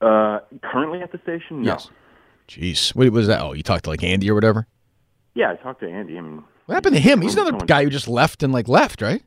Uh, 0.00 0.40
currently 0.62 1.00
at 1.02 1.12
the 1.12 1.18
station, 1.22 1.62
no. 1.62 1.72
Yes. 1.72 1.90
Jeez, 2.48 2.94
what 2.94 3.08
was 3.10 3.26
that? 3.26 3.40
Oh, 3.40 3.52
you 3.52 3.62
talked 3.62 3.84
to 3.84 3.90
like 3.90 4.02
Andy 4.04 4.30
or 4.30 4.34
whatever. 4.34 4.66
Yeah, 5.34 5.50
I 5.52 5.56
talked 5.56 5.80
to 5.80 5.88
Andy. 5.90 6.16
I 6.18 6.20
mean, 6.20 6.44
What 6.66 6.74
happened 6.74 6.94
to 6.96 7.00
him? 7.00 7.20
He's 7.20 7.34
another 7.34 7.50
Someone- 7.50 7.66
guy 7.66 7.84
who 7.84 7.90
just 7.90 8.08
left 8.08 8.42
and 8.42 8.52
like 8.52 8.68
left, 8.68 9.02
right? 9.02 9.22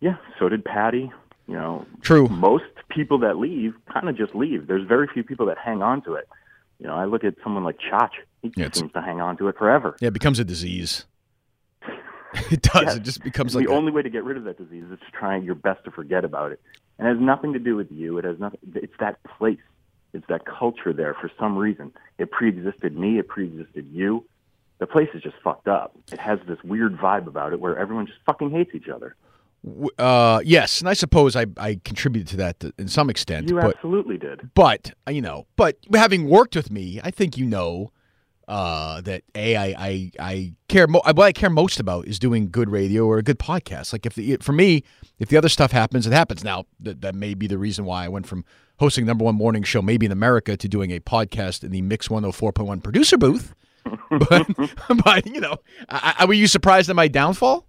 Yeah, 0.00 0.16
so 0.38 0.48
did 0.48 0.64
Patty. 0.64 1.10
You 1.46 1.54
know, 1.54 1.86
True. 2.00 2.28
most 2.28 2.64
people 2.88 3.18
that 3.18 3.36
leave 3.38 3.74
kind 3.92 4.08
of 4.08 4.16
just 4.16 4.34
leave. 4.34 4.66
There's 4.66 4.86
very 4.86 5.06
few 5.12 5.22
people 5.22 5.44
that 5.46 5.58
hang 5.58 5.82
on 5.82 6.00
to 6.02 6.14
it. 6.14 6.26
You 6.78 6.86
know, 6.86 6.94
I 6.94 7.04
look 7.04 7.22
at 7.24 7.34
someone 7.42 7.64
like 7.64 7.76
Chach. 7.78 8.10
He 8.42 8.52
Yeah, 8.56 8.68
seems 8.72 8.92
to 8.92 9.02
hang 9.02 9.20
on 9.20 9.36
to 9.38 9.48
it 9.48 9.58
forever. 9.58 9.96
Yeah, 10.00 10.08
it 10.08 10.14
becomes 10.14 10.38
a 10.38 10.44
disease. 10.44 11.04
it 12.50 12.62
does. 12.62 12.82
Yes. 12.82 12.96
It 12.96 13.02
just 13.02 13.22
becomes 13.22 13.52
the 13.52 13.60
like 13.60 13.68
a- 13.68 13.72
only 13.72 13.92
way 13.92 14.02
to 14.02 14.10
get 14.10 14.24
rid 14.24 14.36
of 14.36 14.44
that 14.44 14.58
disease 14.58 14.84
is 14.90 14.98
to 14.98 15.10
try 15.12 15.36
your 15.36 15.54
best 15.54 15.84
to 15.84 15.90
forget 15.90 16.24
about 16.24 16.52
it. 16.52 16.60
And 16.98 17.08
it 17.08 17.12
has 17.12 17.20
nothing 17.20 17.52
to 17.54 17.58
do 17.58 17.76
with 17.76 17.90
you. 17.90 18.18
It 18.18 18.24
has 18.24 18.38
nothing. 18.38 18.60
It's 18.74 18.92
that 19.00 19.18
place. 19.24 19.58
It's 20.12 20.26
that 20.28 20.44
culture 20.46 20.92
there 20.92 21.14
for 21.14 21.30
some 21.38 21.56
reason. 21.58 21.92
It 22.18 22.30
pre-existed 22.30 22.96
me. 22.96 23.18
It 23.18 23.26
pre-existed 23.26 23.86
you. 23.90 24.24
The 24.78 24.86
place 24.86 25.08
is 25.14 25.22
just 25.22 25.36
fucked 25.42 25.66
up. 25.66 25.96
It 26.12 26.20
has 26.20 26.38
this 26.46 26.58
weird 26.62 26.96
vibe 26.96 27.26
about 27.26 27.52
it 27.52 27.60
where 27.60 27.76
everyone 27.76 28.06
just 28.06 28.18
fucking 28.26 28.50
hates 28.50 28.70
each 28.74 28.88
other. 28.88 29.16
uh, 29.98 30.40
yes, 30.44 30.80
and 30.80 30.88
I 30.88 30.92
suppose 30.92 31.34
I, 31.36 31.46
I 31.56 31.80
contributed 31.84 32.28
to 32.28 32.36
that 32.38 32.60
to, 32.60 32.72
in 32.78 32.88
some 32.88 33.10
extent. 33.10 33.48
You 33.48 33.56
but 33.56 33.76
absolutely 33.76 34.18
did. 34.18 34.50
but 34.54 34.92
uh, 35.08 35.10
you 35.10 35.22
know, 35.22 35.46
but 35.56 35.78
having 35.94 36.28
worked 36.28 36.54
with 36.54 36.70
me, 36.70 37.00
I 37.02 37.10
think 37.10 37.36
you 37.36 37.46
know 37.46 37.90
uh, 38.48 39.00
that 39.02 39.22
a 39.34 39.56
I 39.56 39.64
I, 39.78 40.10
I 40.18 40.52
care 40.68 40.86
mo- 40.86 41.02
what 41.04 41.20
I 41.20 41.32
care 41.32 41.50
most 41.50 41.80
about 41.80 42.06
is 42.06 42.18
doing 42.18 42.50
good 42.50 42.70
radio 42.70 43.06
or 43.06 43.18
a 43.18 43.22
good 43.22 43.38
podcast. 43.38 43.92
Like 43.92 44.06
if 44.06 44.14
the, 44.14 44.36
for 44.40 44.52
me, 44.52 44.82
if 45.18 45.28
the 45.28 45.36
other 45.36 45.48
stuff 45.48 45.72
happens, 45.72 46.06
it 46.06 46.12
happens. 46.12 46.44
Now 46.44 46.64
that 46.80 47.00
that 47.00 47.14
may 47.14 47.34
be 47.34 47.46
the 47.46 47.58
reason 47.58 47.84
why 47.84 48.04
I 48.04 48.08
went 48.08 48.26
from 48.26 48.44
hosting 48.78 49.06
number 49.06 49.24
one 49.24 49.34
morning 49.34 49.62
show 49.62 49.80
maybe 49.82 50.06
in 50.06 50.12
America 50.12 50.56
to 50.56 50.68
doing 50.68 50.90
a 50.90 51.00
podcast 51.00 51.64
in 51.64 51.70
the 51.70 51.82
Mix 51.82 52.10
one 52.10 52.22
hundred 52.22 52.34
four 52.34 52.52
point 52.52 52.68
one 52.68 52.80
producer 52.80 53.16
booth. 53.16 53.54
but 54.10 54.46
but 55.04 55.26
you 55.26 55.40
know, 55.40 55.56
I, 55.88 56.14
I, 56.20 56.24
were 56.26 56.34
you 56.34 56.46
surprised 56.46 56.90
at 56.90 56.96
my 56.96 57.08
downfall? 57.08 57.66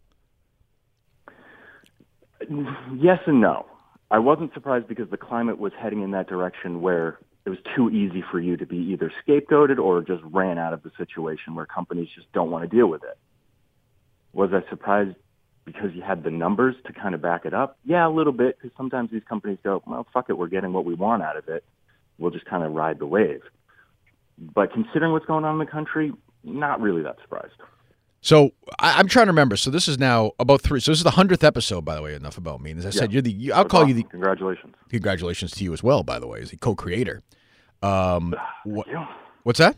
Yes 2.49 3.19
and 3.25 3.41
no. 3.41 3.65
I 4.11 4.19
wasn't 4.19 4.53
surprised 4.53 4.88
because 4.88 5.09
the 5.09 5.17
climate 5.17 5.57
was 5.57 5.73
heading 5.79 6.01
in 6.03 6.11
that 6.11 6.27
direction 6.27 6.81
where 6.81 7.19
it 7.45 7.49
was 7.49 7.60
too 7.75 7.89
easy 7.91 8.23
for 8.31 8.39
you 8.39 8.58
to 8.58 8.65
be 8.65 8.77
either 8.77 9.12
scapegoated 9.25 9.77
or 9.77 10.01
just 10.01 10.23
ran 10.23 10.58
out 10.58 10.73
of 10.73 10.81
the 10.81 10.91
situation 10.97 11.53
where 11.53 11.65
companies 11.65 12.10
just 12.15 12.31
don't 12.34 12.49
want 12.49 12.69
to 12.69 12.75
deal 12.75 12.88
with 12.88 13.03
it. 13.03 13.17
Was 14.34 14.49
I 14.51 14.67
surprised 14.69 15.15
because 15.63 15.91
you 15.93 16.01
had 16.01 16.23
the 16.23 16.31
numbers 16.31 16.75
to 16.88 16.93
kind 16.93 17.13
of 17.13 17.21
back 17.21 17.45
it 17.45 17.53
up? 17.53 17.77
Yeah, 17.86 18.08
a 18.08 18.10
little 18.10 18.34
bit 18.34 18.58
because 18.58 18.75
sometimes 18.75 19.12
these 19.12 19.23
companies 19.29 19.60
go, 19.63 19.81
well, 19.86 20.08
fuck 20.12 20.29
it, 20.29 20.38
we're 20.38 20.47
getting 20.47 20.73
what 20.73 20.86
we 20.86 20.95
want 20.95 21.21
out 21.21 21.38
of 21.38 21.47
it. 21.47 21.63
We'll 22.17 22.31
just 22.31 22.45
kind 22.45 22.63
of 22.63 22.71
ride 22.71 22.99
the 22.99 23.05
wave. 23.05 23.41
But 24.38 24.73
considering 24.73 25.12
what's 25.12 25.25
going 25.25 25.45
on 25.45 25.53
in 25.53 25.60
the 25.60 25.71
country, 25.71 26.13
not 26.43 26.81
really 26.81 27.03
that 27.03 27.17
surprised. 27.21 27.53
So 28.25 28.53
I, 28.79 28.97
I'm 28.97 29.07
trying 29.07 29.27
to 29.27 29.31
remember. 29.31 29.55
So 29.55 29.69
this 29.69 29.88
is 29.88 29.99
now 29.99 30.31
about 30.39 30.63
three. 30.63 30.79
So 30.79 30.89
this 30.89 30.97
is 30.97 31.03
the 31.03 31.11
hundredth 31.11 31.43
episode, 31.43 31.85
by 31.85 31.93
the 31.93 32.01
way. 32.01 32.15
Enough 32.15 32.39
about 32.39 32.59
me. 32.59 32.71
And 32.71 32.79
as 32.79 32.85
I 32.88 32.89
said, 32.89 33.13
you're 33.13 33.21
the. 33.21 33.31
You, 33.31 33.53
I'll 33.53 33.65
call 33.65 33.88
you 33.88 33.93
the. 33.93 34.01
Congratulations. 34.01 34.73
Congratulations 34.89 35.51
to 35.51 35.63
you 35.63 35.73
as 35.73 35.83
well, 35.83 36.01
by 36.01 36.17
the 36.17 36.25
way, 36.25 36.41
as 36.41 36.49
the 36.49 36.57
co-creator. 36.57 37.21
Um, 37.83 38.33
what, 38.63 38.88
You. 38.88 39.05
what's 39.43 39.59
that? 39.59 39.77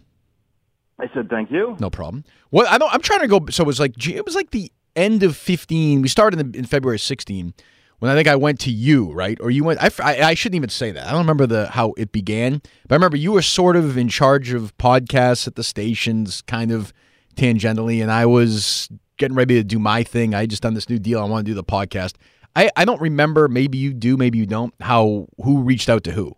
I 0.97 1.07
said 1.13 1.29
thank 1.29 1.51
you. 1.51 1.75
No 1.81 1.89
problem. 1.89 2.23
What 2.49 2.67
I 2.67 2.77
don't. 2.77 2.91
I'm 2.93 3.01
trying 3.01 3.19
to 3.19 3.27
go. 3.27 3.45
So 3.49 3.63
it 3.63 3.67
was 3.67 3.81
like 3.81 4.07
it 4.07 4.25
was 4.25 4.33
like 4.33 4.51
the 4.51 4.71
end 4.95 5.23
of 5.23 5.35
15. 5.35 6.01
We 6.01 6.07
started 6.07 6.39
in, 6.39 6.55
in 6.55 6.63
February 6.63 6.99
16 6.99 7.53
when 7.99 8.09
I 8.09 8.15
think 8.15 8.29
I 8.29 8.37
went 8.37 8.61
to 8.61 8.71
you, 8.71 9.11
right? 9.11 9.37
Or 9.41 9.51
you 9.51 9.65
went. 9.65 9.83
I 9.83 9.89
I 10.21 10.33
shouldn't 10.35 10.55
even 10.55 10.69
say 10.69 10.91
that. 10.91 11.05
I 11.05 11.09
don't 11.11 11.19
remember 11.19 11.47
the 11.47 11.67
how 11.67 11.93
it 11.97 12.13
began, 12.13 12.61
but 12.87 12.91
I 12.91 12.95
remember 12.95 13.17
you 13.17 13.33
were 13.33 13.41
sort 13.41 13.75
of 13.75 13.97
in 13.97 14.07
charge 14.07 14.53
of 14.53 14.75
podcasts 14.77 15.47
at 15.47 15.55
the 15.55 15.65
stations, 15.65 16.41
kind 16.43 16.71
of 16.71 16.93
tangentially, 17.37 18.01
and 18.01 18.11
I 18.11 18.25
was 18.25 18.89
getting 19.17 19.35
ready 19.35 19.55
to 19.55 19.63
do 19.63 19.79
my 19.79 20.03
thing. 20.03 20.33
I 20.33 20.45
just 20.45 20.61
done 20.61 20.73
this 20.73 20.89
new 20.89 20.99
deal. 20.99 21.19
I 21.21 21.25
want 21.25 21.45
to 21.45 21.51
do 21.51 21.55
the 21.55 21.63
podcast. 21.63 22.15
I, 22.55 22.69
I 22.75 22.85
don't 22.85 22.99
remember. 23.01 23.47
Maybe 23.47 23.77
you 23.77 23.93
do. 23.93 24.17
Maybe 24.17 24.37
you 24.37 24.45
don't. 24.45 24.73
How 24.81 25.27
who 25.43 25.61
reached 25.61 25.89
out 25.89 26.03
to 26.05 26.11
who? 26.11 26.35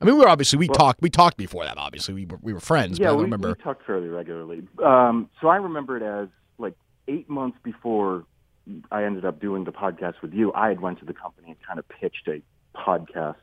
I 0.00 0.04
mean, 0.04 0.14
we 0.14 0.20
were 0.20 0.28
obviously 0.28 0.58
we 0.58 0.68
talked. 0.68 1.02
We 1.02 1.10
talked 1.10 1.36
before 1.36 1.64
that. 1.64 1.78
Obviously, 1.78 2.14
we 2.14 2.26
were 2.26 2.38
we 2.40 2.52
were 2.52 2.60
friends. 2.60 2.98
Yeah, 2.98 3.08
but 3.08 3.12
I 3.12 3.16
we, 3.16 3.22
remember. 3.24 3.48
we 3.48 3.54
talked 3.62 3.84
fairly 3.84 4.08
regularly. 4.08 4.62
Um, 4.84 5.28
so 5.40 5.48
I 5.48 5.56
remember 5.56 5.96
it 5.96 6.02
as 6.02 6.28
like 6.58 6.74
eight 7.08 7.28
months 7.28 7.58
before 7.62 8.24
I 8.90 9.04
ended 9.04 9.24
up 9.24 9.40
doing 9.40 9.64
the 9.64 9.72
podcast 9.72 10.20
with 10.22 10.32
you. 10.34 10.52
I 10.52 10.68
had 10.68 10.80
went 10.80 10.98
to 11.00 11.04
the 11.04 11.14
company 11.14 11.48
and 11.48 11.56
kind 11.66 11.78
of 11.78 11.88
pitched 11.88 12.28
a 12.28 12.42
podcast 12.76 13.36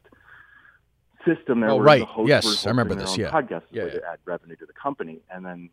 system 1.26 1.62
there. 1.62 1.72
Oh, 1.72 1.80
right. 1.80 2.08
Yes, 2.26 2.66
I 2.66 2.70
remember 2.70 2.96
this, 2.96 3.18
yeah. 3.18 3.32
podcast 3.32 3.64
Yeah, 3.72 3.86
yeah. 3.86 3.90
to 3.92 4.02
add 4.12 4.20
revenue 4.26 4.56
to 4.58 4.66
the 4.66 4.74
company, 4.74 5.20
and 5.34 5.46
then 5.46 5.70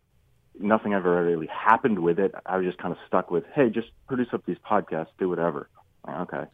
nothing 0.60 0.94
ever 0.94 1.24
really 1.24 1.48
happened 1.48 1.98
with 1.98 2.18
it. 2.18 2.34
I 2.46 2.56
was 2.56 2.66
just 2.66 2.78
kind 2.78 2.92
of 2.92 2.98
stuck 3.06 3.30
with, 3.30 3.44
hey, 3.54 3.70
just 3.70 3.88
produce 4.06 4.28
up 4.32 4.44
these 4.46 4.58
podcasts, 4.68 5.08
do 5.18 5.28
whatever. 5.28 5.68
Like, 6.06 6.16
okay. 6.20 6.44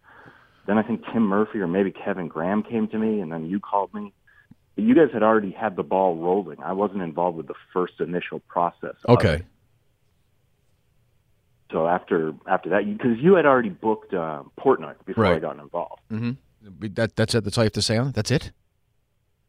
Then 0.66 0.78
I 0.78 0.82
think 0.82 1.02
Tim 1.12 1.22
Murphy 1.22 1.60
or 1.60 1.68
maybe 1.68 1.92
Kevin 1.92 2.28
Graham 2.28 2.62
came 2.62 2.88
to 2.88 2.98
me, 2.98 3.20
and 3.20 3.30
then 3.30 3.46
you 3.46 3.60
called 3.60 3.94
me. 3.94 4.12
You 4.76 4.94
guys 4.94 5.08
had 5.12 5.22
already 5.22 5.52
had 5.52 5.76
the 5.76 5.82
ball 5.82 6.16
rolling. 6.16 6.58
I 6.62 6.72
wasn't 6.72 7.02
involved 7.02 7.36
with 7.36 7.46
the 7.46 7.54
first 7.72 7.94
initial 8.00 8.40
process. 8.40 8.96
Okay. 9.08 9.42
So 11.72 11.86
after 11.86 12.34
after 12.46 12.70
that, 12.70 12.84
because 12.84 13.18
you, 13.18 13.34
had 13.34 13.46
already 13.46 13.70
booked 13.70 14.12
uh, 14.12 14.42
Portnoy 14.58 14.94
before 15.04 15.26
I 15.26 15.38
got 15.38 15.58
involved. 15.58 16.02
Mm-hmm. 16.12 16.86
That 16.94 17.16
that's 17.16 17.34
it. 17.34 17.44
That's 17.44 17.56
all 17.58 17.64
you 17.64 17.66
have 17.66 17.72
to 17.72 17.82
say 17.82 17.96
on 17.96 18.08
it. 18.08 18.14
That's 18.14 18.30
it. 18.30 18.52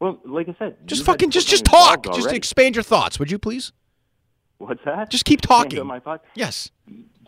Well, 0.00 0.18
like 0.24 0.48
I 0.48 0.54
said, 0.58 0.76
Just 0.86 1.04
fucking 1.04 1.30
just 1.30 1.48
just 1.48 1.64
talk. 1.64 2.04
Just 2.14 2.32
expand 2.32 2.76
your 2.76 2.82
thoughts, 2.82 3.18
would 3.18 3.30
you 3.30 3.38
please? 3.38 3.72
What's 4.58 4.84
that? 4.84 5.10
Just 5.10 5.24
keep 5.24 5.40
talking. 5.40 5.84
My 5.86 6.00
thoughts. 6.00 6.24
Yes. 6.34 6.70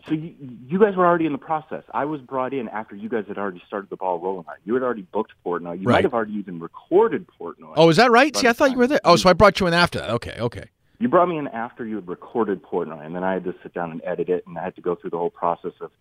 So 0.07 0.13
you, 0.15 0.33
you 0.67 0.79
guys 0.79 0.95
were 0.95 1.05
already 1.05 1.25
in 1.27 1.31
the 1.31 1.37
process. 1.37 1.83
I 1.93 2.05
was 2.05 2.19
brought 2.21 2.53
in 2.53 2.67
after 2.69 2.95
you 2.95 3.07
guys 3.07 3.25
had 3.27 3.37
already 3.37 3.61
started 3.67 3.89
the 3.89 3.95
ball 3.97 4.19
rolling. 4.19 4.45
You 4.65 4.73
had 4.73 4.83
already 4.83 5.03
booked 5.03 5.31
Portnoy. 5.45 5.79
You 5.79 5.87
Right. 5.87 5.95
might 5.97 6.03
have 6.03 6.13
already 6.13 6.33
even 6.33 6.59
recorded 6.59 7.25
Portnoy. 7.39 7.73
Oh, 7.75 7.89
is 7.89 7.97
that 7.97 8.11
right? 8.11 8.35
See, 8.35 8.47
I 8.47 8.53
thought 8.53 8.71
you 8.71 8.77
were 8.77 8.87
there. 8.87 8.99
Oh, 9.05 9.15
so 9.15 9.29
I 9.29 9.33
brought 9.33 9.59
you 9.59 9.67
in 9.67 9.73
after 9.73 9.99
that. 9.99 10.09
Okay, 10.09 10.35
okay. 10.39 10.65
You 10.99 11.07
brought 11.07 11.29
me 11.29 11.37
in 11.37 11.47
after 11.49 11.85
you 11.85 11.95
had 11.95 12.07
recorded 12.07 12.61
Portnoy, 12.63 13.05
and 13.05 13.15
then 13.15 13.23
I 13.23 13.33
had 13.33 13.43
to 13.45 13.55
sit 13.63 13.73
down 13.73 13.91
and 13.91 14.01
edit 14.03 14.29
it, 14.29 14.43
and 14.47 14.57
I 14.57 14.63
had 14.63 14.75
to 14.75 14.81
go 14.81 14.95
through 14.95 15.11
the 15.11 15.17
whole 15.17 15.29
process 15.31 15.73
of 15.81 15.91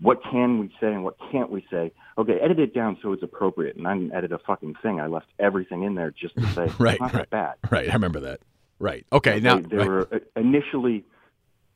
what 0.00 0.22
can 0.22 0.58
we 0.58 0.68
say 0.80 0.86
and 0.92 1.04
what 1.04 1.16
can't 1.30 1.50
we 1.50 1.64
say? 1.70 1.92
Okay, 2.16 2.38
edit 2.40 2.58
it 2.58 2.74
down 2.74 2.96
so 3.02 3.12
it's 3.12 3.22
appropriate. 3.22 3.76
And 3.76 3.86
I 3.86 3.94
didn't 3.94 4.14
edit 4.14 4.32
a 4.32 4.38
fucking 4.38 4.74
thing. 4.82 4.98
I 5.00 5.06
left 5.06 5.26
everything 5.38 5.82
in 5.82 5.94
there 5.94 6.10
just 6.10 6.34
to 6.36 6.46
say 6.54 6.66
Right, 6.78 6.98
not 6.98 7.12
right. 7.12 7.28
that 7.28 7.30
bad. 7.60 7.70
Right. 7.70 7.88
I 7.90 7.92
remember 7.92 8.20
that. 8.20 8.40
Right. 8.80 9.06
Okay. 9.12 9.38
Now, 9.40 9.56
they, 9.56 9.62
they 9.62 9.76
right. 9.76 9.88
were 9.88 10.22
initially 10.34 11.04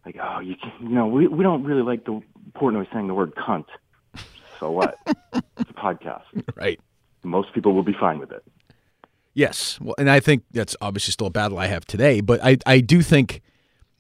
like, 0.05 0.17
oh, 0.21 0.41
you, 0.41 0.57
can, 0.57 0.73
you 0.81 0.89
know, 0.95 1.07
we 1.07 1.29
we 1.29 1.45
don't 1.45 1.63
really 1.63 1.83
like 1.83 2.05
the 2.05 2.21
Portnoy 2.57 2.91
saying 2.93 3.07
the 3.07 3.15
word 3.15 3.35
cunt. 3.37 3.67
So 4.59 4.71
what? 4.71 4.97
it's 5.07 5.71
a 5.71 5.75
podcast. 5.75 6.23
right. 6.57 6.81
Most 7.23 7.53
people 7.53 7.73
will 7.75 7.83
be 7.83 7.95
fine 7.99 8.19
with 8.19 8.33
it. 8.33 8.43
Yes. 9.35 9.79
Well, 9.81 9.95
and 9.99 10.09
I 10.09 10.21
think 10.21 10.45
that's 10.53 10.77
obviously 10.81 11.13
still 11.13 11.27
a 11.27 11.31
battle 11.31 11.59
I 11.59 11.67
have 11.67 11.85
today. 11.85 12.21
But 12.21 12.41
I, 12.43 12.57
I 12.67 12.81
do 12.81 13.03
think, 13.03 13.43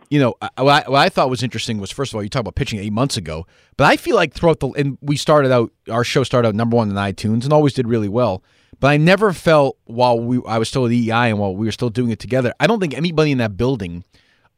you 0.08 0.20
know, 0.20 0.34
I- 0.40 0.62
what 0.62 0.86
I, 0.86 0.90
what 0.90 0.98
I 1.00 1.08
thought 1.08 1.28
was 1.28 1.42
interesting 1.42 1.78
was 1.78 1.90
first 1.90 2.12
of 2.12 2.16
all, 2.16 2.22
you 2.22 2.28
talk 2.28 2.40
about 2.40 2.54
pitching 2.54 2.78
eight 2.78 2.92
months 2.92 3.16
ago, 3.16 3.46
but 3.76 3.84
I 3.84 3.96
feel 3.96 4.16
like 4.16 4.32
throughout 4.32 4.60
the 4.60 4.68
and 4.70 4.96
we 5.02 5.16
started 5.16 5.52
out 5.52 5.72
our 5.90 6.04
show 6.04 6.22
started 6.24 6.48
out 6.48 6.54
number 6.54 6.76
one 6.76 6.88
in 6.88 6.96
iTunes 6.96 7.44
and 7.44 7.52
always 7.52 7.74
did 7.74 7.86
really 7.88 8.08
well. 8.08 8.42
But 8.80 8.88
I 8.88 8.96
never 8.96 9.32
felt 9.32 9.78
while 9.84 10.18
we 10.18 10.40
I 10.46 10.58
was 10.58 10.68
still 10.68 10.86
at 10.86 10.92
EEI 10.92 11.30
and 11.30 11.38
while 11.38 11.54
we 11.54 11.66
were 11.66 11.72
still 11.72 11.90
doing 11.90 12.10
it 12.10 12.18
together, 12.18 12.52
I 12.60 12.66
don't 12.66 12.80
think 12.80 12.94
anybody 12.94 13.32
in 13.32 13.38
that 13.38 13.56
building, 13.56 14.04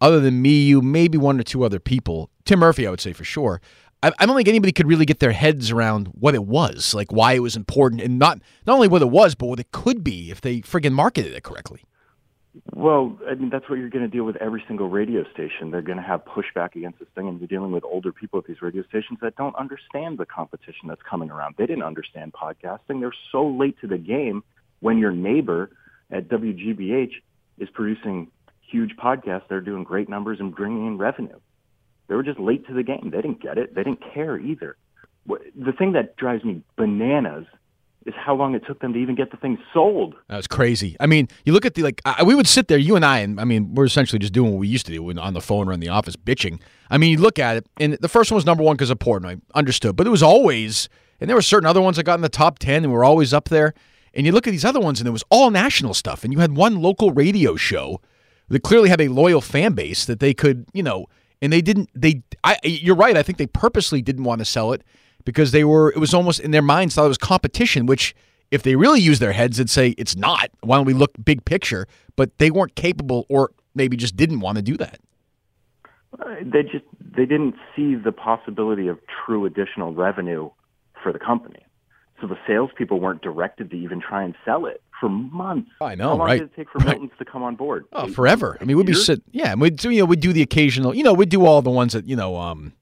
other 0.00 0.20
than 0.20 0.42
me, 0.42 0.64
you, 0.64 0.82
maybe 0.82 1.18
one 1.18 1.38
or 1.40 1.42
two 1.42 1.64
other 1.64 1.78
people, 1.78 2.30
Tim 2.44 2.60
Murphy, 2.60 2.86
I 2.86 2.90
would 2.90 3.00
say 3.00 3.12
for 3.12 3.24
sure. 3.24 3.60
I, 4.02 4.12
I 4.18 4.26
don't 4.26 4.36
think 4.36 4.48
anybody 4.48 4.72
could 4.72 4.86
really 4.86 5.06
get 5.06 5.20
their 5.20 5.32
heads 5.32 5.70
around 5.70 6.08
what 6.08 6.34
it 6.34 6.44
was, 6.44 6.94
like 6.94 7.12
why 7.12 7.32
it 7.32 7.40
was 7.40 7.56
important, 7.56 8.02
and 8.02 8.18
not 8.18 8.40
not 8.66 8.74
only 8.74 8.88
what 8.88 9.02
it 9.02 9.10
was, 9.10 9.34
but 9.34 9.46
what 9.46 9.60
it 9.60 9.72
could 9.72 10.04
be 10.04 10.30
if 10.30 10.40
they 10.40 10.60
friggin' 10.60 10.92
marketed 10.92 11.32
it 11.32 11.42
correctly. 11.42 11.82
Well, 12.74 13.18
I 13.28 13.34
mean, 13.34 13.50
that's 13.50 13.68
what 13.68 13.78
you're 13.78 13.90
going 13.90 14.04
to 14.04 14.10
deal 14.10 14.24
with 14.24 14.36
every 14.36 14.62
single 14.66 14.88
radio 14.88 15.24
station. 15.32 15.70
They're 15.70 15.82
going 15.82 15.98
to 15.98 16.04
have 16.04 16.22
pushback 16.24 16.74
against 16.74 16.98
this 16.98 17.08
thing, 17.14 17.28
and 17.28 17.38
you're 17.38 17.48
dealing 17.48 17.72
with 17.72 17.84
older 17.84 18.12
people 18.12 18.38
at 18.38 18.46
these 18.46 18.62
radio 18.62 18.82
stations 18.84 19.18
that 19.22 19.36
don't 19.36 19.54
understand 19.56 20.18
the 20.18 20.26
competition 20.26 20.88
that's 20.88 21.02
coming 21.08 21.30
around. 21.30 21.56
They 21.58 21.66
didn't 21.66 21.82
understand 21.84 22.32
podcasting. 22.32 23.00
They're 23.00 23.12
so 23.32 23.46
late 23.46 23.78
to 23.80 23.86
the 23.86 23.98
game 23.98 24.42
when 24.80 24.98
your 24.98 25.12
neighbor 25.12 25.70
at 26.10 26.28
WGBH 26.28 27.12
is 27.58 27.68
producing 27.72 28.30
huge 28.60 28.96
podcasts. 28.96 29.48
They're 29.48 29.60
doing 29.60 29.84
great 29.84 30.08
numbers 30.08 30.38
and 30.40 30.54
bringing 30.54 30.86
in 30.86 30.98
revenue. 30.98 31.38
They 32.08 32.14
were 32.14 32.22
just 32.22 32.38
late 32.38 32.66
to 32.68 32.74
the 32.74 32.82
game. 32.82 33.10
They 33.12 33.20
didn't 33.20 33.42
get 33.42 33.58
it. 33.58 33.74
They 33.74 33.82
didn't 33.82 34.02
care 34.14 34.38
either. 34.38 34.76
The 35.26 35.72
thing 35.72 35.92
that 35.92 36.16
drives 36.16 36.44
me 36.44 36.62
bananas 36.76 37.46
is 38.06 38.14
how 38.16 38.34
long 38.34 38.54
it 38.54 38.64
took 38.66 38.80
them 38.80 38.92
to 38.92 38.98
even 38.98 39.14
get 39.14 39.30
the 39.30 39.36
thing 39.36 39.58
sold. 39.74 40.14
That 40.28 40.36
was 40.36 40.46
crazy. 40.46 40.96
I 41.00 41.06
mean, 41.06 41.28
you 41.44 41.52
look 41.52 41.66
at 41.66 41.74
the 41.74 41.82
like. 41.82 42.00
I, 42.04 42.22
we 42.22 42.34
would 42.34 42.46
sit 42.46 42.68
there, 42.68 42.78
you 42.78 42.96
and 42.96 43.04
I, 43.04 43.18
and 43.18 43.40
I 43.40 43.44
mean, 43.44 43.74
we're 43.74 43.84
essentially 43.84 44.18
just 44.18 44.32
doing 44.32 44.52
what 44.52 44.58
we 44.58 44.68
used 44.68 44.86
to 44.86 44.92
do 44.92 45.18
on 45.18 45.34
the 45.34 45.40
phone 45.40 45.68
or 45.68 45.72
in 45.72 45.80
the 45.80 45.88
office, 45.88 46.16
bitching. 46.16 46.60
I 46.90 46.98
mean, 46.98 47.12
you 47.12 47.18
look 47.18 47.38
at 47.38 47.56
it, 47.56 47.66
and 47.78 47.94
the 47.94 48.08
first 48.08 48.30
one 48.30 48.36
was 48.36 48.46
number 48.46 48.62
one 48.62 48.76
because 48.76 48.90
of 48.90 48.98
Portnoy, 48.98 49.40
understood. 49.54 49.96
But 49.96 50.06
it 50.06 50.10
was 50.10 50.22
always, 50.22 50.88
and 51.20 51.28
there 51.28 51.36
were 51.36 51.42
certain 51.42 51.66
other 51.66 51.80
ones 51.82 51.96
that 51.96 52.04
got 52.04 52.14
in 52.14 52.22
the 52.22 52.28
top 52.28 52.58
ten, 52.58 52.84
and 52.84 52.92
were 52.92 53.04
always 53.04 53.34
up 53.34 53.48
there. 53.48 53.74
And 54.14 54.24
you 54.24 54.32
look 54.32 54.46
at 54.46 54.50
these 54.50 54.64
other 54.64 54.80
ones, 54.80 55.00
and 55.00 55.06
it 55.06 55.12
was 55.12 55.24
all 55.28 55.50
national 55.50 55.92
stuff, 55.92 56.24
and 56.24 56.32
you 56.32 56.38
had 56.38 56.56
one 56.56 56.80
local 56.80 57.10
radio 57.10 57.56
show 57.56 58.00
that 58.48 58.62
clearly 58.62 58.88
had 58.88 59.00
a 59.00 59.08
loyal 59.08 59.40
fan 59.40 59.72
base 59.72 60.04
that 60.06 60.20
they 60.20 60.32
could, 60.32 60.66
you 60.72 60.82
know, 60.82 61.06
and 61.42 61.52
they 61.52 61.60
didn't. 61.60 61.90
They, 61.94 62.22
I, 62.42 62.56
you're 62.64 62.96
right. 62.96 63.16
I 63.16 63.22
think 63.22 63.38
they 63.38 63.46
purposely 63.46 64.00
didn't 64.00 64.24
want 64.24 64.38
to 64.38 64.44
sell 64.44 64.72
it 64.72 64.82
because 65.26 65.50
they 65.52 65.64
were. 65.64 65.90
It 65.90 65.98
was 65.98 66.14
almost 66.14 66.40
in 66.40 66.52
their 66.52 66.62
minds 66.62 66.94
thought 66.94 67.04
it 67.04 67.08
was 67.08 67.18
competition, 67.18 67.84
which 67.84 68.14
if 68.50 68.62
they 68.62 68.76
really 68.76 69.00
use 69.00 69.18
their 69.18 69.32
heads, 69.32 69.58
they'd 69.58 69.68
say 69.68 69.90
it's 69.98 70.16
not. 70.16 70.48
Why 70.62 70.76
don't 70.76 70.86
we 70.86 70.94
look 70.94 71.12
big 71.22 71.44
picture? 71.44 71.86
But 72.16 72.38
they 72.38 72.50
weren't 72.50 72.74
capable, 72.76 73.26
or 73.28 73.50
maybe 73.74 73.96
just 73.98 74.16
didn't 74.16 74.40
want 74.40 74.56
to 74.56 74.62
do 74.62 74.78
that. 74.78 74.98
Uh, 76.18 76.36
they 76.42 76.62
just 76.62 76.84
they 77.00 77.26
didn't 77.26 77.54
see 77.74 77.94
the 77.94 78.12
possibility 78.12 78.88
of 78.88 78.98
true 79.26 79.44
additional 79.44 79.92
revenue 79.92 80.48
for 81.02 81.12
the 81.12 81.18
company. 81.18 81.60
So 82.20 82.26
the 82.26 82.38
salespeople 82.46 82.98
weren't 82.98 83.20
directed 83.20 83.70
to 83.72 83.76
even 83.76 84.00
try 84.00 84.22
and 84.24 84.34
sell 84.42 84.64
it 84.64 84.80
for 84.98 85.10
months. 85.10 85.68
I 85.82 85.94
know, 85.94 86.04
How 86.10 86.14
long 86.16 86.26
right? 86.26 86.38
did 86.38 86.44
it 86.50 86.56
take 86.56 86.70
for 86.70 86.78
Right. 86.78 86.98
Milton's 86.98 87.10
to 87.18 87.26
come 87.26 87.42
on 87.42 87.56
board? 87.56 87.84
Oh, 87.92 88.06
Eight 88.06 88.14
forever. 88.14 88.56
I 88.58 88.64
mean, 88.64 88.78
we'd 88.78 88.86
be 88.86 88.92
years? 88.92 89.04
sit. 89.04 89.22
Yeah, 89.32 89.52
and 89.52 89.60
we'd 89.60 89.76
do. 89.76 89.90
You 89.90 90.00
know, 90.00 90.04
we'd 90.06 90.20
do 90.20 90.32
the 90.32 90.40
occasional. 90.40 90.94
You 90.94 91.02
know, 91.02 91.12
we'd 91.12 91.28
do 91.28 91.44
all 91.44 91.60
the 91.60 91.70
ones 91.70 91.92
that 91.92 92.06
you 92.06 92.16
know. 92.16 92.36
Um, 92.38 92.72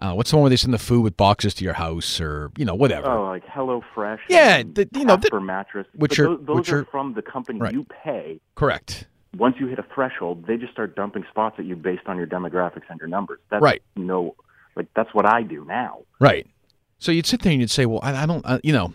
uh, 0.00 0.12
what's 0.12 0.30
the 0.30 0.36
one 0.36 0.42
where 0.42 0.50
they 0.50 0.56
send 0.56 0.74
the 0.74 0.78
food 0.78 1.02
with 1.02 1.16
boxes 1.16 1.54
to 1.54 1.64
your 1.64 1.74
house, 1.74 2.20
or 2.20 2.50
you 2.56 2.64
know, 2.64 2.74
whatever. 2.74 3.08
Oh, 3.08 3.24
like 3.26 3.44
Hello 3.48 3.82
Fresh. 3.94 4.20
Yeah, 4.28 4.62
the- 4.62 4.88
you 4.92 5.04
know, 5.04 5.16
the- 5.16 5.22
Casper 5.22 5.40
mattress. 5.40 5.86
which 5.94 6.10
But 6.16 6.18
are- 6.20 6.24
those, 6.36 6.46
those 6.46 6.56
which 6.56 6.68
are 6.70 6.78
are- 6.80 6.84
from 6.86 7.14
the 7.14 7.22
company 7.22 7.60
Right. 7.60 7.72
you 7.72 7.84
pay. 7.84 8.40
Correct. 8.54 9.06
Once 9.36 9.56
you 9.58 9.66
hit 9.66 9.78
a 9.78 9.84
threshold, 9.94 10.46
they 10.46 10.56
just 10.56 10.72
start 10.72 10.94
dumping 10.94 11.24
spots 11.30 11.56
at 11.58 11.64
you 11.64 11.74
based 11.76 12.06
on 12.06 12.16
your 12.16 12.26
demographics 12.26 12.82
and 12.88 12.98
your 13.00 13.08
numbers. 13.08 13.40
That's 13.50 13.62
Right. 13.62 13.82
No, 13.96 14.36
like 14.76 14.86
that's 14.94 15.12
what 15.12 15.26
I 15.26 15.42
do 15.42 15.64
now. 15.64 16.00
Right. 16.20 16.46
So 16.98 17.10
you'd 17.12 17.26
sit 17.26 17.42
there 17.42 17.50
and 17.52 17.60
you'd 17.60 17.70
say, 17.70 17.84
well, 17.86 18.00
I, 18.02 18.22
I 18.22 18.26
don't, 18.26 18.44
uh, 18.46 18.58
you 18.62 18.72
know, 18.72 18.86
and 18.86 18.94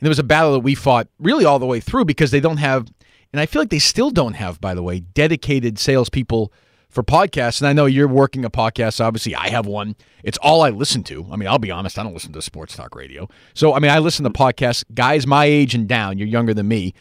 there 0.00 0.08
was 0.10 0.18
a 0.18 0.24
battle 0.24 0.52
that 0.54 0.60
we 0.60 0.74
fought 0.74 1.08
really 1.20 1.44
all 1.44 1.58
the 1.58 1.66
way 1.66 1.80
through 1.80 2.04
because 2.04 2.30
they 2.30 2.40
don't 2.40 2.56
have, 2.58 2.86
and 3.32 3.40
I 3.40 3.46
feel 3.46 3.62
like 3.62 3.70
they 3.70 3.78
still 3.78 4.10
don't 4.10 4.34
have, 4.34 4.60
by 4.60 4.74
the 4.74 4.82
way, 4.82 5.00
dedicated 5.00 5.78
salespeople 5.78 6.52
for 6.96 7.02
podcasts. 7.02 7.60
And 7.60 7.68
I 7.68 7.74
know 7.74 7.84
you're 7.84 8.08
working 8.08 8.42
a 8.46 8.50
podcast. 8.50 9.04
Obviously, 9.04 9.34
I 9.34 9.50
have 9.50 9.66
one. 9.66 9.96
It's 10.24 10.38
all 10.38 10.62
I 10.62 10.70
listen 10.70 11.04
to. 11.04 11.28
I 11.30 11.36
mean, 11.36 11.46
I'll 11.46 11.58
be 11.58 11.70
honest, 11.70 11.98
I 11.98 12.02
don't 12.02 12.14
listen 12.14 12.32
to 12.32 12.40
sports 12.40 12.74
talk 12.74 12.96
radio. 12.96 13.28
So, 13.52 13.74
I 13.74 13.80
mean, 13.80 13.90
I 13.90 13.98
listen 13.98 14.24
to 14.24 14.30
podcasts, 14.30 14.82
guys 14.94 15.26
my 15.26 15.44
age 15.44 15.74
and 15.74 15.86
down. 15.86 16.16
You're 16.16 16.26
younger 16.26 16.54
than 16.54 16.66
me. 16.66 16.94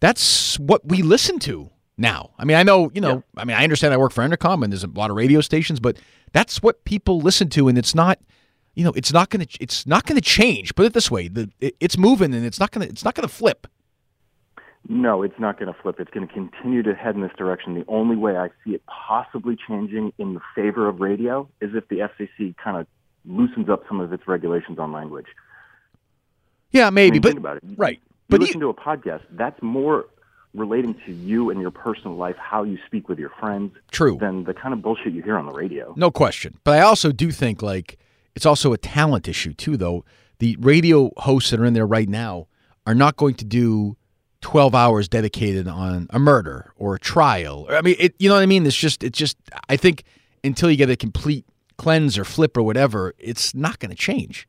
That's 0.00 0.58
what 0.58 0.86
we 0.86 1.00
listen 1.00 1.38
to 1.40 1.70
now. 1.96 2.32
I 2.38 2.44
mean, 2.44 2.58
I 2.58 2.62
know, 2.62 2.90
you 2.92 3.00
know, 3.00 3.24
I 3.38 3.46
mean, 3.46 3.56
I 3.56 3.64
understand 3.64 3.94
I 3.94 3.96
work 3.96 4.12
for 4.12 4.22
Entercom 4.22 4.62
and 4.62 4.70
there's 4.70 4.84
a 4.84 4.88
lot 4.88 5.08
of 5.08 5.16
radio 5.16 5.40
stations, 5.40 5.80
but 5.80 5.96
that's 6.32 6.62
what 6.62 6.84
people 6.84 7.18
listen 7.18 7.48
to. 7.48 7.68
And 7.68 7.78
it's 7.78 7.94
not, 7.94 8.20
you 8.74 8.84
know, 8.84 8.92
it's 8.94 9.14
not 9.14 9.30
going 9.30 9.46
to, 9.46 9.58
it's 9.62 9.86
not 9.86 10.04
going 10.04 10.20
to 10.20 10.22
change. 10.22 10.74
Put 10.74 10.84
it 10.84 10.92
this 10.92 11.10
way: 11.10 11.26
the 11.26 11.50
it, 11.58 11.74
it's 11.80 11.96
moving, 11.96 12.32
and 12.34 12.44
it's 12.44 12.60
not 12.60 12.70
going 12.70 12.86
to, 12.86 12.92
it's 12.92 13.04
not 13.04 13.14
going 13.14 13.26
to 13.26 13.34
flip. 13.34 13.66
No, 14.88 15.22
it's 15.22 15.38
not 15.38 15.58
going 15.58 15.72
to 15.72 15.78
flip. 15.80 15.96
It's 16.00 16.10
going 16.10 16.26
to 16.26 16.32
continue 16.32 16.82
to 16.82 16.94
head 16.94 17.14
in 17.14 17.20
this 17.22 17.32
direction. 17.36 17.74
The 17.74 17.84
only 17.88 18.16
way 18.16 18.36
I 18.36 18.48
see 18.64 18.74
it 18.74 18.82
possibly 18.86 19.56
changing 19.68 20.12
in 20.18 20.34
the 20.34 20.40
favor 20.54 20.88
of 20.88 21.00
radio 21.00 21.48
is 21.60 21.70
if 21.74 21.88
the 21.88 21.96
FCC 21.98 22.56
kind 22.56 22.76
of 22.76 22.86
loosens 23.26 23.68
up 23.68 23.82
some 23.88 24.00
of 24.00 24.12
its 24.12 24.26
regulations 24.26 24.78
on 24.78 24.92
language. 24.92 25.26
Yeah, 26.70 26.86
I 26.86 26.90
maybe, 26.90 27.12
mean, 27.14 27.20
but 27.22 27.28
think 27.28 27.38
about 27.40 27.56
it. 27.58 27.64
Right. 27.76 27.98
You 27.98 28.02
But 28.28 28.40
listen 28.40 28.56
you- 28.60 28.66
to 28.66 28.68
a 28.68 28.74
podcast. 28.74 29.22
That's 29.30 29.60
more 29.62 30.06
relating 30.54 30.94
to 31.06 31.12
you 31.12 31.50
and 31.50 31.60
your 31.60 31.70
personal 31.70 32.16
life, 32.16 32.36
how 32.36 32.62
you 32.62 32.78
speak 32.86 33.08
with 33.08 33.18
your 33.18 33.30
friends, 33.40 33.72
True. 33.90 34.16
than 34.18 34.44
the 34.44 34.54
kind 34.54 34.72
of 34.72 34.80
bullshit 34.80 35.12
you 35.12 35.22
hear 35.22 35.36
on 35.36 35.46
the 35.46 35.52
radio. 35.52 35.92
No 35.96 36.10
question. 36.10 36.58
But 36.64 36.78
I 36.78 36.82
also 36.82 37.12
do 37.12 37.30
think 37.30 37.62
like 37.62 37.98
it's 38.34 38.46
also 38.46 38.72
a 38.72 38.78
talent 38.78 39.28
issue 39.28 39.52
too, 39.52 39.76
though. 39.76 40.04
The 40.38 40.56
radio 40.60 41.10
hosts 41.18 41.50
that 41.50 41.60
are 41.60 41.64
in 41.64 41.74
there 41.74 41.86
right 41.86 42.08
now 42.08 42.46
are 42.86 42.94
not 42.94 43.16
going 43.16 43.34
to 43.36 43.44
do 43.44 43.96
12 44.40 44.74
hours 44.74 45.08
dedicated 45.08 45.66
on 45.66 46.06
a 46.10 46.18
murder 46.18 46.72
or 46.76 46.94
a 46.94 46.98
trial. 46.98 47.66
I 47.70 47.82
mean, 47.82 47.96
it, 47.98 48.14
you 48.18 48.28
know 48.28 48.34
what 48.36 48.42
I 48.42 48.46
mean? 48.46 48.66
It's 48.66 48.76
just, 48.76 49.02
it's 49.02 49.18
just, 49.18 49.36
I 49.68 49.76
think 49.76 50.04
until 50.44 50.70
you 50.70 50.76
get 50.76 50.90
a 50.90 50.96
complete 50.96 51.44
cleanse 51.76 52.18
or 52.18 52.24
flip 52.24 52.56
or 52.56 52.62
whatever, 52.62 53.14
it's 53.18 53.54
not 53.54 53.78
going 53.78 53.90
to 53.90 53.96
change. 53.96 54.48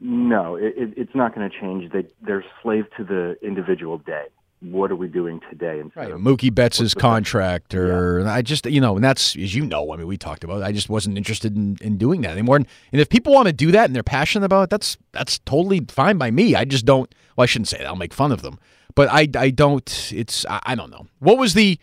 No, 0.00 0.56
it, 0.56 0.74
it, 0.76 0.94
it's 0.96 1.14
not 1.14 1.34
going 1.34 1.48
to 1.48 1.58
change. 1.58 1.90
They, 1.92 2.06
they're 2.22 2.44
slave 2.62 2.84
to 2.96 3.04
the 3.04 3.36
individual 3.42 3.98
day. 3.98 4.26
What 4.60 4.90
are 4.90 4.96
we 4.96 5.06
doing 5.06 5.40
today? 5.48 5.80
Right. 5.94 6.10
of 6.10 6.20
Mookie 6.20 6.52
Betts' 6.52 6.80
what's 6.80 6.94
contract, 6.94 7.74
or 7.74 8.26
I 8.26 8.42
just, 8.42 8.66
you 8.66 8.80
know, 8.80 8.96
and 8.96 9.04
that's, 9.04 9.36
as 9.36 9.54
you 9.54 9.64
know, 9.64 9.92
I 9.92 9.96
mean, 9.96 10.08
we 10.08 10.16
talked 10.16 10.42
about 10.42 10.62
it. 10.62 10.64
I 10.64 10.72
just 10.72 10.88
wasn't 10.88 11.16
interested 11.16 11.56
in, 11.56 11.78
in 11.80 11.96
doing 11.96 12.22
that 12.22 12.32
anymore. 12.32 12.56
And, 12.56 12.66
and 12.90 13.00
if 13.00 13.08
people 13.08 13.32
want 13.32 13.46
to 13.46 13.52
do 13.52 13.70
that 13.70 13.84
and 13.84 13.94
they're 13.94 14.02
passionate 14.02 14.44
about 14.44 14.64
it, 14.64 14.70
that's, 14.70 14.96
that's 15.12 15.38
totally 15.40 15.86
fine 15.88 16.18
by 16.18 16.32
me. 16.32 16.56
I 16.56 16.64
just 16.64 16.84
don't, 16.84 17.12
well, 17.36 17.44
I 17.44 17.46
shouldn't 17.46 17.68
say 17.68 17.78
that. 17.78 17.86
I'll 17.86 17.94
make 17.94 18.12
fun 18.12 18.32
of 18.32 18.42
them. 18.42 18.58
But 18.96 19.08
I, 19.12 19.28
I 19.36 19.50
don't, 19.50 20.12
it's, 20.12 20.44
I, 20.46 20.60
I 20.64 20.74
don't 20.74 20.90
know. 20.90 21.06
What 21.20 21.38
was 21.38 21.54
the, 21.54 21.78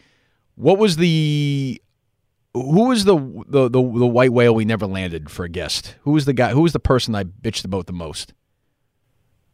what 0.56 0.78
was 0.78 0.98
the, 0.98 1.82
who 2.54 2.90
was 2.90 3.06
the, 3.06 3.16
the, 3.48 3.70
the, 3.70 3.82
the 3.82 4.08
white 4.08 4.34
whale 4.34 4.54
we 4.54 4.66
never 4.66 4.86
landed 4.86 5.32
for 5.32 5.46
a 5.46 5.50
guest? 5.50 5.96
Who 6.02 6.12
was 6.12 6.26
the 6.26 6.34
guy, 6.34 6.52
who 6.52 6.62
was 6.62 6.74
the 6.74 6.80
person 6.82 7.16
I 7.16 7.24
bitched 7.24 7.64
about 7.64 7.88
the 7.88 7.94
most? 7.94 8.34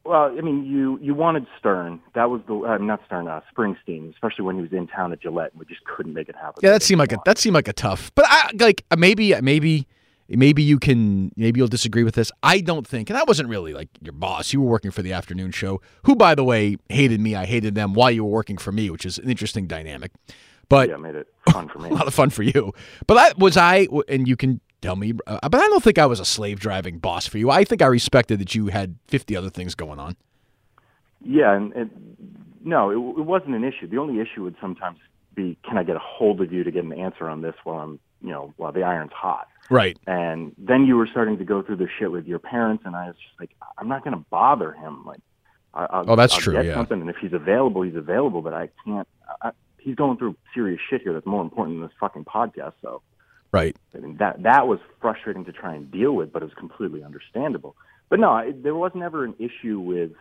Well, 0.03 0.35
I 0.35 0.41
mean, 0.41 0.65
you 0.65 0.97
you 1.01 1.13
wanted 1.13 1.45
Stern. 1.59 1.99
That 2.15 2.29
was 2.29 2.41
the 2.47 2.55
uh, 2.55 2.77
not 2.77 3.01
Stern, 3.05 3.27
uh, 3.27 3.41
Springsteen, 3.55 4.11
especially 4.13 4.45
when 4.45 4.55
he 4.55 4.61
was 4.61 4.71
in 4.73 4.87
town 4.87 5.13
at 5.13 5.21
Gillette, 5.21 5.51
and 5.51 5.59
we 5.59 5.65
just 5.65 5.83
couldn't 5.85 6.13
make 6.13 6.27
it 6.27 6.35
happen. 6.35 6.59
Yeah, 6.63 6.71
that 6.71 6.81
seemed 6.81 6.99
like 6.99 7.11
a 7.11 7.17
that 7.25 7.37
seemed 7.37 7.53
like 7.53 7.67
a 7.67 7.73
tough. 7.73 8.11
But 8.15 8.25
I 8.27 8.49
like 8.59 8.83
uh, 8.89 8.95
maybe 8.95 9.39
maybe 9.41 9.87
maybe 10.27 10.63
you 10.63 10.79
can 10.79 11.31
maybe 11.35 11.59
you'll 11.59 11.67
disagree 11.67 12.03
with 12.03 12.15
this. 12.15 12.31
I 12.41 12.61
don't 12.61 12.87
think, 12.87 13.11
and 13.11 13.17
I 13.17 13.23
wasn't 13.23 13.49
really 13.49 13.73
like 13.73 13.89
your 14.01 14.13
boss. 14.13 14.53
You 14.53 14.61
were 14.61 14.69
working 14.69 14.89
for 14.89 15.03
the 15.03 15.13
afternoon 15.13 15.51
show, 15.51 15.81
who 16.03 16.15
by 16.15 16.33
the 16.33 16.43
way 16.43 16.77
hated 16.89 17.19
me. 17.21 17.35
I 17.35 17.45
hated 17.45 17.75
them 17.75 17.93
while 17.93 18.09
you 18.09 18.23
were 18.23 18.31
working 18.31 18.57
for 18.57 18.71
me, 18.71 18.89
which 18.89 19.05
is 19.05 19.19
an 19.19 19.29
interesting 19.29 19.67
dynamic. 19.67 20.11
But 20.67 20.89
yeah, 20.89 20.97
made 20.97 21.15
it 21.15 21.27
fun 21.51 21.67
for 21.67 21.77
me. 21.77 21.89
a 21.91 21.93
lot 21.93 22.07
of 22.07 22.13
fun 22.13 22.31
for 22.31 22.43
you. 22.43 22.73
But 23.05 23.17
I 23.17 23.33
was 23.37 23.55
I, 23.55 23.87
and 24.07 24.27
you 24.27 24.35
can 24.35 24.61
tell 24.81 24.95
me. 24.95 25.13
Uh, 25.27 25.39
but 25.49 25.55
I 25.59 25.67
don't 25.67 25.83
think 25.83 25.97
I 25.97 26.05
was 26.05 26.19
a 26.19 26.25
slave 26.25 26.59
driving 26.59 26.97
boss 26.99 27.27
for 27.27 27.37
you. 27.37 27.49
I 27.49 27.63
think 27.63 27.81
I 27.81 27.87
respected 27.87 28.39
that 28.39 28.55
you 28.55 28.67
had 28.67 28.95
fifty 29.07 29.35
other 29.35 29.49
things 29.49 29.75
going 29.75 29.99
on. 29.99 30.15
Yeah, 31.23 31.53
and, 31.53 31.71
and 31.73 31.89
no, 32.63 32.89
it, 32.89 33.19
it 33.19 33.23
wasn't 33.25 33.55
an 33.55 33.63
issue. 33.63 33.87
The 33.87 33.97
only 33.97 34.19
issue 34.19 34.43
would 34.43 34.55
sometimes 34.59 34.97
be, 35.35 35.57
can 35.67 35.77
I 35.77 35.83
get 35.83 35.95
a 35.95 35.99
hold 35.99 36.41
of 36.41 36.51
you 36.51 36.63
to 36.63 36.71
get 36.71 36.83
an 36.83 36.93
answer 36.93 37.29
on 37.29 37.41
this 37.41 37.53
while 37.63 37.79
I'm, 37.79 37.99
you 38.21 38.29
know, 38.29 38.53
while 38.57 38.71
the 38.71 38.83
iron's 38.83 39.11
hot. 39.13 39.47
Right. 39.69 39.97
And 40.07 40.53
then 40.57 40.85
you 40.85 40.97
were 40.97 41.07
starting 41.07 41.37
to 41.37 41.45
go 41.45 41.61
through 41.61 41.77
the 41.77 41.87
shit 41.99 42.11
with 42.11 42.25
your 42.25 42.39
parents, 42.39 42.83
and 42.85 42.95
I 42.95 43.07
was 43.07 43.15
just 43.15 43.39
like, 43.39 43.51
I'm 43.77 43.87
not 43.87 44.03
going 44.03 44.15
to 44.17 44.25
bother 44.29 44.73
him. 44.73 45.05
Like, 45.05 45.21
I'll, 45.73 46.05
Oh, 46.07 46.15
that's 46.15 46.33
I'll 46.33 46.39
true, 46.41 46.53
Get 46.53 46.65
yeah. 46.65 46.73
something, 46.73 46.99
and 46.99 47.09
if 47.09 47.15
he's 47.21 47.33
available, 47.33 47.83
he's 47.83 47.95
available. 47.95 48.41
But 48.41 48.53
I 48.53 48.69
can't. 48.83 49.07
I, 49.41 49.51
he's 49.77 49.95
going 49.95 50.17
through 50.17 50.35
serious 50.53 50.81
shit 50.89 51.01
here 51.03 51.13
that's 51.13 51.25
more 51.25 51.41
important 51.41 51.77
than 51.79 51.87
this 51.87 51.95
fucking 51.99 52.25
podcast. 52.25 52.73
So 52.81 53.01
Right. 53.51 53.75
I 53.93 53.99
mean, 53.99 54.17
that 54.17 54.43
that 54.43 54.67
was 54.67 54.79
frustrating 55.01 55.45
to 55.45 55.51
try 55.51 55.75
and 55.75 55.91
deal 55.91 56.13
with, 56.13 56.31
but 56.31 56.41
it 56.41 56.45
was 56.45 56.53
completely 56.53 57.03
understandable. 57.03 57.75
But 58.09 58.19
no, 58.19 58.31
I, 58.31 58.51
there 58.55 58.75
was 58.75 58.91
never 58.95 59.23
an 59.23 59.35
issue 59.39 59.79
with 59.79 60.11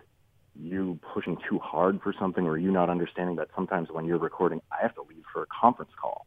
you 0.61 0.99
pushing 1.15 1.37
too 1.49 1.59
hard 1.59 2.01
for 2.03 2.13
something, 2.19 2.47
or 2.47 2.59
you 2.59 2.71
not 2.71 2.91
understanding 2.91 3.37
that 3.37 3.49
sometimes 3.55 3.89
when 3.91 4.05
you're 4.05 4.19
recording, 4.19 4.61
I 4.73 4.83
have 4.83 4.95
to 4.97 5.03
leave 5.03 5.25
for 5.33 5.43
a 5.43 5.47
conference 5.47 5.93
call. 6.01 6.27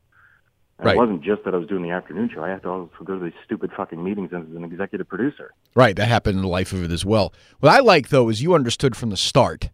And 0.80 0.88
Right. 0.88 0.96
It 0.96 1.00
wasn't 1.00 1.24
just 1.24 1.44
that 1.46 1.54
I 1.54 1.58
was 1.58 1.68
doing 1.68 1.84
the 1.84 1.92
afternoon 1.92 2.30
show. 2.34 2.44
I 2.44 2.50
have 2.50 2.64
to 2.64 2.70
also 2.70 2.90
go 3.04 3.18
to 3.20 3.24
these 3.24 3.34
stupid 3.46 3.72
fucking 3.76 4.04
meetings 4.04 4.32
as 4.34 4.44
an 4.56 4.64
executive 4.64 5.08
producer. 5.08 5.52
Right. 5.76 5.96
That 5.96 6.08
happened 6.08 6.38
in 6.38 6.42
the 6.42 6.48
life 6.48 6.74
of 6.74 6.84
it 6.84 6.92
as 6.92 7.06
well. 7.06 7.34
What 7.60 7.72
I 7.72 7.80
like 7.80 8.10
though 8.10 8.30
is 8.30 8.42
you 8.42 8.56
understood 8.56 8.96
from 8.96 9.10
the 9.10 9.18
start, 9.18 9.70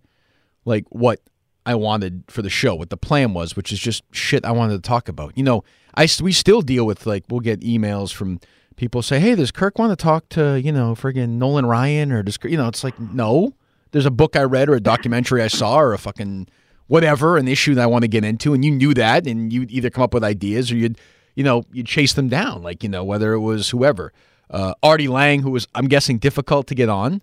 like 0.66 0.86
what 0.90 1.22
I 1.66 1.76
wanted 1.76 2.24
for 2.28 2.42
the 2.42 2.50
show, 2.50 2.76
what 2.76 2.90
the 2.90 2.98
plan 2.98 3.34
was, 3.34 3.56
which 3.56 3.72
is 3.72 3.80
just 3.80 4.04
shit 4.12 4.46
I 4.46 4.52
wanted 4.52 4.82
to 4.82 4.88
talk 4.88 5.08
about. 5.08 5.38
You 5.38 5.44
know, 5.44 5.64
I 5.96 6.08
we 6.22 6.32
still 6.32 6.62
deal 6.62 6.86
with 6.86 7.06
like 7.06 7.26
we'll 7.30 7.42
get 7.42 7.62
emails 7.62 8.14
from 8.14 8.40
people 8.76 9.02
say, 9.02 9.20
"Hey, 9.20 9.36
does 9.36 9.52
Kirk 9.52 9.78
want 9.78 9.92
to 9.92 10.02
talk 10.02 10.30
to 10.30 10.60
you 10.60 10.72
know 10.72 10.96
friggin' 10.96 11.32
Nolan 11.32 11.66
Ryan 11.66 12.12
or 12.12 12.24
Kirk-" 12.24 12.46
you 12.46 12.58
know?" 12.58 12.68
It's 12.68 12.84
like 12.84 13.00
no. 13.00 13.54
There's 13.92 14.06
a 14.06 14.12
book 14.12 14.36
I 14.36 14.44
read 14.44 14.70
or 14.70 14.76
a 14.76 14.80
documentary 14.80 15.42
I 15.42 15.48
saw 15.48 15.80
or 15.80 15.94
a 15.94 15.98
fucking 15.98 16.48
whatever 16.88 17.38
an 17.38 17.48
issue 17.48 17.76
that 17.76 17.84
I 17.84 17.88
want 17.88 18.04
to 18.04 18.08
get 18.08 18.24
into, 18.24 18.54
and 18.54 18.64
you 18.64 18.72
knew 18.72 18.94
that, 18.94 19.26
and 19.28 19.52
you'd 19.52 19.72
either 19.72 19.90
come 19.90 20.04
up 20.04 20.14
with 20.14 20.24
ideas 20.24 20.72
or 20.72 20.76
you'd 20.76 20.98
you 21.36 21.44
know 21.44 21.64
you'd 21.72 21.86
chase 21.86 22.14
them 22.14 22.30
down, 22.30 22.62
like 22.62 22.84
you 22.84 22.90
know 22.90 23.04
whether 23.04 23.34
it 23.34 23.40
was 23.40 23.70
whoever, 23.70 24.12
uh, 24.50 24.74
Artie 24.84 25.08
Lange, 25.08 25.42
who 25.42 25.52
was 25.52 25.68
I'm 25.76 25.88
guessing 25.88 26.18
difficult 26.18 26.68
to 26.68 26.76
get 26.76 26.90
on, 26.90 27.22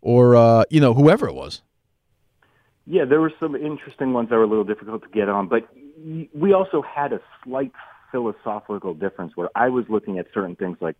or 0.00 0.36
uh, 0.36 0.64
you 0.70 0.80
know 0.80 0.94
whoever 0.94 1.26
it 1.26 1.34
was. 1.34 1.62
Yeah, 2.86 3.04
there 3.04 3.20
were 3.20 3.32
some 3.40 3.56
interesting 3.56 4.12
ones 4.12 4.30
that 4.30 4.36
were 4.36 4.44
a 4.44 4.48
little 4.48 4.64
difficult 4.64 5.02
to 5.02 5.08
get 5.08 5.28
on, 5.28 5.48
but 5.48 5.68
we 6.32 6.52
also 6.52 6.82
had 6.82 7.12
a 7.12 7.20
slight 7.42 7.72
philosophical 8.12 8.94
difference 8.94 9.36
where 9.36 9.48
I 9.56 9.68
was 9.68 9.84
looking 9.88 10.18
at 10.18 10.26
certain 10.32 10.54
things 10.56 10.78
like 10.80 10.96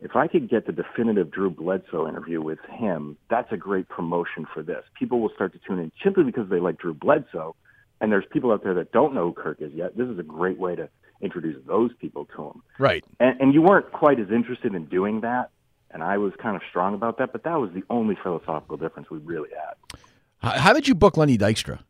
if 0.00 0.16
I 0.16 0.26
could 0.26 0.50
get 0.50 0.66
the 0.66 0.72
definitive 0.72 1.30
Drew 1.30 1.48
Bledsoe 1.48 2.08
interview 2.08 2.42
with 2.42 2.58
him, 2.68 3.16
that's 3.30 3.52
a 3.52 3.56
great 3.56 3.88
promotion 3.88 4.46
for 4.52 4.62
this. 4.62 4.82
People 4.98 5.20
will 5.20 5.30
start 5.32 5.52
to 5.52 5.60
tune 5.64 5.78
in 5.78 5.92
simply 6.02 6.24
because 6.24 6.50
they 6.50 6.58
like 6.58 6.78
Drew 6.78 6.92
Bledsoe, 6.92 7.54
and 8.00 8.10
there's 8.10 8.24
people 8.32 8.50
out 8.50 8.64
there 8.64 8.74
that 8.74 8.90
don't 8.90 9.14
know 9.14 9.26
who 9.26 9.32
Kirk 9.32 9.60
is 9.60 9.72
yet. 9.72 9.96
This 9.96 10.08
is 10.08 10.18
a 10.18 10.24
great 10.24 10.58
way 10.58 10.74
to 10.74 10.88
introduce 11.20 11.64
those 11.68 11.92
people 12.00 12.26
to 12.34 12.46
him. 12.48 12.62
Right. 12.80 13.04
And, 13.20 13.40
and 13.40 13.54
you 13.54 13.62
weren't 13.62 13.92
quite 13.92 14.18
as 14.18 14.28
interested 14.32 14.74
in 14.74 14.86
doing 14.86 15.20
that, 15.20 15.50
and 15.92 16.02
I 16.02 16.18
was 16.18 16.32
kind 16.42 16.56
of 16.56 16.62
strong 16.68 16.94
about 16.94 17.18
that, 17.18 17.30
but 17.30 17.44
that 17.44 17.60
was 17.60 17.70
the 17.72 17.84
only 17.88 18.16
philosophical 18.20 18.76
difference 18.76 19.08
we 19.08 19.18
really 19.18 19.50
had 19.50 20.00
How, 20.42 20.50
how 20.58 20.72
did 20.72 20.88
you 20.88 20.94
book 20.94 21.16
Lenny 21.16 21.38
Dykstra? 21.38 21.80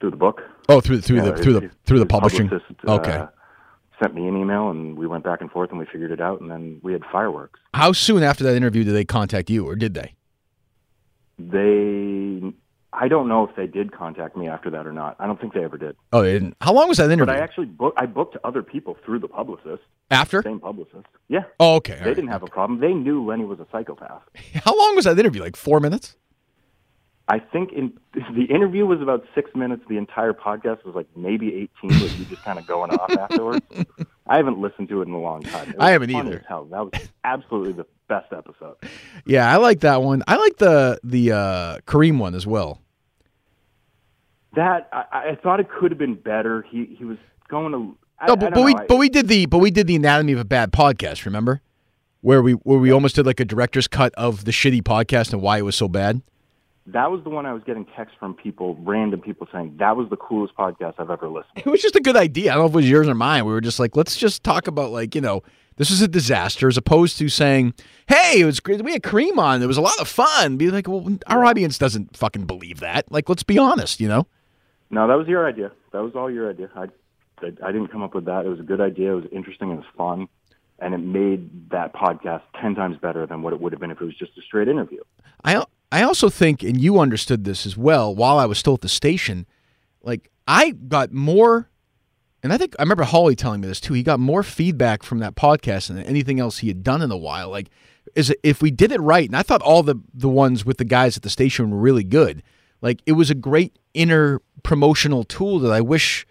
through 0.00 0.10
the 0.12 0.16
book. 0.16 0.42
Oh, 0.68 0.80
through 0.80 1.00
through 1.00 1.16
Yeah, 1.16 1.30
the 1.32 1.36
through 1.42 1.52
the 1.54 1.70
through 1.84 1.98
the 1.98 2.06
publishing. 2.06 2.48
publicist, 2.48 2.78
Okay. 2.86 3.12
Uh, 3.16 3.26
sent 4.00 4.14
me 4.14 4.28
an 4.28 4.36
email, 4.36 4.70
and 4.70 4.96
we 4.96 5.08
went 5.08 5.24
back 5.24 5.40
and 5.40 5.50
forth, 5.50 5.70
and 5.70 5.78
we 5.80 5.86
figured 5.86 6.12
it 6.12 6.20
out, 6.20 6.40
and 6.40 6.48
then 6.48 6.78
we 6.84 6.92
had 6.92 7.02
fireworks. 7.10 7.58
How 7.74 7.90
soon 7.92 8.22
after 8.22 8.44
that 8.44 8.54
interview 8.54 8.84
did 8.84 8.94
they 8.94 9.04
contact 9.04 9.50
you, 9.50 9.66
or 9.66 9.74
did 9.74 9.94
they? 9.94 10.14
They, 11.38 12.52
I 12.92 13.08
don't 13.08 13.28
know 13.28 13.44
if 13.48 13.54
they 13.56 13.66
did 13.66 13.92
contact 13.92 14.36
me 14.36 14.48
after 14.48 14.70
that 14.70 14.86
or 14.86 14.92
not. 14.92 15.16
I 15.18 15.26
don't 15.26 15.40
think 15.40 15.52
they 15.54 15.64
ever 15.64 15.76
did. 15.78 15.96
Oh, 16.12 16.22
they 16.22 16.32
didn't. 16.32 16.56
How 16.60 16.72
long 16.72 16.88
was 16.88 16.98
that 16.98 17.10
interview? 17.10 17.26
But? 17.26 17.36
I 17.36 17.40
actually 17.42 17.66
booked. 17.66 17.98
I 18.00 18.06
booked 18.06 18.36
other 18.44 18.62
people 18.62 18.96
through 19.04 19.18
the 19.20 19.28
publicist, 19.28 19.82
after? 20.12 20.42
same 20.42 20.60
publicist. 20.60 21.06
Yeah, 21.28 21.40
Oh, 21.60 21.76
okay. 21.76 21.94
all 21.94 21.98
they 22.00 22.04
right. 22.06 22.14
didn't 22.14 22.30
have 22.30 22.42
a 22.42 22.46
problem. 22.48 22.80
They 22.80 22.92
knew 22.94 23.24
Lenny 23.24 23.44
was 23.44 23.58
a 23.60 23.66
psychopath. 23.72 24.22
How 24.54 24.76
long 24.76 24.94
was 24.96 25.04
that 25.06 25.18
interview? 25.18 25.42
Like 25.42 25.56
four 25.56 25.80
minutes? 25.80 26.16
I 27.30 27.38
think 27.38 27.72
in 27.72 27.92
the 28.34 28.44
interview 28.44 28.86
was 28.86 29.02
about 29.02 29.24
six 29.34 29.50
minutes. 29.54 29.82
The 29.88 29.98
entire 29.98 30.32
podcast 30.32 30.84
was 30.84 30.94
like 30.94 31.06
maybe 31.14 31.48
eighteen, 31.48 32.00
with 32.00 32.18
you 32.18 32.24
just 32.24 32.42
kind 32.42 32.58
of 32.58 32.66
going 32.66 32.90
off 32.90 33.10
afterwards. 33.18 33.64
I 34.26 34.36
haven't 34.36 34.58
listened 34.58 34.88
to 34.88 35.02
it 35.02 35.08
in 35.08 35.12
a 35.14 35.20
long 35.20 35.42
time. 35.42 35.74
I 35.78 35.90
haven't 35.90 36.10
either. 36.10 36.42
Hell, 36.48 36.64
that 36.66 36.84
was 36.84 36.92
absolutely 37.24 37.72
the 37.72 37.86
best 38.08 38.32
episode. 38.32 38.76
Yeah, 39.26 39.52
I 39.52 39.56
like 39.56 39.80
that 39.80 40.02
one. 40.02 40.22
I 40.26 40.36
like 40.36 40.56
the 40.56 40.98
the 41.04 41.32
uh, 41.32 41.78
Kareem 41.86 42.18
one 42.18 42.34
as 42.34 42.46
well. 42.46 42.80
That 44.54 44.88
I, 44.92 45.30
I 45.32 45.34
thought 45.42 45.60
it 45.60 45.68
could 45.70 45.90
have 45.90 45.98
been 45.98 46.14
better. 46.14 46.62
He 46.70 46.86
he 46.98 47.04
was 47.04 47.18
going 47.48 47.72
to. 47.72 47.96
I, 48.18 48.26
No, 48.28 48.36
but, 48.36 48.54
but 48.54 48.64
we. 48.64 48.74
I- 48.74 48.86
but 48.88 48.96
we 48.96 49.08
did 49.10 49.28
the 49.28 49.46
but 49.46 49.58
we 49.58 49.70
did 49.70 49.86
the 49.86 49.96
anatomy 49.96 50.32
of 50.32 50.38
a 50.38 50.44
bad 50.44 50.72
podcast. 50.72 51.26
Remember, 51.26 51.60
where 52.22 52.42
we 52.42 52.52
where 52.52 52.78
we 52.78 52.90
almost 52.90 53.16
did 53.16 53.26
like 53.26 53.40
a 53.40 53.44
director's 53.44 53.86
cut 53.86 54.14
of 54.14 54.44
the 54.46 54.50
shitty 54.50 54.82
podcast 54.82 55.32
and 55.34 55.42
why 55.42 55.58
it 55.58 55.62
was 55.62 55.76
so 55.76 55.88
bad. 55.88 56.22
That 56.92 57.10
was 57.10 57.22
the 57.22 57.30
one 57.30 57.44
I 57.44 57.52
was 57.52 57.62
getting 57.64 57.84
texts 57.84 58.16
from 58.18 58.34
people, 58.34 58.76
random 58.80 59.20
people 59.20 59.46
saying 59.52 59.76
that 59.78 59.96
was 59.96 60.08
the 60.08 60.16
coolest 60.16 60.54
podcast 60.56 60.94
I've 60.98 61.10
ever 61.10 61.28
listened. 61.28 61.56
to. 61.56 61.60
It 61.60 61.70
was 61.70 61.82
just 61.82 61.96
a 61.96 62.00
good 62.00 62.16
idea. 62.16 62.50
I 62.50 62.54
don't 62.54 62.62
know 62.62 62.68
if 62.68 62.72
it 62.72 62.76
was 62.76 62.90
yours 62.90 63.08
or 63.08 63.14
mine. 63.14 63.44
We 63.44 63.52
were 63.52 63.60
just 63.60 63.78
like, 63.78 63.94
let's 63.94 64.16
just 64.16 64.42
talk 64.42 64.66
about 64.68 64.90
like 64.90 65.14
you 65.14 65.20
know 65.20 65.42
this 65.76 65.90
is 65.90 66.00
a 66.02 66.08
disaster, 66.08 66.66
as 66.66 66.76
opposed 66.76 67.18
to 67.18 67.28
saying, 67.28 67.74
hey, 68.08 68.40
it 68.40 68.44
was 68.44 68.58
great. 68.58 68.82
We 68.82 68.92
had 68.92 69.02
Kareem 69.02 69.38
on. 69.38 69.62
It 69.62 69.66
was 69.66 69.76
a 69.76 69.82
lot 69.82 70.00
of 70.00 70.08
fun. 70.08 70.56
Be 70.56 70.70
like, 70.70 70.88
well, 70.88 71.18
our 71.26 71.44
audience 71.44 71.78
doesn't 71.78 72.16
fucking 72.16 72.46
believe 72.46 72.80
that. 72.80 73.10
Like, 73.12 73.28
let's 73.28 73.42
be 73.44 73.58
honest. 73.58 74.00
You 74.00 74.08
know. 74.08 74.26
No, 74.90 75.06
that 75.06 75.18
was 75.18 75.28
your 75.28 75.46
idea. 75.46 75.70
That 75.92 76.02
was 76.02 76.14
all 76.14 76.30
your 76.30 76.48
idea. 76.48 76.70
I, 76.74 76.84
I 77.42 77.52
I 77.64 77.72
didn't 77.72 77.88
come 77.88 78.02
up 78.02 78.14
with 78.14 78.24
that. 78.24 78.46
It 78.46 78.48
was 78.48 78.60
a 78.60 78.64
good 78.64 78.80
idea. 78.80 79.12
It 79.12 79.16
was 79.16 79.26
interesting. 79.30 79.70
It 79.70 79.76
was 79.76 79.84
fun, 79.96 80.26
and 80.78 80.94
it 80.94 80.98
made 80.98 81.70
that 81.70 81.92
podcast 81.94 82.42
ten 82.60 82.74
times 82.74 82.96
better 82.96 83.26
than 83.26 83.42
what 83.42 83.52
it 83.52 83.60
would 83.60 83.72
have 83.72 83.80
been 83.80 83.90
if 83.90 84.00
it 84.00 84.04
was 84.04 84.16
just 84.16 84.32
a 84.38 84.42
straight 84.42 84.68
interview. 84.68 85.00
I 85.44 85.62
I 85.90 86.02
also 86.02 86.28
think, 86.28 86.62
and 86.62 86.80
you 86.80 86.98
understood 86.98 87.44
this 87.44 87.64
as 87.64 87.76
well. 87.76 88.14
While 88.14 88.38
I 88.38 88.46
was 88.46 88.58
still 88.58 88.74
at 88.74 88.82
the 88.82 88.88
station, 88.88 89.46
like 90.02 90.30
I 90.46 90.70
got 90.70 91.12
more, 91.12 91.70
and 92.42 92.52
I 92.52 92.58
think 92.58 92.74
I 92.78 92.82
remember 92.82 93.04
Holley 93.04 93.34
telling 93.36 93.60
me 93.62 93.68
this 93.68 93.80
too. 93.80 93.94
He 93.94 94.02
got 94.02 94.20
more 94.20 94.42
feedback 94.42 95.02
from 95.02 95.18
that 95.20 95.34
podcast 95.34 95.88
than 95.88 95.98
anything 96.00 96.40
else 96.40 96.58
he 96.58 96.68
had 96.68 96.82
done 96.82 97.00
in 97.02 97.10
a 97.10 97.16
while. 97.16 97.48
Like, 97.48 97.70
is 98.14 98.30
it, 98.30 98.38
if 98.42 98.60
we 98.60 98.70
did 98.70 98.92
it 98.92 99.00
right, 99.00 99.28
and 99.28 99.36
I 99.36 99.42
thought 99.42 99.62
all 99.62 99.82
the 99.82 99.96
the 100.12 100.28
ones 100.28 100.64
with 100.64 100.76
the 100.78 100.84
guys 100.84 101.16
at 101.16 101.22
the 101.22 101.30
station 101.30 101.70
were 101.70 101.78
really 101.78 102.04
good. 102.04 102.42
Like, 102.80 103.00
it 103.06 103.12
was 103.12 103.30
a 103.30 103.34
great 103.34 103.76
inner 103.94 104.40
promotional 104.62 105.24
tool 105.24 105.58
that 105.60 105.72
I 105.72 105.80
wish 105.80 106.26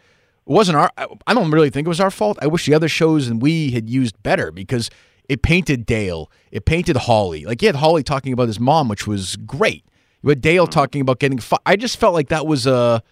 wasn't 0.45 0.77
our. 0.77 0.91
I- 0.97 1.33
don't 1.33 1.51
really 1.51 1.69
think 1.69 1.87
it 1.87 1.89
was 1.89 1.99
our 1.99 2.11
fault. 2.11 2.37
I 2.41 2.47
wish 2.47 2.65
the 2.65 2.73
other 2.73 2.87
shows 2.87 3.27
and 3.27 3.41
we 3.41 3.71
had 3.71 3.89
used 3.89 4.21
better 4.23 4.51
because 4.51 4.89
it 5.29 5.41
painted 5.41 5.85
Dale, 5.85 6.31
it 6.51 6.65
painted 6.65 6.95
Holley. 6.95 7.45
Like 7.45 7.61
you 7.61 7.67
had 7.67 7.75
Holley 7.75 8.03
talking 8.03 8.33
about 8.33 8.47
his 8.47 8.59
mom, 8.59 8.87
which 8.87 9.07
was 9.07 9.35
great. 9.37 9.85
You 10.23 10.29
had 10.29 10.41
Dale 10.41 10.67
talking 10.67 11.01
about 11.01 11.19
getting. 11.19 11.39
Fi- 11.39 11.57
I 11.65 11.75
just 11.75 11.97
felt 11.97 12.13
like 12.13 12.29
that 12.29 12.47
was 12.47 12.65
a 12.65 13.03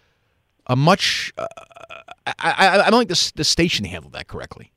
a 0.68 0.76
much. 0.76 1.34
Uh, 1.38 1.48
I, 2.28 2.34
I 2.40 2.88
I 2.88 2.90
don't 2.90 3.02
think 3.02 3.10
the 3.10 3.32
the 3.36 3.44
station 3.44 3.86
handled 3.86 4.14
that 4.14 4.28
correctly. 4.28 4.72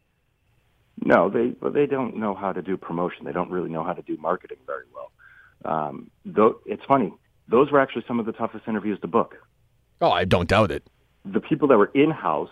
No, 1.04 1.30
they 1.30 1.54
well, 1.60 1.72
they 1.72 1.86
don't 1.86 2.16
know 2.16 2.34
how 2.34 2.52
to 2.52 2.62
do 2.62 2.76
promotion. 2.76 3.24
They 3.24 3.32
don't 3.32 3.50
really 3.50 3.70
know 3.70 3.84
how 3.84 3.92
to 3.92 4.02
do 4.02 4.16
marketing 4.18 4.58
very 4.66 4.84
well. 4.94 5.10
Um, 5.64 6.10
though 6.24 6.60
it's 6.66 6.84
funny, 6.86 7.12
those 7.48 7.70
were 7.70 7.80
actually 7.80 8.04
some 8.06 8.20
of 8.20 8.26
the 8.26 8.32
toughest 8.32 8.66
interviews 8.68 8.98
to 9.00 9.06
book. 9.06 9.36
Oh, 10.00 10.10
I 10.10 10.24
don't 10.24 10.48
doubt 10.48 10.70
it. 10.70 10.84
The 11.24 11.40
people 11.40 11.68
that 11.68 11.78
were 11.78 11.90
in 11.94 12.10
house 12.10 12.50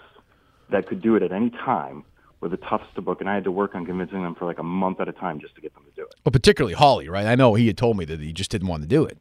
that 0.70 0.88
could 0.88 1.00
do 1.00 1.14
it 1.16 1.22
at 1.22 1.32
any 1.32 1.50
time 1.50 2.04
were 2.46 2.56
the 2.56 2.62
toughest 2.64 2.94
to 2.94 3.02
book, 3.02 3.20
and 3.20 3.28
I 3.28 3.34
had 3.34 3.44
to 3.44 3.50
work 3.50 3.74
on 3.74 3.84
convincing 3.84 4.22
them 4.22 4.34
for 4.34 4.44
like 4.44 4.58
a 4.58 4.62
month 4.62 5.00
at 5.00 5.08
a 5.08 5.12
time 5.12 5.40
just 5.40 5.54
to 5.56 5.60
get 5.60 5.74
them 5.74 5.84
to 5.84 5.90
do 5.90 6.02
it. 6.02 6.14
But 6.22 6.32
particularly 6.32 6.74
Holley, 6.74 7.08
right? 7.08 7.26
I 7.26 7.34
know 7.34 7.54
he 7.54 7.66
had 7.66 7.76
told 7.76 7.96
me 7.96 8.04
that 8.06 8.20
he 8.20 8.32
just 8.32 8.50
didn't 8.50 8.68
want 8.68 8.82
to 8.82 8.88
do 8.88 9.04
it. 9.04 9.18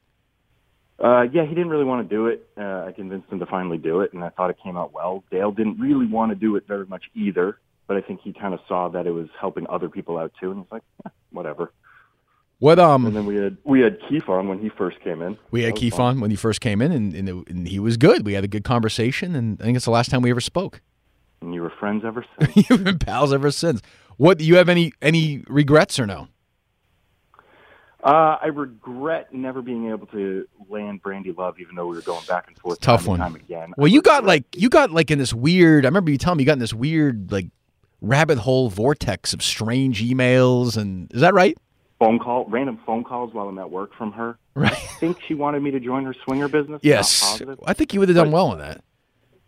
Uh, 1.04 1.24
yeah, 1.24 1.44
he 1.44 1.50
didn't 1.50 1.70
really 1.70 1.84
want 1.84 2.08
to 2.08 2.16
do 2.16 2.28
it. 2.28 2.48
Uh, 2.58 2.86
I 2.88 2.94
convinced 2.96 3.30
him 3.30 3.40
to 3.40 3.46
finally 3.46 3.78
do 3.78 4.02
it, 4.02 4.14
and 4.14 4.24
I 4.24 4.30
thought 4.30 4.50
it 4.50 4.58
came 4.64 4.78
out 4.78 4.94
well. 4.94 5.24
Dale 5.30 5.52
didn't 5.52 5.80
really 5.80 6.06
want 6.06 6.32
to 6.32 6.36
do 6.36 6.56
it 6.56 6.66
very 6.68 6.86
much 6.86 7.04
either, 7.14 7.60
but 7.88 7.98
I 7.98 8.02
think 8.02 8.22
he 8.22 8.32
kind 8.32 8.54
of 8.54 8.62
saw 8.68 8.88
that 8.90 9.06
it 9.06 9.12
was 9.12 9.28
helping 9.40 9.66
other 9.68 9.90
people 9.90 10.18
out 10.18 10.32
too, 10.40 10.52
and 10.52 10.62
he's 10.62 10.72
like, 10.72 10.84
eh, 11.06 11.10
whatever. 11.32 11.74
What 12.60 12.80
um 12.80 13.06
And 13.06 13.14
then 13.14 13.26
we 13.26 13.36
had 13.36 13.58
we 13.66 13.82
had 13.82 13.98
Keith 14.08 14.30
on 14.30 14.48
when 14.48 14.60
he 14.60 14.70
first 14.70 15.02
came 15.02 15.22
in. 15.22 15.38
we 15.52 15.64
had 15.64 15.76
Keith 15.76 16.00
on 16.00 16.22
when 16.22 16.30
he 16.30 16.38
first 16.38 16.62
came 16.62 16.82
in, 16.82 16.94
and 16.94 17.14
and, 17.14 17.28
it, 17.28 17.50
and 17.50 17.68
he 17.68 17.80
was 17.80 17.98
good. 17.98 18.26
We 18.26 18.34
had 18.34 18.46
a 18.46 18.48
good 18.48 18.64
conversation, 18.64 19.36
and 19.36 19.60
I 19.60 19.66
think 19.66 19.76
it's 19.76 19.84
the 19.84 19.92
last 19.92 20.10
time 20.10 20.22
we 20.22 20.30
ever 20.30 20.40
spoke. 20.40 20.82
And 21.42 21.54
you 21.54 21.62
were 21.62 21.70
friends 21.80 22.04
ever 22.06 22.26
since. 22.40 22.70
You've 22.70 22.84
been 22.84 23.00
pals 23.00 23.34
ever 23.34 23.52
since. 23.52 23.82
What 24.18 24.38
do 24.38 24.46
you 24.46 24.56
have 24.58 24.70
any 24.70 24.94
any 25.02 25.44
regrets 25.48 26.00
or 26.00 26.06
no? 26.06 26.28
uh, 28.04 28.38
I 28.42 28.48
regret 28.48 29.34
never 29.34 29.62
being 29.64 29.90
able 29.90 30.06
to 30.08 30.48
land 30.70 31.02
Brandy 31.02 31.32
Love, 31.32 31.60
even 31.60 31.76
though 31.76 31.88
we 31.88 31.96
were 31.96 32.02
going 32.04 32.24
back 32.28 32.48
and 32.48 32.58
forth 32.60 32.80
Tough 32.80 33.02
time 33.02 33.08
one. 33.10 33.20
time 33.20 33.36
again. 33.36 33.74
Well, 33.78 33.88
I 33.88 33.94
you 33.94 34.02
got 34.02 34.24
like 34.24 34.44
you 34.56 34.70
got 34.70 34.92
like 34.92 35.10
in 35.12 35.18
this 35.18 35.34
weird. 35.34 35.86
I 35.86 35.88
remember 35.88 36.12
you 36.12 36.18
telling 36.18 36.38
me 36.38 36.44
you 36.44 36.46
got 36.46 36.54
in 36.54 36.60
this 36.60 36.74
weird 36.74 37.32
like 37.32 37.48
rabbit 38.02 38.38
hole 38.38 38.70
vortex 38.70 39.34
of 39.34 39.42
strange 39.42 40.04
emails, 40.04 40.78
and 40.78 41.12
is 41.14 41.22
that 41.22 41.34
right? 41.34 41.58
phone 41.98 42.20
call, 42.20 42.46
random 42.50 42.78
phone 42.86 43.06
calls 43.06 43.34
while 43.34 43.48
I'm 43.48 43.58
at 43.58 43.72
work 43.72 43.94
from 43.96 44.12
her. 44.14 44.38
Right. 44.58 44.72
I 44.72 44.76
think 44.76 45.18
she 45.28 45.34
wanted 45.34 45.62
me 45.64 45.72
to 45.72 45.82
join 45.82 46.06
her 46.06 46.14
swinger 46.24 46.48
business. 46.48 46.80
Yes. 46.82 47.42
I 47.66 47.74
think 47.74 47.94
you 47.94 48.00
would 48.00 48.08
have 48.08 48.16
done 48.16 48.28
But- 48.32 48.34
well 48.36 48.54
in 48.54 48.60
that. 48.60 48.82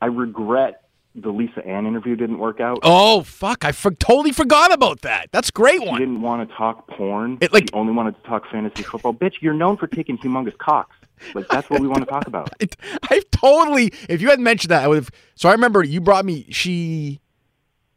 I 0.02 0.08
regret 0.08 0.82
the 1.20 1.30
Lisa 1.32 1.66
Ann 1.66 1.86
interview 1.88 2.16
didn't 2.16 2.38
work 2.38 2.60
out. 2.60 2.80
Oh 2.84 3.24
fuck! 3.24 3.66
I 3.66 3.72
for- 3.72 3.92
totally 3.92 4.32
forgot 4.32 4.72
about 4.72 5.02
that. 5.02 5.30
That's 5.32 5.50
a 5.50 5.52
great 5.52 5.82
She 5.82 5.88
one. 5.88 6.00
didn't 6.00 6.22
want 6.22 6.48
to 6.48 6.56
talk 6.56 6.88
porn. 6.88 7.38
It, 7.42 7.52
like- 7.52 7.70
she 7.70 7.74
only 7.74 7.92
wanted 7.94 8.16
to 8.22 8.30
talk 8.30 8.44
fantasy 8.52 8.84
football. 8.84 9.14
Bitch, 9.14 9.34
you're 9.42 9.54
known 9.54 9.78
for 9.78 9.88
taking 9.88 10.18
humongous 10.18 10.58
cocks. 10.58 10.96
Like 11.34 11.48
that's 11.50 11.68
what 11.70 11.82
we 11.82 11.88
want 11.88 12.02
to 12.02 12.06
talk 12.06 12.28
about. 12.28 12.50
I, 12.62 12.68
I 13.10 13.22
totally. 13.32 13.92
If 14.08 14.22
you 14.22 14.30
hadn't 14.30 14.44
mentioned 14.44 14.70
that, 14.72 14.84
I 14.84 14.88
would 14.88 14.98
have. 14.98 15.10
So 15.36 15.50
I 15.50 15.54
remember 15.54 15.84
you 15.84 16.00
brought 16.00 16.24
me. 16.26 16.46
She, 16.52 17.20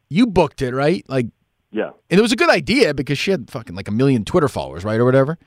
you 0.09 0.25
booked 0.27 0.61
it 0.63 0.73
right, 0.73 1.05
like, 1.07 1.27
Yeah. 1.71 1.91
and 2.09 2.19
it 2.19 2.21
was 2.21 2.31
a 2.31 2.35
good 2.35 2.49
idea 2.49 2.93
because 2.95 3.17
she 3.19 3.29
had 3.31 3.49
fucking 3.51 3.75
like 3.75 3.87
a 3.87 3.91
million 3.91 4.25
Twitter 4.25 4.47
followers, 4.47 4.83
right, 4.83 4.99
or 4.99 5.05
whatever. 5.05 5.37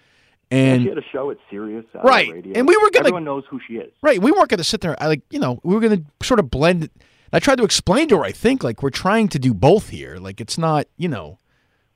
And 0.50 0.82
she 0.82 0.88
had 0.88 0.98
a 0.98 1.02
show 1.10 1.30
at 1.32 1.38
Sirius, 1.50 1.84
uh, 1.94 2.00
Right. 2.02 2.30
And 2.54 2.68
we 2.68 2.76
were 2.76 2.90
gonna- 2.90 3.00
Everyone 3.06 3.24
knows 3.24 3.42
who 3.50 3.58
she 3.66 3.74
is. 3.74 3.92
Right. 4.02 4.22
We 4.22 4.30
weren't 4.30 4.48
going 4.50 4.58
to 4.58 4.64
sit 4.64 4.80
there. 4.82 4.94
I 5.02 5.08
like, 5.08 5.22
you 5.30 5.40
know, 5.40 5.58
we 5.64 5.74
were 5.74 5.80
going 5.80 6.04
to 6.04 6.26
sort 6.26 6.38
of 6.38 6.50
blend. 6.50 6.90
I 7.34 7.40
tried 7.40 7.58
to 7.58 7.64
explain 7.64 8.06
to 8.08 8.18
her. 8.18 8.24
I 8.24 8.30
think 8.30 8.62
like 8.62 8.80
we're 8.80 8.90
trying 8.90 9.26
to 9.30 9.40
do 9.40 9.52
both 9.52 9.88
here. 9.88 10.18
Like 10.18 10.40
it's 10.40 10.56
not, 10.56 10.86
you 10.96 11.08
know, 11.08 11.40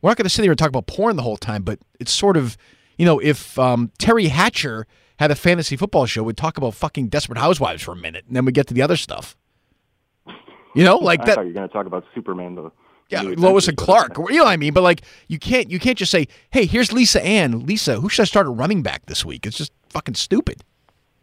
we're 0.03 0.11
not 0.11 0.17
going 0.17 0.25
to 0.25 0.31
sit 0.31 0.43
here 0.43 0.51
and 0.51 0.59
talk 0.59 0.69
about 0.69 0.89
porn 0.89 1.15
the 1.15 1.23
whole 1.23 1.37
time. 1.37 1.63
But 1.63 1.79
it's 2.01 2.11
sort 2.11 2.37
of, 2.37 2.57
you 2.97 3.07
know, 3.07 3.21
if 3.21 3.57
um, 3.57 3.93
Teri 4.01 4.29
Hatcher 4.31 4.89
had 5.21 5.31
a 5.31 5.37
fantasy 5.37 5.77
football 5.77 6.07
show, 6.07 6.25
we'd 6.25 6.37
talk 6.37 6.59
about 6.59 6.75
fucking 6.75 7.09
Desperate 7.09 7.39
Housewives 7.39 7.85
for 7.85 7.93
a 7.93 7.97
minute, 7.97 8.25
and 8.27 8.35
then 8.35 8.45
we 8.45 8.51
get 8.51 8.67
to 8.67 8.75
the 8.75 8.83
other 8.83 8.97
stuff. 8.97 9.37
You 10.75 10.83
know, 10.85 10.97
like 10.97 11.21
I 11.21 11.27
that. 11.27 11.35
thought 11.37 11.43
you 11.43 11.49
were 11.49 11.55
going 11.55 11.69
to 11.69 11.73
talk 11.73 11.87
about 11.87 12.05
Superman. 12.17 12.57
The 12.57 12.73
Yeah, 13.09 13.23
Lois 13.23 13.69
and 13.69 13.77
Clark. 13.77 14.17
You 14.19 14.39
know 14.39 14.45
what 14.45 14.51
I 14.51 14.57
mean? 14.57 14.73
But 14.75 14.83
like, 14.83 15.03
you 15.29 15.39
can't 15.39 15.71
you 15.71 15.79
can't 15.79 15.97
just 15.97 16.11
say, 16.11 16.27
"Hey, 16.51 16.67
here's 16.67 16.93
Lisa 16.93 17.25
Ann. 17.25 17.65
Lisa, 17.65 18.01
who 18.01 18.09
should 18.09 18.23
I 18.23 18.27
start 18.27 18.49
a 18.49 18.51
running 18.51 18.83
back 18.83 19.07
this 19.07 19.25
week?" 19.25 19.47
It's 19.47 19.57
just 19.57 19.73
fucking 19.89 20.15
stupid. 20.15 20.65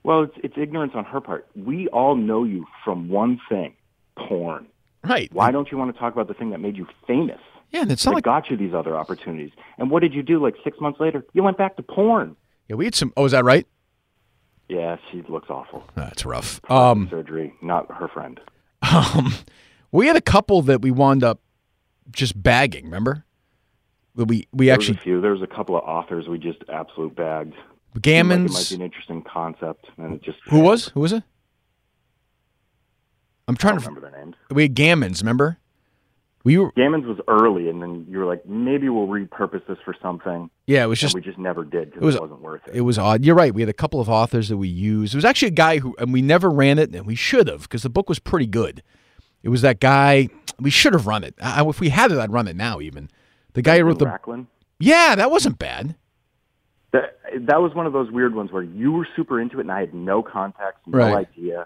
Well, 0.03 0.23
it's, 0.23 0.35
it's 0.43 0.55
ignorance 0.57 0.93
on 0.95 1.03
her 1.05 1.19
part. 1.19 1.47
We 1.55 1.87
all 1.89 2.15
know 2.15 2.43
you 2.43 2.65
from 2.83 3.09
one 3.09 3.39
thing: 3.49 3.75
porn. 4.17 4.67
Right. 5.03 5.31
Why 5.33 5.51
don't 5.51 5.71
you 5.71 5.77
want 5.77 5.93
to 5.93 5.99
talk 5.99 6.13
about 6.13 6.27
the 6.27 6.33
thing 6.33 6.49
that 6.51 6.59
made 6.59 6.75
you 6.77 6.87
famous? 7.05 7.39
Yeah, 7.71 7.81
and 7.81 7.91
it's 7.91 8.05
not 8.05 8.11
that 8.11 8.15
like 8.15 8.23
got 8.23 8.49
you 8.49 8.57
these 8.57 8.73
other 8.73 8.95
opportunities. 8.95 9.51
And 9.77 9.89
what 9.91 10.01
did 10.01 10.13
you 10.13 10.23
do? 10.23 10.41
Like 10.41 10.55
six 10.63 10.79
months 10.79 10.99
later, 10.99 11.25
you 11.33 11.43
went 11.43 11.57
back 11.57 11.75
to 11.77 11.83
porn. 11.83 12.35
yeah, 12.67 12.75
we 12.75 12.85
had 12.85 12.95
some. 12.95 13.11
Oh, 13.17 13.25
is 13.25 13.31
that 13.33 13.43
right? 13.43 13.67
Yeah, 14.67 14.97
she 15.11 15.21
looks 15.29 15.49
awful. 15.49 15.83
That's 15.95 16.25
rough. 16.25 16.59
Um, 16.71 17.07
Surgery, 17.09 17.53
not 17.61 17.91
her 17.91 18.07
friend. 18.07 18.39
um, 18.81 19.33
we 19.91 20.07
had 20.07 20.15
a 20.15 20.21
couple 20.21 20.61
that 20.63 20.81
we 20.81 20.89
wound 20.91 21.23
up 21.23 21.39
just 22.11 22.41
bagging. 22.41 22.85
Remember? 22.85 23.25
We 24.15 24.47
we 24.53 24.67
There 24.67 24.77
was 24.77 24.85
actually 24.85 24.97
a 24.99 25.01
few. 25.01 25.21
There 25.21 25.31
was 25.33 25.41
a 25.41 25.47
couple 25.47 25.75
of 25.77 25.83
authors 25.83 26.27
we 26.27 26.39
just 26.39 26.59
absolute 26.71 27.15
bagged. 27.15 27.53
Gammons. 27.99 28.29
like 28.31 28.49
it 28.49 28.53
might 28.53 28.69
be 28.69 28.75
an 28.75 28.81
interesting 28.81 29.21
concept, 29.23 29.87
and 29.97 30.13
it 30.15 30.21
just 30.23 30.37
Who 30.49 30.59
was? 30.59 30.87
Who 30.89 31.01
was 31.01 31.13
it? 31.13 31.23
I'm 33.47 33.55
trying 33.55 33.77
to. 33.77 33.85
remember 33.85 34.01
their 34.09 34.19
names. 34.19 34.35
We 34.51 34.63
had 34.63 34.75
Gammons. 34.75 35.21
Remember? 35.21 35.57
We 36.43 36.57
were. 36.59 36.71
Gammons 36.73 37.05
was 37.07 37.19
early, 37.27 37.69
and 37.69 37.81
then 37.81 38.05
you 38.07 38.19
were 38.19 38.25
like, 38.25 38.45
maybe 38.45 38.87
we'll 38.89 39.07
repurpose 39.07 39.65
this 39.67 39.77
for 39.83 39.95
something. 40.01 40.49
Yeah, 40.67 40.83
it 40.83 40.87
was 40.87 40.99
just 40.99 41.15
and 41.15 41.23
we 41.23 41.27
just 41.27 41.39
never 41.39 41.63
did 41.63 41.89
because 41.91 42.01
it 42.01 42.05
was- 42.05 42.19
wasn't 42.19 42.41
worth 42.41 42.61
it. 42.67 42.75
It 42.75 42.81
was 42.81 42.99
odd. 42.99 43.25
You're 43.25 43.35
right. 43.35 43.53
We 43.53 43.61
had 43.61 43.69
a 43.69 43.73
couple 43.73 43.99
of 43.99 44.09
authors 44.09 44.49
that 44.49 44.57
we 44.57 44.67
used. 44.67 45.13
It 45.15 45.17
was 45.17 45.25
actually 45.25 45.47
a 45.49 45.51
guy 45.51 45.79
who, 45.79 45.95
and 45.97 46.13
we 46.13 46.21
never 46.21 46.49
ran 46.51 46.77
it, 46.77 46.93
and 46.95 47.05
we 47.05 47.15
should 47.15 47.47
have 47.47 47.63
because 47.63 47.81
the 47.83 47.89
book 47.89 48.09
was 48.09 48.19
pretty 48.19 48.45
good. 48.47 48.83
It 49.41 49.49
was 49.49 49.61
that 49.61 49.79
guy. 49.79 50.29
We 50.59 50.69
should 50.69 50.93
have 50.93 51.07
run 51.07 51.23
it. 51.23 51.33
I, 51.41 51.63
if 51.67 51.79
we 51.79 51.89
had 51.89 52.11
it, 52.11 52.17
I'd 52.19 52.31
run 52.31 52.47
it 52.47 52.55
now. 52.55 52.79
Even 52.79 53.09
the 53.53 53.61
guy 53.63 53.77
who 53.79 53.85
wrote 53.85 53.99
the. 53.99 54.05
Racklin. 54.05 54.45
Yeah, 54.79 55.15
that 55.15 55.31
wasn't 55.31 55.57
bad. 55.59 55.95
That 56.93 57.17
that 57.47 57.61
was 57.61 57.73
one 57.73 57.85
of 57.87 57.93
those 57.93 58.09
weird 58.11 58.35
ones 58.35 58.51
where 58.51 58.63
you 58.63 58.91
were 58.91 59.07
super 59.15 59.39
into 59.41 59.57
it, 59.57 59.61
and 59.61 59.71
I 59.71 59.79
had 59.79 59.93
no 59.95 60.21
context, 60.23 60.79
no 60.87 60.97
Right. 60.99 61.27
idea. 61.35 61.65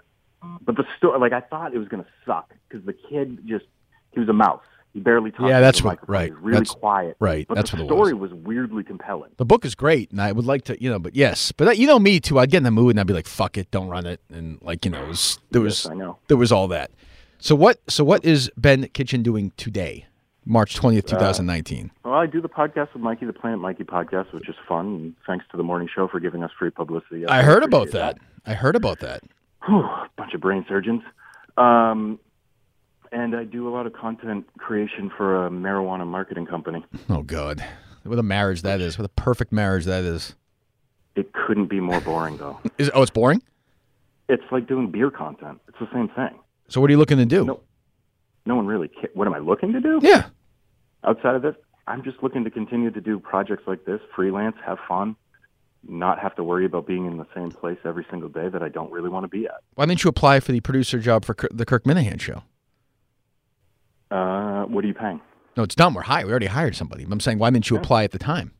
But 0.62 0.76
the 0.76 0.84
story, 0.96 1.18
like 1.18 1.32
I 1.32 1.40
thought 1.40 1.74
it 1.74 1.78
was 1.78 1.88
going 1.88 2.02
to 2.02 2.08
suck 2.26 2.52
because 2.68 2.84
the 2.86 2.92
kid 2.94 3.40
just 3.46 3.64
he 4.12 4.20
was 4.20 4.28
a 4.28 4.32
mouse. 4.32 4.62
He 4.92 4.98
barely 4.98 5.30
talked. 5.30 5.48
Yeah, 5.50 5.60
that's 5.60 5.82
what- 5.84 6.08
right. 6.08 6.32
Really 6.34 6.58
That's- 6.58 6.74
quiet. 6.74 7.16
right. 7.20 7.46
But 7.46 7.54
That's 7.54 7.70
the 7.70 7.76
what 7.76 7.86
story 7.86 8.12
was 8.12 8.32
weirdly 8.34 8.82
compelling. 8.82 9.30
The 9.36 9.44
book 9.44 9.64
is 9.64 9.76
great, 9.76 10.10
and 10.10 10.20
I 10.20 10.32
would 10.32 10.46
like 10.46 10.64
to, 10.64 10.82
you 10.82 10.90
know, 10.90 10.98
but 10.98 11.14
yes, 11.14 11.52
but 11.52 11.66
that, 11.66 11.78
you 11.78 11.86
know 11.86 12.00
me 12.00 12.18
too. 12.18 12.38
I'd 12.40 12.50
get 12.50 12.56
in 12.58 12.62
the 12.64 12.72
mood 12.72 12.90
and 12.90 13.00
I'd 13.00 13.06
be 13.06 13.14
like, 13.14 13.28
"Fuck 13.28 13.56
it, 13.56 13.70
don't 13.70 13.88
run 13.88 14.04
it," 14.06 14.20
and 14.32 14.58
like 14.62 14.84
you 14.84 14.90
know, 14.90 15.02
it 15.04 15.08
was, 15.08 15.38
there 15.52 15.60
was 15.60 15.84
Yes, 15.84 15.92
I 15.92 15.94
know. 15.94 16.18
there 16.26 16.36
was 16.36 16.50
all 16.50 16.66
that. 16.68 16.90
So 17.38 17.54
what? 17.54 17.78
So 17.88 18.02
what 18.02 18.24
is 18.24 18.50
Ben 18.56 18.88
Kitchen 18.88 19.22
doing 19.22 19.52
today, 19.56 20.06
March 20.44 20.74
twentieth, 20.74 21.04
uh, 21.04 21.08
two 21.10 21.16
thousand 21.18 21.46
nineteen? 21.46 21.92
Well, 22.04 22.14
I 22.14 22.26
do 22.26 22.40
the 22.40 22.48
podcast 22.48 22.92
with 22.92 23.02
Mikey, 23.02 23.26
the 23.26 23.32
Planet 23.32 23.60
Mikey 23.60 23.84
podcast, 23.84 24.32
which 24.32 24.48
is 24.48 24.56
fun. 24.68 24.86
And 24.86 25.14
thanks 25.24 25.44
to 25.52 25.56
the 25.56 25.62
morning 25.62 25.88
show 25.94 26.08
for 26.08 26.18
giving 26.18 26.42
us 26.42 26.50
free 26.58 26.70
publicity. 26.70 27.26
I 27.28 27.42
heard 27.42 27.62
about 27.62 27.82
appreciate 27.88 28.00
that. 28.00 28.18
I 28.44 28.54
heard 28.54 28.74
about 28.74 28.98
that. 29.00 29.22
Whew, 29.66 29.84
bunch 30.16 30.34
of 30.34 30.40
brain 30.40 30.64
surgeons. 30.68 31.02
Um, 31.56 32.18
and 33.12 33.34
I 33.34 33.44
do 33.44 33.68
a 33.68 33.72
lot 33.72 33.86
of 33.86 33.92
content 33.92 34.46
creation 34.58 35.10
for 35.16 35.46
a 35.46 35.50
marijuana 35.50 36.06
marketing 36.06 36.46
company. 36.46 36.84
Oh 37.08 37.22
God, 37.22 37.64
what 38.04 38.18
a 38.18 38.22
marriage 38.22 38.62
that 38.62 38.80
is! 38.80 38.98
What 38.98 39.04
a 39.04 39.08
perfect 39.10 39.52
marriage 39.52 39.84
that 39.86 40.04
is. 40.04 40.34
It 41.16 41.32
couldn't 41.32 41.66
be 41.66 41.80
more 41.80 42.00
boring, 42.00 42.36
though. 42.36 42.60
Is 42.78 42.90
oh, 42.94 43.02
it's 43.02 43.10
boring. 43.10 43.42
It's 44.28 44.44
like 44.52 44.68
doing 44.68 44.90
beer 44.92 45.10
content. 45.10 45.60
It's 45.68 45.78
the 45.80 45.88
same 45.92 46.08
thing. 46.08 46.38
So 46.68 46.80
what 46.80 46.88
are 46.88 46.92
you 46.92 46.98
looking 46.98 47.18
to 47.18 47.26
do? 47.26 47.44
No. 47.44 47.60
No 48.46 48.56
one 48.56 48.66
really. 48.66 48.88
Ca- 48.88 49.08
what 49.14 49.26
am 49.26 49.34
I 49.34 49.38
looking 49.38 49.72
to 49.72 49.80
do 49.80 49.98
Yeah, 50.02 50.26
outside 51.04 51.34
of 51.34 51.42
this? 51.42 51.56
I'm 51.88 52.02
just 52.04 52.22
looking 52.22 52.44
to 52.44 52.50
continue 52.50 52.90
to 52.92 53.00
do 53.00 53.18
projects 53.18 53.64
like 53.66 53.84
this, 53.84 54.00
freelance, 54.14 54.56
have 54.64 54.78
fun, 54.88 55.16
not 55.86 56.18
have 56.18 56.34
to 56.36 56.44
worry 56.44 56.66
about 56.66 56.86
being 56.86 57.06
in 57.06 57.16
the 57.16 57.26
same 57.34 57.50
place 57.50 57.78
every 57.84 58.06
single 58.10 58.28
day 58.28 58.48
that 58.48 58.62
I 58.62 58.68
don't 58.68 58.90
really 58.92 59.08
want 59.08 59.24
to 59.24 59.28
be 59.28 59.46
at. 59.46 59.62
why 59.74 59.86
didn't 59.86 60.04
you 60.04 60.10
apply 60.10 60.40
for 60.40 60.52
the 60.52 60.60
producer 60.60 60.98
job 60.98 61.24
for 61.24 61.34
the 61.50 61.64
Kirk 61.64 61.84
Minihane 61.84 62.20
show? 62.20 62.42
Uh, 64.10 64.64
what 64.64 64.84
are 64.84 64.88
you 64.88 64.94
paying? 64.94 65.20
No, 65.56 65.62
it's 65.62 65.74
done. 65.74 65.94
We're 65.94 66.02
hired. 66.02 66.26
We 66.26 66.32
already 66.32 66.46
hired 66.46 66.76
somebody. 66.76 67.04
I'm 67.08 67.20
saying, 67.20 67.38
why 67.38 67.50
didn't 67.50 67.70
you 67.70 67.76
apply 67.76 68.04
at 68.04 68.12
the 68.12 68.18
time? 68.18 68.52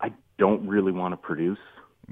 I 0.00 0.12
don't 0.38 0.66
really 0.66 0.92
want 0.92 1.12
to 1.12 1.16
produce. 1.16 1.58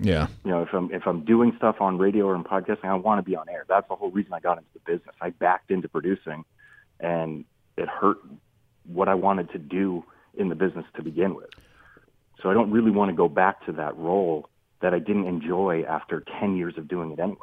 Yeah. 0.01 0.29
you 0.45 0.51
know, 0.53 0.63
if 0.63 0.73
I'm 0.73 0.93
if 0.93 1.07
I'm 1.07 1.25
doing 1.25 1.53
stuff 1.57 1.81
on 1.81 1.99
radio 1.99 2.27
or 2.27 2.37
in 2.37 2.45
podcasting, 2.45 2.85
I 2.85 2.95
want 2.95 3.19
to 3.19 3.29
be 3.29 3.35
on 3.35 3.49
air. 3.49 3.65
That's 3.69 3.89
the 3.89 3.97
whole 3.97 4.11
reason 4.11 4.33
I 4.33 4.39
got 4.39 4.59
into 4.59 4.71
the 4.75 4.81
business. 4.81 5.15
I 5.21 5.31
backed 5.31 5.73
into 5.73 5.89
producing, 5.89 6.45
and 7.01 7.45
it 7.77 7.89
hurt 7.89 8.19
what 8.85 9.09
I 9.09 9.15
wanted 9.15 9.51
to 9.53 9.59
do 9.59 10.05
in 10.35 10.51
the 10.51 10.55
business 10.55 10.85
to 10.97 11.03
begin 11.03 11.35
with. 11.35 11.51
So 12.43 12.51
I 12.51 12.55
don't 12.55 12.71
really 12.71 12.91
want 12.91 13.11
to 13.11 13.17
go 13.17 13.29
back 13.29 13.65
to 13.67 13.73
that 13.73 13.97
role 13.97 14.49
that 14.81 14.95
I 14.95 14.99
didn't 14.99 15.27
enjoy 15.27 15.85
after 15.89 16.23
ten 16.41 16.57
years 16.57 16.79
of 16.79 16.89
doing 16.89 17.13
it 17.13 17.19
anyway. 17.19 17.37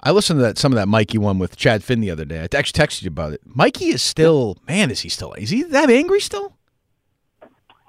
I 0.00 0.10
listened 0.10 0.38
to 0.38 0.42
that 0.42 0.58
some 0.58 0.72
of 0.72 0.76
that 0.76 0.88
Mikey 0.88 1.18
one 1.18 1.38
with 1.38 1.56
Chad 1.56 1.84
Finn 1.84 2.00
the 2.00 2.10
other 2.10 2.24
day. 2.24 2.40
I 2.40 2.44
actually 2.56 2.84
texted 2.84 3.02
you 3.02 3.08
about 3.08 3.32
it. 3.32 3.40
Mikey 3.44 3.86
is 3.86 4.02
still 4.02 4.58
man, 4.66 4.90
is 4.90 5.00
he 5.00 5.08
still 5.08 5.32
is 5.34 5.50
he 5.50 5.62
that 5.62 5.90
angry 5.90 6.20
still? 6.20 6.56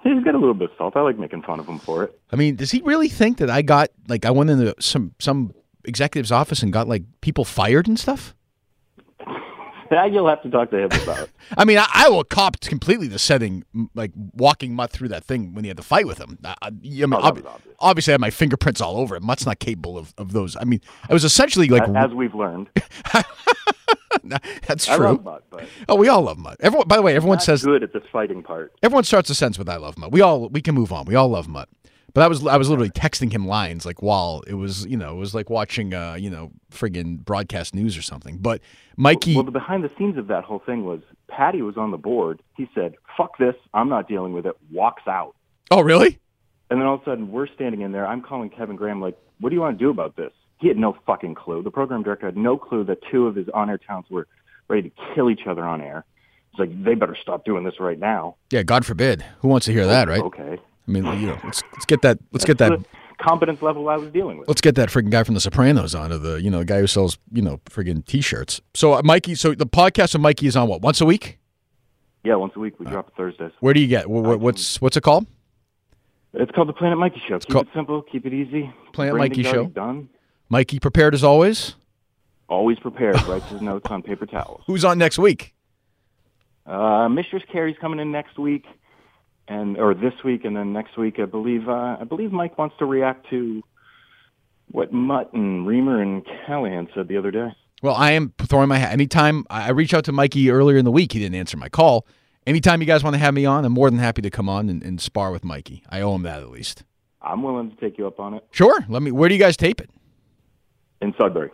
He's 0.03 0.21
got 0.23 0.35
a 0.35 0.37
little 0.37 0.53
bit 0.53 0.69
of 0.69 0.77
salt. 0.77 0.97
I 0.97 1.01
like 1.01 1.17
making 1.17 1.43
fun 1.43 1.61
of 1.61 1.65
him 1.65 1.79
for 1.79 2.03
it. 2.03 2.19
I 2.31 2.35
mean, 2.35 2.57
does 2.57 2.71
he 2.71 2.81
really 2.83 3.07
think 3.07 3.37
that 3.37 3.49
I 3.49 3.61
got 3.61 3.89
like 4.07 4.25
I 4.25 4.31
went 4.31 4.49
into 4.49 4.75
some 4.79 5.15
some 5.19 5.53
executive's 5.85 6.31
office 6.31 6.61
and 6.61 6.71
got 6.71 6.87
like 6.87 7.03
people 7.21 7.45
fired 7.45 7.87
and 7.87 7.99
stuff? 7.99 8.35
That 10.03 10.11
you'll 10.11 10.27
have 10.27 10.41
to 10.43 10.49
talk 10.49 10.71
to 10.71 10.77
him 10.79 10.91
about. 11.03 11.29
I 11.57 11.65
mean, 11.65 11.77
I, 11.77 11.85
I 11.93 12.09
will 12.09 12.23
cop 12.23 12.59
completely 12.61 13.07
the 13.07 13.19
setting, 13.19 13.63
like 13.93 14.11
walking 14.33 14.73
Mutt 14.75 14.91
through 14.91 15.09
that 15.09 15.23
thing 15.23 15.53
when 15.53 15.63
he 15.63 15.67
had 15.67 15.77
to 15.77 15.83
fight 15.83 16.07
with 16.07 16.17
him. 16.17 16.39
I, 16.43 16.55
I, 16.63 16.69
mean, 16.71 17.13
Oh, 17.13 17.17
ob- 17.17 17.37
obvious. 17.45 17.47
obviously, 17.79 18.11
I 18.11 18.15
had 18.15 18.21
my 18.21 18.29
fingerprints 18.31 18.81
all 18.81 18.97
over 18.97 19.15
it. 19.15 19.21
Mutt's 19.21 19.45
not 19.45 19.59
capable 19.59 19.97
of, 19.97 20.13
of 20.17 20.31
those. 20.31 20.55
I 20.59 20.63
mean, 20.63 20.81
I 21.09 21.13
was 21.13 21.23
essentially 21.23 21.67
like, 21.67 21.87
As 21.95 22.11
we've 22.11 22.33
learned, 22.33 22.69
that's 24.67 24.87
I 24.89 24.95
true. 24.97 25.05
love 25.07 25.23
Mutt, 25.23 25.43
but 25.49 25.67
oh, 25.89 25.95
we 25.95 26.07
all 26.07 26.21
love 26.21 26.37
Mutt. 26.37 26.57
Everyone, 26.59 26.87
by 26.87 26.95
the 26.95 27.01
way, 27.01 27.15
everyone 27.15 27.39
says 27.39 27.63
good 27.63 27.83
at 27.83 27.93
this 27.93 28.03
fighting 28.11 28.41
part. 28.43 28.73
everyone 28.81 29.03
starts 29.03 29.29
a 29.29 29.35
sentence 29.35 29.57
with 29.57 29.67
"I 29.69 29.77
love 29.77 29.97
Mutt." 29.97 30.11
We 30.11 30.21
all 30.21 30.49
we 30.49 30.61
can 30.61 30.75
move 30.75 30.91
on. 30.93 31.05
We 31.05 31.15
all 31.15 31.29
love 31.29 31.47
Mutt. 31.47 31.67
But 32.13 32.21
I 32.21 32.27
was 32.27 32.45
I 32.45 32.57
was 32.57 32.69
literally 32.69 32.91
texting 32.91 33.31
him 33.31 33.47
lines 33.47 33.85
like 33.85 34.01
while 34.03 34.43
it 34.45 34.53
was 34.53 34.85
you 34.85 34.97
know 34.97 35.15
it 35.15 35.19
was 35.19 35.33
like 35.33 35.49
watching 35.49 35.93
uh 35.93 36.13
you 36.13 36.29
know 36.29 36.51
friggin' 36.71 37.25
broadcast 37.25 37.73
news 37.73 37.97
or 37.97 38.03
something. 38.03 38.37
But 38.37 38.61
Mikey, 38.97 39.33
Well, 39.35 39.43
the 39.43 39.51
behind 39.51 39.83
the 39.83 39.89
scenes 39.97 40.17
of 40.17 40.27
that 40.27 40.43
whole 40.43 40.59
thing 40.63 40.85
was 40.85 41.01
Patty 41.27 41.63
was 41.63 41.75
on 41.75 41.89
the 41.89 41.97
board. 41.97 42.41
He 42.55 42.69
said, 42.75 42.95
"Fuck 43.17 43.37
this, 43.39 43.55
I'm 43.73 43.89
not 43.89 44.07
dealing 44.07 44.33
with 44.33 44.45
it." 44.45 44.55
Walks 44.71 45.07
out, 45.07 45.35
oh 45.71 45.81
really? 45.81 46.19
and 46.69 46.79
then 46.79 46.87
all 46.87 46.95
of 46.95 47.01
a 47.01 47.05
sudden 47.05 47.31
we're 47.31 47.47
standing 47.47 47.81
in 47.81 47.91
there. 47.91 48.05
I'm 48.05 48.21
calling 48.21 48.49
Kevin 48.51 48.75
Graham 48.75 49.01
like, 49.01 49.17
"What 49.39 49.49
do 49.49 49.55
you 49.55 49.61
want 49.61 49.77
to 49.79 49.83
do 49.83 49.89
about 49.89 50.15
this?" 50.15 50.31
He 50.59 50.67
had 50.67 50.77
no 50.77 50.95
fucking 51.07 51.33
clue. 51.35 51.63
The 51.63 51.71
program 51.71 52.03
director 52.03 52.27
had 52.27 52.37
no 52.37 52.57
clue 52.57 52.83
that 52.85 52.99
two 53.11 53.25
of 53.27 53.35
his 53.35 53.49
on-air 53.53 53.79
talents 53.79 54.09
were 54.09 54.27
ready 54.69 54.89
to 54.89 54.95
kill 55.13 55.29
each 55.29 55.45
other 55.47 55.63
on 55.63 55.81
air. 55.81 56.05
It's 56.51 56.59
like 56.59 56.83
they 56.83 56.93
better 56.93 57.17
stop 57.19 57.43
doing 57.43 57.63
this 57.63 57.79
right 57.79 57.99
now. 57.99 58.35
Yeah, 58.51 58.61
God 58.63 58.85
forbid. 58.85 59.25
Who 59.39 59.47
wants 59.47 59.65
to 59.65 59.73
hear 59.73 59.87
that, 59.87 60.07
right? 60.07 60.21
Okay. 60.21 60.59
I 60.87 60.91
mean, 60.91 61.05
you 61.19 61.27
know, 61.27 61.39
let's 61.43 61.63
let's 61.71 61.85
get 61.85 62.01
that 62.01 62.19
let's 62.31 62.45
get 62.45 62.57
that 62.57 62.79
competence 63.19 63.61
level 63.61 63.87
I 63.89 63.95
was 63.95 64.11
dealing 64.11 64.37
with. 64.37 64.47
let's 64.47 64.59
get 64.61 64.75
that 64.75 64.89
freaking 64.89 65.09
guy 65.11 65.23
from 65.23 65.33
The 65.35 65.41
Sopranos 65.41 65.95
onto 65.95 66.17
the 66.17 66.41
you 66.41 66.49
know 66.49 66.59
the 66.59 66.65
guy 66.65 66.79
who 66.79 66.87
sells 66.87 67.17
you 67.31 67.41
know 67.41 67.57
friggin' 67.69 68.05
t-shirts. 68.05 68.61
So 68.73 68.93
uh, 68.93 69.01
Mikey, 69.03 69.35
so 69.35 69.53
the 69.53 69.65
podcast 69.65 70.13
of 70.15 70.21
Mikey 70.21 70.47
is 70.47 70.55
on 70.57 70.67
what 70.67 70.81
once 70.81 70.99
a 70.99 71.05
week? 71.05 71.39
Yeah, 72.23 72.35
once 72.35 72.53
a 72.55 72.59
week 72.59 72.79
we 72.79 72.85
drop 72.85 73.15
Thursdays. 73.15 73.51
Where 73.59 73.73
do 73.73 73.79
you 73.81 73.87
get? 73.87 74.05
Wh- 74.05 74.23
wh- 74.35 74.41
what's 74.41 74.81
what's 74.81 74.97
it 74.97 75.01
called? 75.01 75.27
It's 76.33 76.51
called 76.51 76.67
the 76.67 76.73
Planet 76.73 76.97
Mikey 76.97 77.21
Show. 77.27 77.39
Keep 77.39 77.49
called- 77.49 77.67
it 77.67 77.73
simple, 77.73 78.01
keep 78.01 78.25
it 78.25 78.33
easy. 78.33 78.73
Planet 78.91 79.15
Mikey 79.15 79.43
Show. 79.43 79.65
Done. 79.67 80.09
Mikey 80.49 80.79
prepared 80.79 81.13
as 81.13 81.23
always. 81.23 81.75
Always 82.49 82.79
prepared. 82.79 83.21
Writes 83.27 83.47
his 83.49 83.61
notes 83.61 83.89
on 83.89 84.01
paper 84.01 84.25
towels. 84.25 84.63
Who's 84.67 84.83
on 84.83 84.97
next 84.97 85.17
week? 85.17 85.53
Uh, 86.65 87.09
Mistress 87.09 87.43
Carrie's 87.51 87.75
coming 87.79 87.99
in 87.99 88.11
next 88.11 88.37
week, 88.39 88.65
and 89.53 89.77
or 89.77 89.93
this 89.93 90.13
week, 90.23 90.45
and 90.45 90.55
then 90.55 90.73
next 90.73 90.97
week, 90.97 91.19
I 91.19 91.25
believe. 91.25 91.67
Uh, 91.67 91.97
I 91.99 92.03
believe 92.03 92.31
Mike 92.31 92.57
wants 92.57 92.75
to 92.79 92.85
react 92.85 93.29
to 93.29 93.61
what 94.71 94.91
Mutt 94.91 95.31
and 95.33 95.67
Reamer 95.67 96.01
and 96.01 96.25
Callahan 96.45 96.87
said 96.95 97.07
the 97.07 97.17
other 97.17 97.31
day. 97.31 97.49
Well, 97.81 97.95
I 97.95 98.11
am 98.11 98.33
throwing 98.39 98.69
my 98.69 98.77
hat. 98.77 98.93
Anytime 98.93 99.45
I 99.49 99.71
reached 99.71 99.93
out 99.93 100.05
to 100.05 100.11
Mikey 100.11 100.49
earlier 100.49 100.77
in 100.77 100.85
the 100.85 100.91
week, 100.91 101.11
he 101.11 101.19
didn't 101.19 101.35
answer 101.35 101.57
my 101.57 101.69
call. 101.69 102.07
Anytime 102.47 102.81
you 102.81 102.87
guys 102.87 103.03
want 103.03 103.13
to 103.13 103.19
have 103.19 103.33
me 103.33 103.45
on, 103.45 103.65
I'm 103.65 103.73
more 103.73 103.89
than 103.89 103.99
happy 103.99 104.21
to 104.21 104.29
come 104.29 104.49
on 104.49 104.69
and, 104.69 104.83
and 104.83 104.99
spar 104.99 105.31
with 105.31 105.43
Mikey. 105.43 105.83
I 105.89 106.01
owe 106.01 106.15
him 106.15 106.23
that 106.23 106.41
at 106.41 106.49
least. 106.49 106.83
I'm 107.21 107.41
willing 107.43 107.69
to 107.71 107.75
take 107.77 107.97
you 107.97 108.05
up 108.05 108.19
on 108.19 108.33
it 108.33 108.45
Sure. 108.51 108.85
Let 108.89 109.01
me. 109.01 109.11
Where 109.11 109.29
do 109.29 109.35
you 109.35 109.39
guys 109.39 109.55
tape 109.57 109.79
it? 109.79 109.89
in 111.01 111.13
Sudbury, 111.19 111.51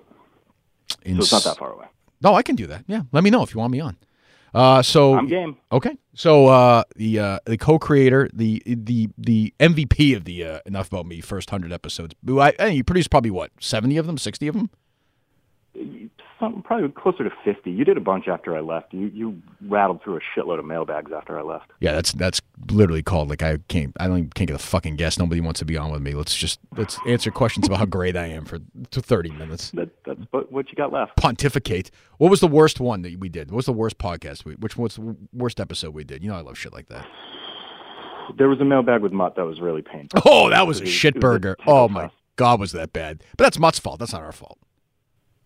In 1.03 1.15
so 1.15 1.21
it's 1.21 1.31
not 1.31 1.43
that 1.43 1.57
far 1.57 1.73
away. 1.73 1.87
No, 2.21 2.35
I 2.35 2.43
can 2.43 2.55
do 2.55 2.67
that. 2.67 2.83
Yeah. 2.87 3.01
Let 3.11 3.23
me 3.23 3.31
know 3.31 3.41
if 3.41 3.53
you 3.53 3.59
want 3.59 3.71
me 3.71 3.79
on. 3.79 3.97
Uh, 4.53 4.81
so 4.81 5.15
I'm 5.15 5.27
game. 5.27 5.57
Okay, 5.71 5.97
so 6.13 6.47
uh, 6.47 6.83
the 6.95 7.19
uh, 7.19 7.39
the 7.45 7.57
co-creator, 7.57 8.29
the 8.33 8.61
the 8.65 9.09
the 9.17 9.53
MVP 9.59 10.15
of 10.15 10.25
the 10.25 10.43
uh, 10.43 10.59
Enough 10.65 10.87
About 10.87 11.05
Me 11.05 11.21
first 11.21 11.49
hundred 11.49 11.71
episodes. 11.71 12.15
I, 12.27 12.53
I 12.59 12.67
you 12.67 12.83
produced 12.83 13.11
probably 13.11 13.31
what 13.31 13.51
seventy 13.59 13.97
of 13.97 14.07
them, 14.07 14.17
sixty 14.17 14.47
of 14.47 14.55
them. 14.55 14.69
Some, 16.39 16.63
probably 16.63 16.89
closer 16.89 17.23
to 17.23 17.29
50. 17.43 17.69
You 17.69 17.85
did 17.85 17.97
a 17.97 18.01
bunch 18.01 18.27
after 18.27 18.55
I 18.55 18.61
left. 18.61 18.93
You 18.93 19.11
you 19.13 19.41
rattled 19.61 20.01
through 20.01 20.17
a 20.17 20.19
shitload 20.35 20.57
of 20.57 20.65
mailbags 20.65 21.11
after 21.11 21.37
I 21.37 21.43
left. 21.43 21.71
Yeah, 21.79 21.91
that's 21.91 22.11
that's 22.13 22.41
literally 22.71 23.03
called 23.03 23.29
like 23.29 23.43
I 23.43 23.57
can't 23.67 23.93
I 23.99 24.07
don't 24.07 24.17
even, 24.17 24.29
can't 24.31 24.47
get 24.47 24.55
a 24.55 24.63
fucking 24.63 24.95
guess. 24.95 25.19
Nobody 25.19 25.41
wants 25.41 25.59
to 25.59 25.65
be 25.65 25.77
on 25.77 25.91
with 25.91 26.01
me. 26.01 26.13
Let's 26.13 26.35
just 26.35 26.59
let's 26.75 26.97
answer 27.05 27.29
questions 27.29 27.67
about 27.67 27.79
how 27.79 27.85
great 27.85 28.15
I 28.17 28.27
am 28.27 28.45
for 28.45 28.59
to 28.91 29.01
thirty 29.01 29.31
minutes. 29.31 29.71
That, 29.71 29.89
that's 30.05 30.21
what 30.31 30.51
what 30.51 30.69
you 30.69 30.75
got 30.75 30.91
left. 30.91 31.15
Pontificate. 31.17 31.91
What 32.17 32.31
was 32.31 32.39
the 32.39 32.47
worst 32.47 32.79
one 32.79 33.01
that 33.03 33.19
we 33.19 33.29
did? 33.29 33.51
What 33.51 33.57
was 33.57 33.65
the 33.65 33.73
worst 33.73 33.97
podcast? 33.97 34.45
We, 34.45 34.55
which 34.55 34.77
was 34.77 34.95
the 34.95 35.15
worst 35.33 35.59
episode 35.59 35.93
we 35.93 36.03
did? 36.03 36.23
You 36.23 36.29
know 36.29 36.37
I 36.37 36.41
love 36.41 36.57
shit 36.57 36.73
like 36.73 36.87
that. 36.87 37.05
There 38.37 38.47
was 38.47 38.59
a 38.61 38.65
mailbag 38.65 39.01
with 39.01 39.11
Mutt 39.11 39.35
that 39.35 39.45
was 39.45 39.59
really 39.59 39.81
painful. 39.81 40.21
Oh, 40.25 40.49
that 40.49 40.65
was 40.67 40.79
a 40.79 40.83
It 40.83 40.87
shit 40.87 41.19
burger. 41.19 41.57
Oh 41.67 41.87
my 41.89 42.09
god, 42.37 42.59
was 42.59 42.71
that 42.71 42.93
bad? 42.93 43.23
But 43.37 43.43
that's 43.43 43.59
Mutt's 43.59 43.79
fault. 43.79 43.99
That's 43.99 44.13
not 44.13 44.21
our 44.21 44.31
fault. 44.31 44.57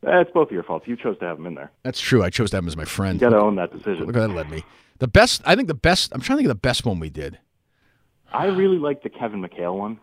Eh, 0.06 0.20
It's 0.22 0.32
both 0.32 0.47
of 0.49 0.51
your 0.54 0.64
faults. 0.64 0.88
You 0.88 0.95
chose 0.95 1.18
to 1.20 1.26
have 1.26 1.38
him 1.39 1.45
in 1.45 1.56
there. 1.56 1.72
That's 1.84 1.99
true. 1.99 2.24
I 2.24 2.30
chose 2.30 2.49
to 2.51 2.58
have 2.58 2.64
him 2.64 2.68
as 2.68 2.78
my 2.78 2.86
friend. 2.86 3.22
You 3.22 3.30
got 3.30 3.36
to 3.36 3.41
own 3.41 3.56
that 3.56 3.72
decision. 3.72 4.06
Look 4.06 4.16
at 4.16 4.20
that 4.28 4.30
led 4.34 4.49
me. 4.49 4.64
The 4.99 5.08
best, 5.08 5.41
I 5.45 5.56
think 5.56 5.68
the 5.68 5.74
best. 5.74 6.12
I'm 6.14 6.22
trying 6.22 6.38
to 6.38 6.41
think 6.41 6.49
of 6.51 6.56
the 6.58 6.62
best 6.62 6.86
one 6.86 6.99
we 6.99 7.10
did. 7.10 7.39
I 8.32 8.45
really 8.45 8.78
liked 8.78 9.04
the 9.04 9.10
Kevin 9.10 9.41
McHale 9.41 9.78
one. 9.78 9.99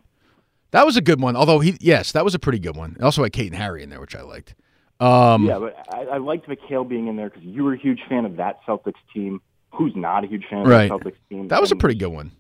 That 0.73 0.87
was 0.87 0.97
a 0.97 1.01
good 1.01 1.21
one. 1.21 1.35
Although 1.37 1.59
he, 1.61 1.77
yes, 1.81 2.13
that 2.13 2.25
was 2.25 2.35
a 2.35 2.39
pretty 2.39 2.59
good 2.61 2.77
one. 2.77 2.97
It 2.99 3.03
also 3.03 3.23
had 3.23 3.33
Kate 3.33 3.51
and 3.53 3.61
Harry 3.61 3.83
in 3.83 3.91
there, 3.91 4.01
which 4.01 4.15
I 4.15 4.23
liked. 4.23 4.55
Um, 5.01 5.47
yeah, 5.47 5.59
but 5.59 5.75
I, 5.93 6.03
I 6.03 6.19
liked 6.19 6.47
McHale 6.49 6.87
being 6.89 7.07
in 7.09 7.17
there 7.17 7.31
because 7.31 7.43
you 7.43 7.65
were 7.65 7.73
a 7.73 7.79
huge 7.79 8.01
fan 8.09 8.25
of 8.25 8.37
that 8.37 8.61
Celtics 8.67 8.95
team. 9.13 9.41
Who's 9.73 9.93
not 9.97 10.25
a 10.25 10.27
huge 10.27 10.45
fan 10.49 10.61
of 10.63 10.67
Right. 10.69 10.89
that 10.91 11.01
Celtics 11.01 11.17
team? 11.29 11.49
that 11.49 11.61
was 11.61 11.73
a 11.73 11.77
pretty 11.77 11.95
good 11.99 12.11
one. 12.13 12.33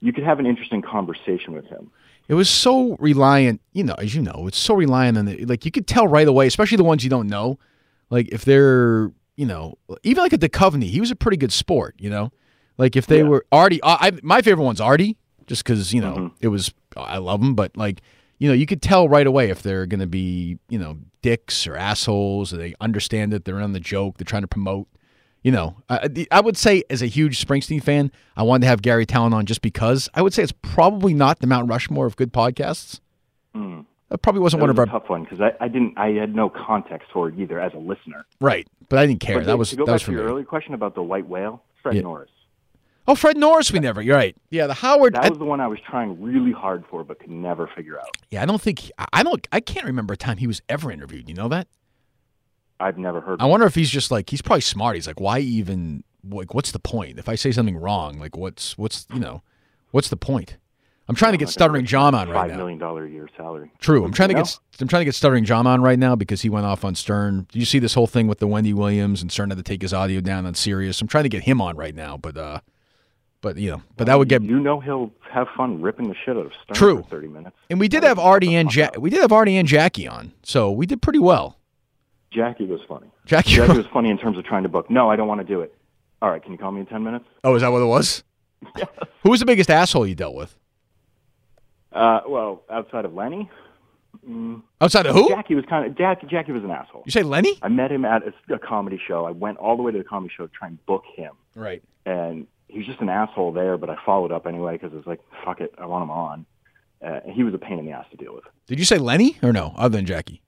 You 0.00 0.12
could 0.12 0.24
have 0.24 0.38
an 0.38 0.46
interesting 0.46 0.82
conversation 0.82 1.54
with 1.54 1.64
him. 1.66 1.90
It 2.32 2.34
was 2.34 2.48
so 2.48 2.96
reliant, 2.98 3.60
you 3.74 3.84
know, 3.84 3.92
as 3.98 4.14
you 4.14 4.22
know, 4.22 4.46
it's 4.48 4.56
so 4.56 4.72
reliant 4.74 5.18
on 5.18 5.26
the 5.26 5.44
like 5.44 5.66
you 5.66 5.70
could 5.70 5.86
tell 5.86 6.08
right 6.08 6.26
away, 6.26 6.46
especially 6.46 6.78
the 6.78 6.84
ones 6.84 7.04
you 7.04 7.10
don't 7.10 7.28
know. 7.28 7.58
Like 8.08 8.28
if 8.32 8.46
they're, 8.46 9.12
you 9.36 9.44
know, 9.44 9.76
even 10.02 10.22
like 10.22 10.32
a 10.32 10.38
Duchovny, 10.38 10.84
he 10.84 10.98
was 10.98 11.10
a 11.10 11.14
pretty 11.16 11.36
good 11.36 11.52
sport, 11.52 11.94
you 11.98 12.08
know. 12.08 12.32
Like 12.78 12.96
if 12.96 13.06
they 13.06 13.18
Yeah. 13.18 13.28
were 13.28 13.44
Artie, 13.52 13.82
I, 13.82 14.08
I 14.08 14.12
my 14.22 14.40
favorite 14.40 14.64
one's 14.64 14.80
Artie, 14.80 15.18
just 15.46 15.62
because 15.62 15.92
you 15.92 16.00
know 16.00 16.14
Mm-hmm. 16.14 16.34
it 16.40 16.48
was 16.48 16.72
I 16.96 17.18
love 17.18 17.42
him, 17.42 17.54
but 17.54 17.76
like 17.76 18.00
you 18.38 18.48
know 18.48 18.54
you 18.54 18.64
could 18.64 18.80
tell 18.80 19.10
right 19.10 19.26
away 19.26 19.50
if 19.50 19.62
they're 19.62 19.84
going 19.86 20.00
to 20.00 20.06
be 20.06 20.58
you 20.70 20.78
know 20.78 20.96
dicks 21.20 21.66
or 21.66 21.76
assholes, 21.76 22.52
or 22.54 22.56
they 22.56 22.74
understand 22.80 23.30
that 23.34 23.44
they're 23.44 23.60
on 23.60 23.72
the 23.72 23.80
joke, 23.80 24.16
they're 24.16 24.24
trying 24.24 24.42
to 24.42 24.48
promote. 24.48 24.88
You 25.42 25.50
know, 25.52 25.76
I, 25.88 26.26
I 26.30 26.40
would 26.40 26.56
say 26.56 26.84
as 26.88 27.02
a 27.02 27.06
huge 27.06 27.44
Springsteen 27.44 27.82
fan, 27.82 28.12
I 28.36 28.44
wanted 28.44 28.60
to 28.62 28.66
have 28.68 28.80
Garry 28.82 29.04
Tallent 29.06 29.32
on 29.34 29.44
just 29.44 29.60
because 29.60 30.08
I 30.14 30.22
would 30.22 30.32
say 30.32 30.42
it's 30.44 30.52
probably 30.62 31.14
not 31.14 31.40
the 31.40 31.48
Mount 31.48 31.68
Rushmore 31.68 32.06
of 32.06 32.14
good 32.16 32.32
podcasts. 32.32 33.00
Hmm. 33.54 33.80
That 34.08 34.18
probably 34.18 34.40
wasn't 34.40 34.60
That 34.60 34.66
one 34.68 34.76
was 34.76 34.78
of 34.84 34.88
a 34.88 34.92
our 34.92 35.00
tough 35.00 35.08
one 35.10 35.24
because 35.24 35.40
I, 35.40 35.52
I 35.64 35.68
didn't 35.68 35.98
I 35.98 36.10
had 36.10 36.36
no 36.36 36.48
context 36.48 37.08
for 37.12 37.28
it 37.28 37.38
either 37.38 37.58
as 37.60 37.72
a 37.74 37.78
listener. 37.78 38.24
right, 38.40 38.68
but 38.88 38.98
I 38.98 39.06
didn't 39.06 39.20
care. 39.20 39.38
But 39.38 39.46
that 39.46 39.52
to- 39.52 39.56
was 39.56 39.70
to 39.70 39.76
go 39.76 39.82
that 39.84 39.86
back 39.86 39.92
was 39.94 40.02
to 40.04 40.12
your 40.12 40.24
me. 40.24 40.30
earlier 40.30 40.44
question 40.44 40.74
about 40.74 40.94
the 40.94 41.02
white 41.02 41.26
whale, 41.26 41.62
Fred 41.82 41.96
Yeah. 41.96 42.02
Norris. 42.02 42.30
Oh, 43.08 43.16
Fred 43.16 43.36
Norris, 43.36 43.72
we 43.72 43.80
never. 43.80 44.00
You're 44.00 44.14
right. 44.14 44.36
Yeah, 44.50 44.68
the 44.68 44.74
Howard. 44.74 45.14
That 45.14 45.24
I, 45.24 45.28
was 45.30 45.38
the 45.38 45.44
one 45.44 45.60
I 45.60 45.66
was 45.66 45.80
trying 45.80 46.22
really 46.22 46.52
hard 46.52 46.84
for, 46.88 47.02
but 47.02 47.18
could 47.18 47.30
never 47.30 47.68
figure 47.74 47.98
out. 47.98 48.16
yeah, 48.30 48.42
I 48.42 48.46
don't 48.46 48.60
think 48.62 48.92
I- 48.98 49.06
I 49.12 49.22
don't. 49.24 49.44
I 49.50 49.58
can't 49.58 49.86
remember 49.86 50.14
a 50.14 50.16
time 50.16 50.36
he 50.36 50.46
was 50.46 50.62
ever 50.68 50.92
interviewed. 50.92 51.28
You 51.28 51.34
know 51.34 51.48
that? 51.48 51.66
I've 52.80 52.98
never 52.98 53.20
heard. 53.20 53.40
I 53.40 53.46
wonder 53.46 53.66
if 53.66 53.74
he's 53.74 53.90
just 53.90 54.10
like 54.10 54.30
he's 54.30 54.42
probably 54.42 54.60
smart. 54.62 54.96
He's 54.96 55.06
like, 55.06 55.20
why 55.20 55.38
even 55.38 56.04
like 56.28 56.54
what's 56.54 56.72
the 56.72 56.78
point? 56.78 57.18
If 57.18 57.28
I 57.28 57.34
say 57.34 57.52
something 57.52 57.76
wrong, 57.76 58.18
like 58.18 58.36
what's 58.36 58.76
what's 58.76 59.06
you 59.12 59.20
know, 59.20 59.42
what's 59.90 60.08
the 60.08 60.16
point? 60.16 60.56
I'm 61.08 61.16
trying 61.16 61.32
to 61.32 61.38
get 61.38 61.48
stuttering 61.48 61.84
John 61.84 62.14
on 62.14 62.28
right 62.28 62.46
now. 62.46 62.48
Five 62.48 62.56
million 62.56 62.78
dollar 62.78 63.04
a 63.04 63.10
year 63.10 63.28
salary. 63.36 63.72
True. 63.80 64.04
I'm 64.04 64.12
trying 64.12 64.28
to 64.30 64.34
get 64.34 64.58
I'm 64.80 64.88
trying 64.88 65.00
to 65.00 65.04
get 65.04 65.14
stuttering 65.14 65.44
John 65.44 65.66
on 65.66 65.82
right 65.82 65.98
now 65.98 66.14
because 66.16 66.42
he 66.42 66.48
went 66.48 66.64
off 66.64 66.84
on 66.84 66.94
Stern. 66.94 67.46
Did 67.50 67.58
you 67.58 67.66
see 67.66 67.78
this 67.78 67.94
whole 67.94 68.06
thing 68.06 68.28
with 68.28 68.38
the 68.38 68.46
Wendy 68.46 68.72
Williams 68.72 69.20
and 69.20 69.30
Stern 69.30 69.50
had 69.50 69.58
to 69.58 69.64
take 69.64 69.82
his 69.82 69.92
audio 69.92 70.20
down 70.20 70.46
on 70.46 70.54
Sirius? 70.54 71.00
I'm 71.00 71.08
trying 71.08 71.24
to 71.24 71.28
get 71.28 71.42
him 71.42 71.60
on 71.60 71.76
right 71.76 71.94
now, 71.94 72.16
but 72.16 72.36
uh, 72.36 72.60
but 73.40 73.56
you 73.58 73.72
know, 73.72 73.82
but 73.96 74.06
that 74.06 74.18
would 74.18 74.28
get. 74.28 74.42
You 74.42 74.60
know 74.60 74.80
he'll 74.80 75.10
have 75.28 75.48
fun 75.56 75.82
ripping 75.82 76.08
the 76.08 76.14
shit 76.24 76.36
out 76.36 76.46
of 76.46 76.52
Stern 76.64 76.74
True. 76.74 77.06
thirty 77.10 77.28
minutes. 77.28 77.56
And 77.68 77.80
we 77.80 77.88
did 77.88 78.04
have 78.04 78.18
Artie 78.18 78.54
and 78.54 78.74
ja- 78.74 78.90
we 78.96 79.10
did 79.10 79.20
have 79.20 79.32
Artie 79.32 79.56
and 79.56 79.66
Jackie 79.66 80.06
on, 80.06 80.32
so 80.44 80.70
we 80.70 80.86
did 80.86 81.02
pretty 81.02 81.18
well. 81.18 81.58
Jackie 82.32 82.64
was 82.66 82.80
funny. 82.88 83.08
Jackie. 83.26 83.52
Jackie 83.56 83.76
was 83.76 83.86
funny 83.92 84.10
in 84.10 84.18
terms 84.18 84.38
of 84.38 84.44
trying 84.44 84.62
to 84.62 84.68
book. 84.68 84.90
No, 84.90 85.10
I 85.10 85.16
don't 85.16 85.28
want 85.28 85.40
to 85.40 85.46
do 85.46 85.60
it. 85.60 85.74
All 86.20 86.30
right, 86.30 86.42
can 86.42 86.52
you 86.52 86.58
call 86.58 86.70
me 86.72 86.80
in 86.80 86.86
ten 86.86 87.02
minutes? 87.02 87.24
oh, 87.44 87.54
is 87.54 87.62
that 87.62 87.68
what 87.72 87.82
it 87.82 87.86
was? 87.86 88.22
Who 89.22 89.30
was 89.30 89.40
the 89.40 89.46
biggest 89.46 89.70
asshole 89.70 90.06
you 90.06 90.14
dealt 90.14 90.34
with? 90.34 90.56
Uh, 91.92 92.20
well, 92.26 92.62
outside 92.70 93.04
of 93.04 93.12
Lenny, 93.14 93.50
Outside 94.80 95.06
of 95.06 95.14
who? 95.16 95.28
Jackie 95.30 95.54
was 95.54 95.64
kind 95.68 95.84
of 95.86 95.96
Jackie. 95.98 96.26
Jackie 96.28 96.52
was 96.52 96.62
an 96.62 96.70
asshole. 96.70 97.02
You 97.06 97.10
say 97.12 97.22
Lenny? 97.22 97.58
I 97.62 97.68
met 97.68 97.90
him 97.90 98.04
at 98.04 98.22
a, 98.22 98.54
a 98.54 98.58
comedy 98.58 99.00
show. 99.04 99.24
I 99.24 99.30
went 99.32 99.58
all 99.58 99.76
the 99.76 99.82
way 99.82 99.90
to 99.90 99.98
the 99.98 100.04
comedy 100.04 100.32
show 100.36 100.46
to 100.46 100.52
try 100.52 100.68
and 100.68 100.84
book 100.86 101.02
him, 101.16 101.32
Right. 101.56 101.82
and 102.06 102.46
he 102.68 102.78
was 102.78 102.86
just 102.86 103.00
an 103.00 103.08
asshole 103.08 103.52
there. 103.52 103.76
But 103.76 103.90
I 103.90 103.96
followed 104.06 104.30
up 104.30 104.46
anyway 104.46 104.74
because 104.74 104.92
it 104.92 104.96
was 104.96 105.06
like, 105.06 105.20
fuck 105.44 105.60
it, 105.60 105.74
I 105.78 105.86
want 105.86 106.02
him 106.04 106.10
on. 106.10 106.46
Uh, 107.04 107.20
and 107.24 107.32
he 107.34 107.42
was 107.42 107.52
a 107.52 107.58
pain 107.58 107.78
in 107.80 107.84
the 107.86 107.90
ass 107.92 108.06
to 108.12 108.16
deal 108.16 108.34
with. 108.34 108.44
Did 108.68 108.78
you 108.78 108.84
say 108.84 108.98
Lenny 108.98 109.38
or 109.42 109.52
no? 109.52 109.74
Other 109.76 109.96
than 109.96 110.06
Jackie. 110.06 110.40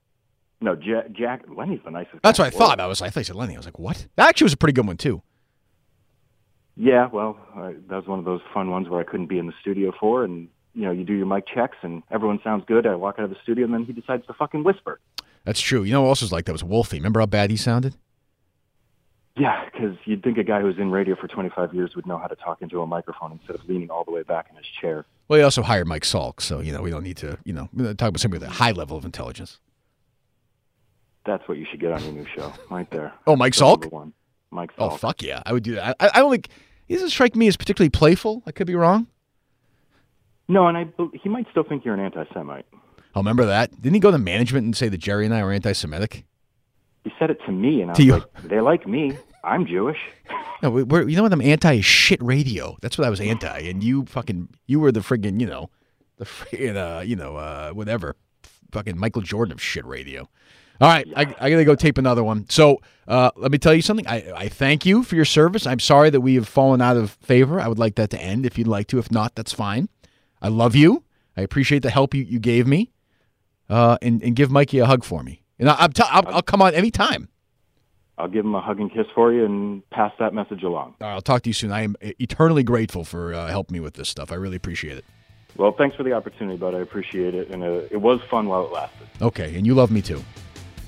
No, 0.64 0.74
Jack, 0.74 1.12
Jack 1.12 1.42
Lenny's 1.54 1.80
the 1.84 1.90
nicest. 1.90 2.22
That's 2.22 2.38
what 2.38 2.46
I 2.46 2.48
in 2.48 2.52
the 2.54 2.58
world. 2.58 2.70
thought. 2.70 2.80
I 2.80 2.86
was. 2.86 3.02
like, 3.02 3.14
I 3.14 3.20
said 3.20 3.36
Lenny. 3.36 3.52
I 3.54 3.58
was 3.58 3.66
like, 3.66 3.78
what? 3.78 4.06
That 4.16 4.30
actually 4.30 4.46
was 4.46 4.54
a 4.54 4.56
pretty 4.56 4.72
good 4.72 4.86
one 4.86 4.96
too. 4.96 5.20
Yeah, 6.74 7.06
well, 7.12 7.38
uh, 7.54 7.72
that 7.88 7.96
was 7.96 8.06
one 8.06 8.18
of 8.18 8.24
those 8.24 8.40
fun 8.54 8.70
ones 8.70 8.88
where 8.88 8.98
I 8.98 9.04
couldn't 9.04 9.26
be 9.26 9.38
in 9.38 9.46
the 9.46 9.52
studio 9.60 9.92
for, 10.00 10.24
and 10.24 10.48
you 10.74 10.82
know, 10.82 10.90
you 10.90 11.04
do 11.04 11.12
your 11.12 11.26
mic 11.26 11.44
checks, 11.46 11.76
and 11.82 12.02
everyone 12.10 12.40
sounds 12.42 12.64
good. 12.66 12.86
I 12.86 12.94
walk 12.94 13.16
out 13.18 13.24
of 13.26 13.30
the 13.30 13.36
studio, 13.42 13.66
and 13.66 13.74
then 13.74 13.84
he 13.84 13.92
decides 13.92 14.26
to 14.26 14.32
fucking 14.32 14.64
whisper. 14.64 15.00
That's 15.44 15.60
true. 15.60 15.82
You 15.82 15.92
know 15.92 16.04
who 16.04 16.08
else 16.08 16.22
was 16.22 16.32
like 16.32 16.46
that 16.46 16.52
was 16.52 16.64
Wolfie. 16.64 16.96
Remember 16.96 17.20
how 17.20 17.26
bad 17.26 17.50
he 17.50 17.58
sounded? 17.58 17.94
Yeah, 19.36 19.66
because 19.66 19.98
you'd 20.06 20.22
think 20.22 20.38
a 20.38 20.44
guy 20.44 20.62
who's 20.62 20.78
in 20.78 20.90
radio 20.90 21.14
for 21.14 21.28
25 21.28 21.74
years 21.74 21.94
would 21.94 22.06
know 22.06 22.16
how 22.16 22.28
to 22.28 22.36
talk 22.36 22.62
into 22.62 22.80
a 22.80 22.86
microphone 22.86 23.32
instead 23.32 23.56
of 23.56 23.68
leaning 23.68 23.90
all 23.90 24.04
the 24.04 24.12
way 24.12 24.22
back 24.22 24.46
in 24.48 24.56
his 24.56 24.66
chair. 24.80 25.04
Well, 25.28 25.38
he 25.38 25.42
also 25.42 25.62
hired 25.62 25.86
Mike 25.86 26.04
Salk, 26.04 26.40
so 26.40 26.60
you 26.60 26.72
know 26.72 26.80
we 26.80 26.90
don't 26.90 27.02
need 27.04 27.18
to. 27.18 27.36
You 27.44 27.52
know, 27.52 27.68
we're 27.74 27.90
about 27.90 28.18
somebody 28.18 28.40
with 28.40 28.48
a 28.48 28.52
high 28.52 28.72
level 28.72 28.96
of 28.96 29.04
intelligence. 29.04 29.60
That's 31.26 31.46
what 31.48 31.56
you 31.58 31.66
should 31.70 31.80
get 31.80 31.92
on 31.92 32.02
your 32.04 32.12
new 32.12 32.26
show, 32.34 32.52
right 32.70 32.90
there. 32.90 33.12
Oh, 33.26 33.36
Mike 33.36 33.54
That's 33.54 33.62
Salk? 33.62 33.90
one. 33.92 34.12
Mike 34.50 34.70
Oh 34.78 34.90
fuck 34.90 35.22
yeah, 35.22 35.42
I 35.46 35.52
would 35.52 35.62
do 35.64 35.74
that. 35.74 35.96
I, 35.98 36.10
I 36.14 36.18
don't 36.20 36.30
think 36.30 36.48
he 36.86 36.94
doesn't 36.94 37.10
strike 37.10 37.34
me 37.34 37.48
as 37.48 37.56
particularly 37.56 37.90
playful. 37.90 38.42
I 38.46 38.52
could 38.52 38.66
be 38.68 38.74
wrong. 38.76 39.08
No, 40.48 40.68
and 40.68 40.76
I 40.76 40.86
he 41.22 41.28
might 41.28 41.46
still 41.50 41.64
think 41.64 41.84
you're 41.84 41.94
an 41.94 42.00
anti-Semite. 42.00 42.66
Oh, 43.16 43.20
remember 43.20 43.46
that? 43.46 43.70
Didn't 43.80 43.94
he 43.94 44.00
go 44.00 44.10
to 44.10 44.18
management 44.18 44.64
and 44.64 44.76
say 44.76 44.88
that 44.88 44.98
Gerry 44.98 45.24
and 45.24 45.34
I 45.34 45.40
are 45.40 45.50
anti-Semitic? 45.50 46.24
He 47.04 47.12
said 47.18 47.30
it 47.30 47.38
to 47.46 47.52
me, 47.52 47.80
and 47.82 47.90
I 47.90 47.94
To 47.94 48.02
was 48.02 48.06
you. 48.06 48.12
like, 48.12 48.42
"They 48.44 48.60
like 48.60 48.86
me. 48.86 49.16
I'm 49.42 49.66
Jewish." 49.66 49.98
No, 50.62 50.70
we- 50.70 50.82
we're, 50.84 51.06
you 51.06 51.14
know 51.16 51.22
what? 51.24 51.32
I'm 51.32 51.42
anti 51.42 51.80
shit 51.82 52.22
radio. 52.22 52.78
That's 52.80 52.96
what 52.96 53.06
I 53.06 53.10
was 53.10 53.20
anti, 53.20 53.58
and 53.68 53.84
you 53.84 54.06
fucking 54.06 54.48
you 54.66 54.80
were 54.80 54.90
the 54.92 55.00
friggin' 55.00 55.38
you 55.38 55.46
know, 55.46 55.68
the 56.16 56.24
friggin' 56.24 56.76
uh, 56.76 57.00
you 57.02 57.16
know 57.16 57.36
uh, 57.36 57.70
whatever, 57.72 58.16
fucking 58.72 58.96
Michael 58.98 59.20
Jordan 59.20 59.52
of 59.52 59.60
shit 59.60 59.84
radio. 59.84 60.26
All 60.80 60.88
right, 60.88 61.06
I, 61.16 61.22
I 61.40 61.50
gotta 61.50 61.64
go 61.64 61.74
tape 61.74 61.98
another 61.98 62.24
one. 62.24 62.48
So 62.48 62.80
uh, 63.06 63.30
let 63.36 63.52
me 63.52 63.58
tell 63.58 63.74
you 63.74 63.82
something. 63.82 64.06
I, 64.08 64.32
I 64.34 64.48
thank 64.48 64.84
you 64.84 65.02
for 65.02 65.14
your 65.14 65.24
service. 65.24 65.66
I'm 65.66 65.80
sorry 65.80 66.10
that 66.10 66.20
we 66.20 66.34
have 66.34 66.48
fallen 66.48 66.80
out 66.80 66.96
of 66.96 67.12
favor. 67.12 67.60
I 67.60 67.68
would 67.68 67.78
like 67.78 67.94
that 67.94 68.10
to 68.10 68.20
end 68.20 68.44
if 68.44 68.58
you'd 68.58 68.66
like 68.66 68.88
to. 68.88 68.98
If 68.98 69.10
not, 69.10 69.34
that's 69.34 69.52
fine. 69.52 69.88
I 70.42 70.48
love 70.48 70.74
you. 70.74 71.04
I 71.36 71.42
appreciate 71.42 71.82
the 71.82 71.90
help 71.90 72.14
you, 72.14 72.22
you 72.22 72.38
gave 72.38 72.66
me. 72.66 72.90
Uh, 73.70 73.96
and, 74.02 74.22
and 74.22 74.36
give 74.36 74.50
Mikey 74.50 74.78
a 74.80 74.86
hug 74.86 75.04
for 75.04 75.22
me. 75.22 75.42
And 75.58 75.70
I, 75.70 75.76
I'm 75.78 75.92
t- 75.92 76.02
I'll, 76.06 76.26
I'll 76.28 76.42
come 76.42 76.60
on 76.60 76.74
anytime. 76.74 77.28
I'll 78.18 78.28
give 78.28 78.44
him 78.44 78.54
a 78.54 78.60
hug 78.60 78.78
and 78.78 78.92
kiss 78.92 79.06
for 79.14 79.32
you, 79.32 79.44
and 79.44 79.88
pass 79.90 80.12
that 80.18 80.34
message 80.34 80.62
along. 80.62 80.94
All 81.00 81.08
right, 81.08 81.14
I'll 81.14 81.22
talk 81.22 81.42
to 81.42 81.48
you 81.50 81.54
soon. 81.54 81.72
I 81.72 81.82
am 81.82 81.96
eternally 82.00 82.62
grateful 82.62 83.04
for 83.04 83.34
uh, 83.34 83.48
helping 83.48 83.74
me 83.74 83.80
with 83.80 83.94
this 83.94 84.08
stuff. 84.08 84.30
I 84.30 84.36
really 84.36 84.56
appreciate 84.56 84.98
it. 84.98 85.04
Well, 85.56 85.72
thanks 85.72 85.96
for 85.96 86.02
the 86.02 86.12
opportunity, 86.12 86.56
bud. 86.56 86.74
I 86.74 86.80
appreciate 86.80 87.34
it, 87.34 87.48
and 87.48 87.62
uh, 87.62 87.82
it 87.90 88.00
was 88.00 88.20
fun 88.30 88.46
while 88.48 88.66
it 88.66 88.72
lasted. 88.72 89.08
Okay, 89.22 89.56
and 89.56 89.66
you 89.66 89.74
love 89.74 89.90
me 89.90 90.02
too. 90.02 90.22